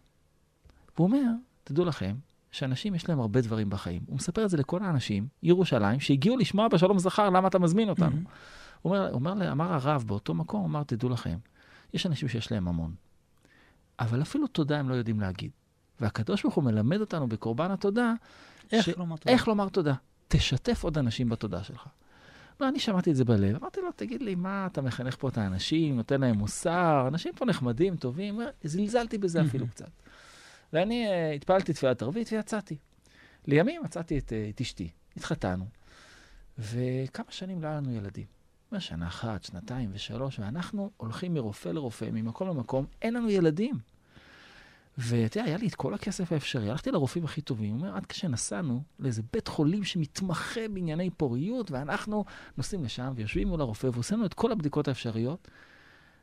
והוא 0.97 1.07
אומר, 1.07 1.23
תדעו 1.65 1.85
לכם, 1.85 2.15
שאנשים 2.51 2.95
יש 2.95 3.09
להם 3.09 3.21
הרבה 3.21 3.41
דברים 3.41 3.71
בחיים. 3.71 4.03
הוא 4.07 4.17
מספר 4.17 4.45
את 4.45 4.51
זה 4.51 4.57
לכל 4.57 4.83
האנשים, 4.83 5.27
ירושלים, 5.43 6.01
שהגיעו 6.01 6.37
לשמוע 6.37 6.69
בשלום 6.69 6.99
זכר, 6.99 7.31
למה 7.31 7.49
אתה 7.49 7.59
מזמין 7.59 7.89
אותנו? 7.89 8.17
Mm-hmm. 8.17 8.83
הוא 8.83 8.97
אומר, 8.97 9.13
אומר, 9.13 9.53
אמר 9.53 9.73
הרב 9.73 10.05
באותו 10.07 10.35
מקום, 10.35 10.61
הוא 10.61 10.69
אמר, 10.69 10.83
תדעו 10.83 11.09
לכם, 11.09 11.39
יש 11.95 12.07
אנשים 12.07 12.29
שיש 12.29 12.53
להם 12.53 12.69
המון, 12.69 12.95
אבל 13.99 14.23
אפילו 14.23 14.47
תודה 14.47 14.79
הם 14.79 14.89
לא 14.89 14.95
יודעים 14.95 15.21
להגיד. 15.21 15.51
והקדוש 16.01 16.43
ברוך 16.43 16.55
הוא 16.55 16.65
מלמד 16.65 17.01
אותנו 17.01 17.29
בקורבן 17.29 17.71
התודה, 17.71 18.15
איך, 18.73 18.85
ש... 18.85 18.89
לומר, 18.89 19.17
תודה. 19.17 19.33
איך 19.33 19.49
לומר 19.49 19.69
תודה. 19.69 19.95
תשתף 20.29 20.85
עוד 20.85 20.99
אנשים 20.99 21.29
בתודה 21.29 21.65
שלך. 21.65 21.89
לא, 22.61 22.69
אני 22.69 22.79
שמעתי 22.79 23.11
את 23.11 23.17
זה 23.17 23.25
בלב, 23.25 23.57
אמרתי 23.57 23.81
לו, 23.81 23.93
תגיד 23.97 24.23
לי, 24.23 24.35
מה 24.35 24.67
אתה 24.67 24.83
מחנך 24.83 25.17
פה 25.19 25.29
את 25.29 25.39
האנשים, 25.39 25.97
נותן 25.97 26.21
להם 26.21 26.39
מוסר, 26.39 27.05
אנשים 27.09 27.33
פה 27.35 27.45
נחמדים, 27.45 27.97
טובים, 27.97 28.41
זלזלתי 28.65 29.19
בזה 29.19 29.43
אפילו 29.43 29.69
קצת. 29.69 29.91
ואני 30.73 31.07
uh, 31.07 31.37
התפללתי 31.37 31.73
תפילת 31.73 32.03
ערבית 32.03 32.33
ויצאתי. 32.33 32.77
לימים 33.47 33.83
מצאתי 33.83 34.19
את, 34.19 34.29
uh, 34.29 34.55
את 34.55 34.61
אשתי, 34.61 34.91
התחתנו, 35.17 35.67
וכמה 36.59 37.27
שנים 37.29 37.63
לא 37.63 37.67
היה 37.67 37.77
לנו 37.77 37.93
ילדים. 37.93 38.27
שנה 38.81 39.07
אחת, 39.07 39.45
שנתיים 39.45 39.91
ושלוש, 39.93 40.39
ואנחנו 40.39 40.91
הולכים 40.97 41.35
מרופא 41.35 41.69
לרופא, 41.69 42.09
ממקום 42.13 42.49
למקום, 42.49 42.87
אין 43.03 43.15
לנו 43.15 43.31
ילדים. 43.31 43.79
ואתה 44.99 45.39
יודע, 45.39 45.49
היה 45.49 45.57
לי 45.59 45.67
את 45.69 45.75
כל 45.75 45.95
הכסף 45.95 46.33
האפשרי, 46.33 46.71
הלכתי 46.71 46.91
לרופאים 46.91 47.25
הכי 47.25 47.41
טובים, 47.41 47.75
הוא 47.75 47.81
אומר, 47.81 47.97
עד 47.97 48.07
כשנסענו 48.07 48.83
לאיזה 48.99 49.23
בית 49.33 49.49
חולים 49.49 49.85
שמתמחה 49.85 50.61
בענייני 50.73 51.11
פוריות, 51.11 51.71
ואנחנו 51.71 52.25
נוסעים 52.57 52.85
לשם 52.85 53.13
ויושבים 53.15 53.49
מול 53.49 53.61
הרופא 53.61 53.87
ועושים 53.93 54.19
לנו 54.19 54.27
את 54.27 54.35
כל 54.35 54.53
הבדיקות 54.53 54.89
האפשריות, 54.89 55.49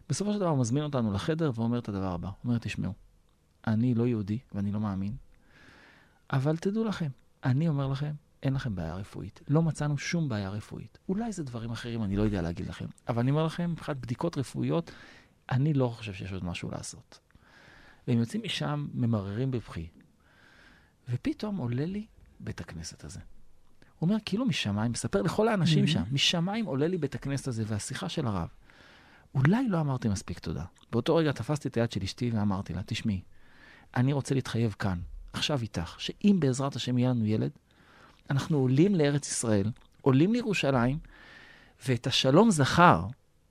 בסופו 0.10 0.34
של 0.34 0.40
דבר 0.40 0.50
הוא 0.50 0.60
מזמין 0.60 0.84
אותנו 0.84 1.14
לחדר 1.14 1.52
ואומר 1.56 1.80
את 1.80 1.90
הדבר 1.90 2.14
הבא, 2.14 2.28
הוא 2.28 2.36
אומר, 2.46 2.58
תשמעו, 2.58 2.94
אני 3.68 3.96
לא 3.96 4.08
יהודי 4.08 4.40
ואני 4.52 4.72
לא 4.72 4.80
מאמין, 4.80 5.14
אבל 6.34 6.58
תדעו 6.58 6.84
לכם, 6.84 7.10
אני 7.44 7.68
אומר 7.68 7.88
לכם, 7.88 8.12
אין 8.44 8.54
לכם 8.54 8.76
בעיה 8.76 8.96
רפואית. 8.96 9.42
לא 9.48 9.62
מצאנו 9.62 9.98
שום 9.98 10.30
בעיה 10.30 10.50
רפואית. 10.50 10.98
אולי 11.10 11.32
זה 11.32 11.44
דברים 11.44 11.72
אחרים, 11.72 12.04
אני 12.04 12.16
לא 12.16 12.22
יודע 12.24 12.42
להגיד 12.42 12.68
לכם. 12.68 12.86
אבל 13.08 13.20
אני 13.20 13.32
אומר 13.32 13.46
לכם, 13.46 13.72
מבחינת 13.72 13.98
בדיקות 13.98 14.38
רפואיות, 14.38 14.92
אני 15.52 15.74
לא 15.74 15.88
חושב 15.88 16.14
שיש 16.14 16.32
עוד 16.32 16.46
משהו 16.46 16.72
לעשות. 16.72 17.20
והם 18.08 18.20
יוצאים 18.20 18.42
משם 18.46 18.88
ממררים 18.94 19.52
בבכי. 19.52 19.88
ופתאום 21.10 21.58
עולה 21.58 21.86
לי 21.86 22.06
בית 22.40 22.62
הכנסת 22.62 23.04
הזה. 23.04 23.20
הוא 24.00 24.10
אומר, 24.10 24.18
כאילו 24.26 24.46
משמיים, 24.46 24.92
מספר 24.92 25.22
לכל 25.22 25.48
האנשים. 25.48 25.88
שם, 25.88 26.04
משמיים 26.12 26.66
עולה 26.66 26.88
לי 26.88 26.98
בית 26.98 27.16
הכנסת 27.16 27.48
הזה 27.48 27.64
והשיחה 27.68 28.10
של 28.10 28.28
הרב. 28.28 28.48
אולי 29.36 29.70
לא 29.70 29.80
אמרתי 29.80 30.08
מספיק 30.10 30.40
תודה. 30.40 30.64
באותו 30.92 31.16
רגע 31.16 31.32
תפסתי 31.32 31.68
את 31.68 31.78
היד 31.78 31.92
של 31.92 32.04
אשתי 32.04 32.30
ואמרתי 32.30 32.74
לה, 32.74 32.82
תשמעי, 32.86 33.22
אני 33.96 34.14
רוצה 34.14 34.36
להתחייב 34.36 34.76
כאן, 34.80 35.00
עכשיו 35.34 35.62
איתך, 35.62 35.96
שאם 36.00 36.38
בעזרת 36.40 36.76
השם 36.76 36.98
יהיה 36.98 37.10
לנו 37.10 37.26
ילד, 37.26 37.52
אנחנו 38.30 38.58
עולים 38.58 38.96
לארץ 38.96 39.32
ישראל, 39.32 39.72
עולים 40.02 40.34
לירושלים, 40.34 41.00
ואת 41.88 42.08
השלום 42.08 42.52
זכר, 42.52 43.06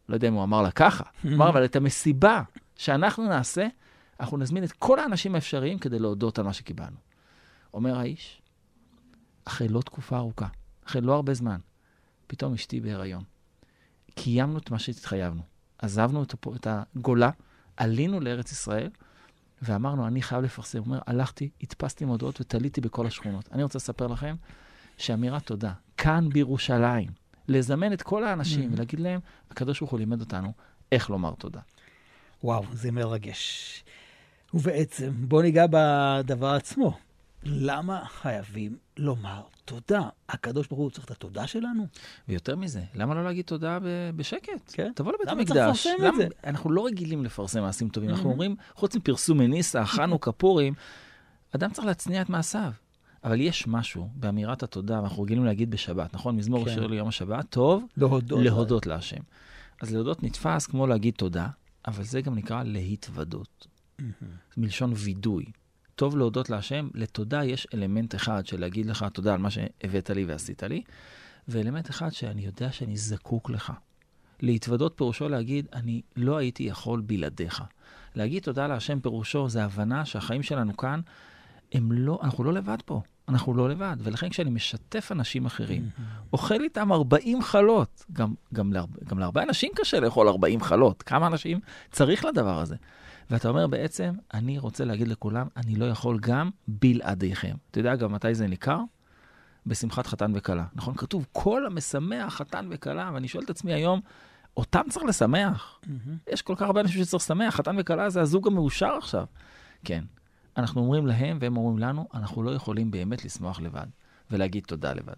לא 0.09 0.15
יודע 0.15 0.29
אם 0.29 0.35
הוא 0.35 0.43
אמר 0.45 0.63
לה 0.63 0.71
ככה, 0.71 1.05
אמר, 1.35 1.49
אבל 1.49 1.65
את 1.65 1.77
המסיבה 1.77 2.43
שאנחנו 2.77 3.29
נעשה, 3.29 3.67
אנחנו 4.21 4.37
נזמין 4.37 4.65
את 4.65 4.73
כל 4.73 4.99
האנשים 4.99 5.35
האפשריים 5.35 5.79
כדי 5.79 5.99
להודות 5.99 6.39
על 6.39 6.45
מה 6.45 6.53
שקיבלנו. 6.53 6.97
אומר 7.75 7.99
האיש, 7.99 8.43
אחרי 9.45 9.69
לא 9.69 9.81
תקופה 9.81 10.17
ארוכה, 10.17 10.47
אחרי 10.87 11.01
לא 11.01 11.15
הרבה 11.15 11.35
זמן, 11.35 11.59
פתאום 12.27 12.55
אשתי 12.55 12.81
בהיריון. 12.81 13.23
קיימנו 14.15 14.59
את 14.59 14.71
מה 14.71 14.79
שהתחייבנו. 14.79 15.43
עזבנו 15.79 16.23
את 16.57 16.67
הגולה, 16.67 17.31
עלינו 17.77 18.21
לארץ 18.21 18.53
ישראל, 18.53 18.91
ואמרנו, 19.63 20.07
אני 20.07 20.23
חייב 20.23 20.45
לפרסם. 20.45 20.79
הוא 20.79 20.87
אומר, 20.87 20.99
הלכתי, 21.07 21.51
הדפסתי 21.63 22.05
מודעות 22.05 22.41
ותליתי 22.41 22.81
בכל 22.81 23.07
השכונות. 23.07 23.49
אני 23.53 23.63
רוצה 23.63 23.79
לספר 23.79 24.07
לכם 24.07 24.37
שאמירת 24.97 25.47
תודה, 25.47 25.73
כאן 25.97 26.29
בירושלים, 26.29 27.09
לזמן 27.49 27.93
את 27.93 28.03
כל 28.03 28.25
האנשים 28.25 28.71
ולהגיד 28.73 29.01
להם, 29.01 29.21
הקדוש 29.51 29.81
ברוך 29.81 29.91
הוא 29.91 29.99
לימד 29.99 30.21
אותנו 30.21 30.53
איך 30.93 31.11
לומר 31.11 31.35
תודה. 31.35 31.61
וואו, 32.45 32.65
זה 32.73 32.91
מרגש. 32.93 33.85
ובעצם, 34.55 35.13
בוא 35.29 35.43
ניגע 35.43 35.67
בדבר 35.71 36.55
עצמו. 36.55 36.99
למה 37.45 38.05
חייבים 38.07 38.77
לומר 38.97 39.43
תודה? 39.65 40.01
הקדוש 40.29 40.67
ברוך 40.69 40.81
הוא 40.81 40.91
צריך 40.91 41.05
את 41.05 41.11
התודה 41.11 41.47
שלנו? 41.47 41.87
ויותר 42.29 42.57
מזה, 42.57 42.83
למה 42.95 43.15
לא 43.15 43.25
להגיד 43.25 43.45
תודה 43.45 43.79
ב- 43.79 43.85
בשקט? 44.17 44.73
כן. 44.73 44.93
תבוא 44.95 45.13
לבית 45.13 45.27
למה 45.29 45.45
צריך 45.45 45.61
המקדש. 45.61 45.87
לפרסם 45.87 46.07
את 46.09 46.15
זה? 46.17 46.27
אנחנו 46.45 46.71
לא 46.71 46.87
רגילים 46.87 47.25
לפרסם 47.25 47.61
מעשים 47.61 47.89
טובים, 47.89 48.11
אנחנו 48.11 48.31
Mhm. 48.31 48.33
אומרים, 48.33 48.57
חוץ 48.75 48.97
מפרסום 48.97 49.39
מניסה, 49.39 49.85
חנוכה, 49.87 50.33
פורים, 50.43 50.75
אדם 51.57 51.71
צריך 51.71 51.87
להצניע 51.87 52.23
את 52.23 52.29
מעשיו. 52.31 52.73
אבל 53.25 53.41
יש 53.41 53.67
משהו 53.67 54.09
באמירת 54.15 54.63
התודה, 54.63 55.01
ואנחנו 55.01 55.23
רגילים 55.23 55.45
להגיד 55.45 55.71
בשבת, 55.71 56.15
נכון? 56.15 56.37
מזמור 56.37 56.65
כן. 56.65 56.71
השיר 56.71 56.87
ליום 56.87 57.09
השבת, 57.09 57.47
טוב 57.51 57.85
להודות. 57.97 58.41
להודות 58.43 58.87
להשם. 58.87 59.21
אז 59.83 59.93
להודות 59.95 60.23
נתפס 60.23 60.67
כמו 60.67 60.87
להגיד 60.87 61.15
תודה, 61.15 61.47
אבל 61.87 62.05
זה 62.05 62.21
גם 62.21 62.35
נקרא 62.35 62.63
להתוודות. 62.63 63.67
מלשון 64.57 64.93
וידוי. 64.97 65.45
טוב 65.99 66.17
להודות 66.17 66.51
להשם, 66.51 66.89
לתודה 66.95 67.45
יש 67.45 67.67
אלמנט 67.75 68.15
אחד 68.15 68.47
של 68.47 68.61
להגיד 68.61 68.87
לך 68.87 69.07
תודה 69.13 69.35
על 69.35 69.41
מה 69.41 69.51
שהבאת 69.51 70.11
לי 70.11 70.25
ועשית 70.25 70.63
לי, 70.63 70.83
ואלמנט 71.49 71.91
אחד 71.91 72.13
שאני 72.13 72.47
יודע 72.47 72.73
שאני 72.73 72.97
זקוק 72.97 73.51
לך. 73.51 73.73
להתוודות 74.41 74.93
פירושו 74.97 75.29
להגיד, 75.29 75.67
אני 75.73 76.03
לא 76.17 76.37
הייתי 76.37 76.63
יכול 76.63 77.01
בלעדיך. 77.01 77.63
להגיד 78.15 78.43
תודה 78.43 78.67
להשם 78.67 79.01
פירושו 79.01 79.49
זה 79.49 79.65
הבנה 79.65 80.05
שהחיים 80.05 80.43
שלנו 80.43 80.77
כאן, 80.77 81.01
הם 81.73 81.93
לא, 81.93 82.19
אנחנו 82.23 82.45
לא 82.45 82.53
לבד 82.53 82.79
פה, 82.85 83.03
אנחנו 83.29 83.55
לא 83.55 83.69
לבד. 83.69 83.97
ולכן 84.01 84.29
כשאני 84.29 84.51
משתף 84.51 85.13
אנשים 85.13 85.47
אחרים, 85.47 85.89
אוכל 86.33 86.61
איתם 86.61 86.93
40 86.93 87.43
חלות, 87.43 88.05
גם, 88.13 88.35
גם, 88.55 88.73
להרבה, 88.73 88.99
גם 89.05 89.19
להרבה 89.19 89.43
אנשים 89.43 89.73
קשה 89.75 90.01
לאכול 90.01 90.29
40 90.29 90.61
חלות, 90.61 91.03
כמה 91.03 91.27
אנשים 91.27 91.61
צריך 91.91 92.25
לדבר 92.25 92.61
הזה? 92.61 92.77
ואתה 93.31 93.49
אומר 93.49 93.67
בעצם, 93.67 94.15
אני 94.35 94.59
רוצה 94.59 94.85
להגיד 94.85 95.09
לכולם, 95.09 95.47
אני 95.57 95.77
לא 95.77 95.85
יכול 95.85 96.19
גם 96.21 96.51
בלעדיכם. 96.69 97.55
אתה 97.71 97.81
יודע 97.81 97.97
גם 97.97 98.13
מתי 98.13 98.35
זה 98.35 98.47
ניכר? 98.47 98.81
בשמחת 99.67 100.07
חתן 100.07 100.33
וכלה. 100.35 100.65
נכון? 100.75 100.95
כתוב, 100.95 101.27
כל 101.33 101.67
המשמח 101.67 102.35
חתן 102.35 102.69
וכלה, 102.71 103.11
ואני 103.15 103.29
שואל 103.29 103.45
את 103.45 103.51
עצמי 103.51 103.73
היום, 103.73 104.01
אותם 104.57 104.83
צריך 104.91 105.05
לשמח. 105.05 105.81
יש 106.33 106.43
כל 106.43 106.55
כך 106.57 106.63
הרבה 106.63 106.81
אנשים 106.81 107.05
שצריך 107.05 107.23
לשמח, 107.23 107.55
חתן 107.55 107.77
וכלה 107.79 108.11
זה 108.11 108.21
הזוג 108.21 108.47
המאושר 108.47 108.95
עכשיו. 108.99 109.27
כן. 109.85 110.05
אנחנו 110.57 110.81
אומרים 110.81 111.07
להם, 111.07 111.39
והם 111.41 111.57
אומרים 111.57 111.79
לנו, 111.79 112.09
אנחנו 112.15 112.43
לא 112.43 112.51
יכולים 112.51 112.91
באמת 112.91 113.25
לשמוח 113.25 113.61
לבד, 113.61 113.87
ולהגיד 114.31 114.65
תודה 114.67 114.93
לבד. 114.93 115.15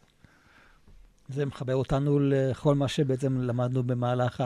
זה 1.33 1.47
מחבר 1.47 1.75
אותנו 1.75 2.19
לכל 2.21 2.75
מה 2.75 2.89
שבעצם 2.89 3.41
למדנו 3.41 3.83
במהלך 3.83 4.43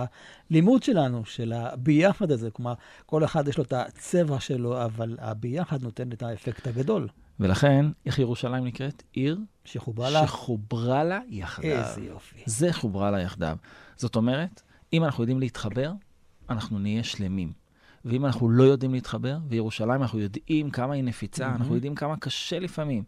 הלימוד 0.51 0.83
שלנו, 0.83 1.25
של 1.25 1.53
הביחד 1.53 2.31
הזה. 2.31 2.51
כלומר, 2.51 2.75
כל 3.07 3.25
אחד 3.25 3.49
יש 3.49 3.59
לו 3.59 3.65
את 3.65 3.73
הצבע 3.73 4.41
שלו, 4.41 4.85
אבל 4.85 5.17
הביחד 5.21 5.83
נותן 5.83 6.13
את 6.13 6.23
האפקט 6.23 6.67
הגדול. 6.67 7.09
ולכן, 7.41 7.87
איך 8.07 8.19
ירושלים 8.19 8.65
נקראת? 8.65 9.03
עיר 9.13 9.39
שחוברה 9.65 10.11
לה, 10.11 10.27
שחוברה 10.27 11.05
לה 11.05 11.21
יחדיו. 11.29 11.71
איזה 11.71 12.01
יופי. 12.01 12.43
זה 12.47 12.73
חוברה 12.73 13.11
לה 13.11 13.21
יחדיו. 13.21 13.57
זאת 13.97 14.17
אומרת, 14.17 14.63
אם 14.93 15.05
אנחנו 15.05 15.23
יודעים 15.23 15.41
להתחבר, 15.41 15.93
אנחנו 16.51 16.79
נהיה 16.79 17.05
שלמים. 17.05 17.53
ואם 18.05 18.27
אנחנו 18.27 18.49
לא 18.51 18.63
יודעים 18.65 18.95
להתחבר, 18.95 19.39
וירושלים 19.49 20.03
אנחנו 20.03 20.19
יודעים 20.19 20.71
כמה 20.71 20.95
היא 20.95 21.05
נפיצה, 21.05 21.47
Mhm. 21.47 21.57
אנחנו 21.57 21.75
יודעים 21.75 21.95
כמה 21.95 22.17
קשה 22.17 22.59
לפעמים. 22.59 23.05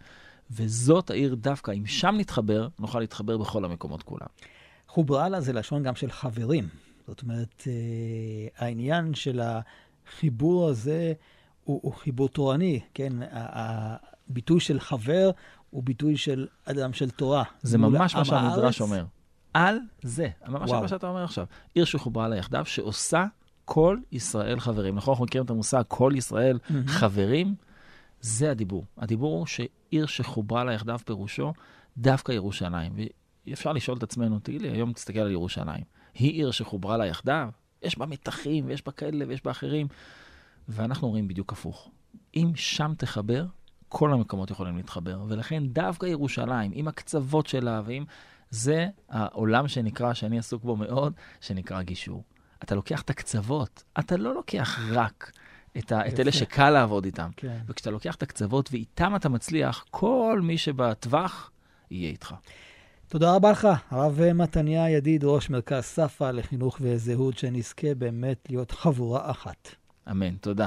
וזאת 0.50 1.10
העיר 1.10 1.34
דווקא, 1.34 1.70
אם 1.70 1.86
שם 1.86 2.14
נתחבר, 2.18 2.68
נוכל 2.78 3.00
להתחבר 3.00 3.36
בכל 3.36 3.64
המקומות 3.64 4.02
כולם. 4.02 4.26
חוברה 4.88 5.28
לה 5.28 5.40
זה 5.40 5.52
לשון 5.52 5.82
גם 5.82 5.94
של 5.94 6.10
חברים. 6.10 6.68
זאת 7.08 7.22
אומרת, 7.22 7.64
אה, 7.66 8.66
העניין 8.66 9.14
של 9.14 9.40
החיבור 9.40 10.68
הזה 10.68 11.12
הוא, 11.64 11.80
הוא 11.82 11.92
חיבור 11.92 12.28
תורני, 12.28 12.80
כן? 12.94 13.12
הביטוי 13.30 14.60
של 14.60 14.80
חבר 14.80 15.30
הוא 15.70 15.82
ביטוי 15.82 16.16
של 16.16 16.46
אדם 16.64 16.92
של 16.92 17.10
תורה. 17.10 17.44
זה 17.62 17.78
ממש 17.78 18.14
מה 18.14 18.24
שהמדרש. 18.24 18.80
אומר. 18.80 19.04
על 19.54 19.78
זה, 20.02 20.28
ממש. 20.48 20.70
מה 20.70 20.88
שאתה 20.88 21.08
אומר 21.08 21.24
עכשיו. 21.24 21.46
עיר 21.74 21.84
שחוברה 21.84 22.28
לה 22.28 22.36
יחדיו, 22.36 22.66
שעושה 22.66 23.26
כל 23.64 23.98
ישראל 24.12 24.60
חברים. 24.60 24.94
נכון, 24.94 25.12
אנחנו 25.12 25.24
מכירים 25.24 25.44
את 25.44 25.50
המושג 25.50 25.82
כל 25.88 26.12
ישראל. 26.16 26.58
חברים? 26.86 27.54
זה 28.20 28.50
הדיבור. 28.50 28.84
הדיבור 28.98 29.38
הוא 29.38 29.46
שעיר 29.46 30.06
שחוברה 30.06 30.64
לה 30.64 30.72
יחדיו 30.72 30.98
פירושו 31.04 31.52
דווקא 31.98 32.32
ירושלים. 32.32 32.92
ואפשר 33.46 33.72
לשאול 33.72 33.98
את 33.98 34.02
עצמנו, 34.02 34.38
תגיד 34.38 34.62
לי, 34.62 34.68
היום 34.68 34.92
תסתכל 34.92 35.18
על 35.18 35.30
ירושלים. 35.30 35.84
היא 36.14 36.32
עיר 36.32 36.50
שחוברה 36.50 36.96
לה 36.96 37.06
יחדיו? 37.06 37.48
יש 37.82 37.98
בה 37.98 38.06
מתחים, 38.06 38.66
ויש 38.66 38.84
בה 38.86 38.92
כאלה, 38.92 39.24
ויש 39.28 39.44
בה 39.44 39.50
אחרים. 39.50 39.86
ואנחנו 40.68 41.06
אומרים 41.06 41.28
בדיוק 41.28 41.52
הפוך. 41.52 41.90
אם 42.36 42.52
שם 42.54 42.92
תחבר, 42.98 43.46
כל 43.88 44.12
המקומות 44.12 44.50
יכולים 44.50 44.76
להתחבר. 44.76 45.24
ולכן 45.28 45.66
דווקא 45.66 46.06
ירושלים, 46.06 46.70
עם 46.74 46.88
הקצוות 46.88 47.46
שלה, 47.46 47.82
ועם... 47.84 48.04
זה 48.50 48.86
העולם 49.08 49.68
שנקרא, 49.68 50.14
שאני 50.14 50.38
עסוק 50.38 50.64
בו 50.64 50.76
מאוד, 50.76 51.12
שנקרא 51.40 51.82
גישור. 51.82 52.24
אתה 52.62 52.74
לוקח 52.74 53.02
את 53.02 53.10
הקצוות, 53.10 53.82
אתה 53.98 54.16
לא 54.16 54.34
לוקח 54.34 54.78
רק 54.92 55.32
את, 55.78 55.92
ה... 55.92 56.08
את 56.08 56.20
אלה. 56.20 56.32
שקל 56.32 56.70
לעבוד 56.70 57.04
איתם. 57.04 57.28
כן. 57.36 57.58
וכשאתה 57.68 57.90
לוקח 57.90 58.14
את 58.14 58.22
הקצוות 58.22 58.68
ואיתם 58.72 59.16
אתה 59.16 59.28
מצליח, 59.28 59.84
כל 59.90 60.40
מי 60.42 60.58
שבטווח 60.58 61.50
יהיה 61.90 62.10
איתך. 62.10 62.34
תודה 63.08 63.34
רבה 63.34 63.50
לך, 63.50 63.68
הרב 63.90 64.32
מתניה 64.32 64.90
ידיד, 64.90 65.24
ראש 65.24 65.50
מרכז 65.50 65.84
ספא 65.84 66.24
לחינוך 66.24 66.78
וזהות, 66.80 67.38
שנזכה 67.38 67.94
באמת 67.94 68.46
להיות 68.50 68.70
חבורה 68.70 69.30
אחת. 69.30 69.68
אמן, 70.10 70.36
תודה. 70.36 70.66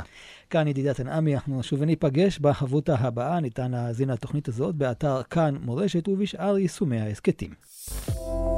כאן 0.50 0.68
ידידת 0.68 0.96
תנעמי, 0.96 1.36
אנחנו 1.36 1.60
נשוב 1.60 1.82
וניפגש 1.82 2.40
בחבותה 2.40 2.96
הבאה. 2.96 3.40
ניתן 3.40 3.72
להאזין 3.72 4.10
לתוכנית 4.10 4.48
הזאת 4.48 4.76
באתר 4.76 5.22
כאן 5.30 5.56
מורשת 5.62 6.08
ובשאר 6.08 6.58
יישומי 6.58 7.00
ההסכתים. 7.00 7.54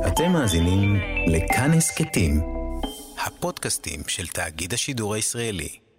אתם 0.07 0.31
מאזינים 0.31 0.95
לכאן 1.27 1.71
הסכתים, 1.71 2.41
הפודקאסטים 3.25 3.99
של 4.07 4.27
תאגיד 4.27 4.73
השידור 4.73 5.13
הישראלי. 5.13 5.90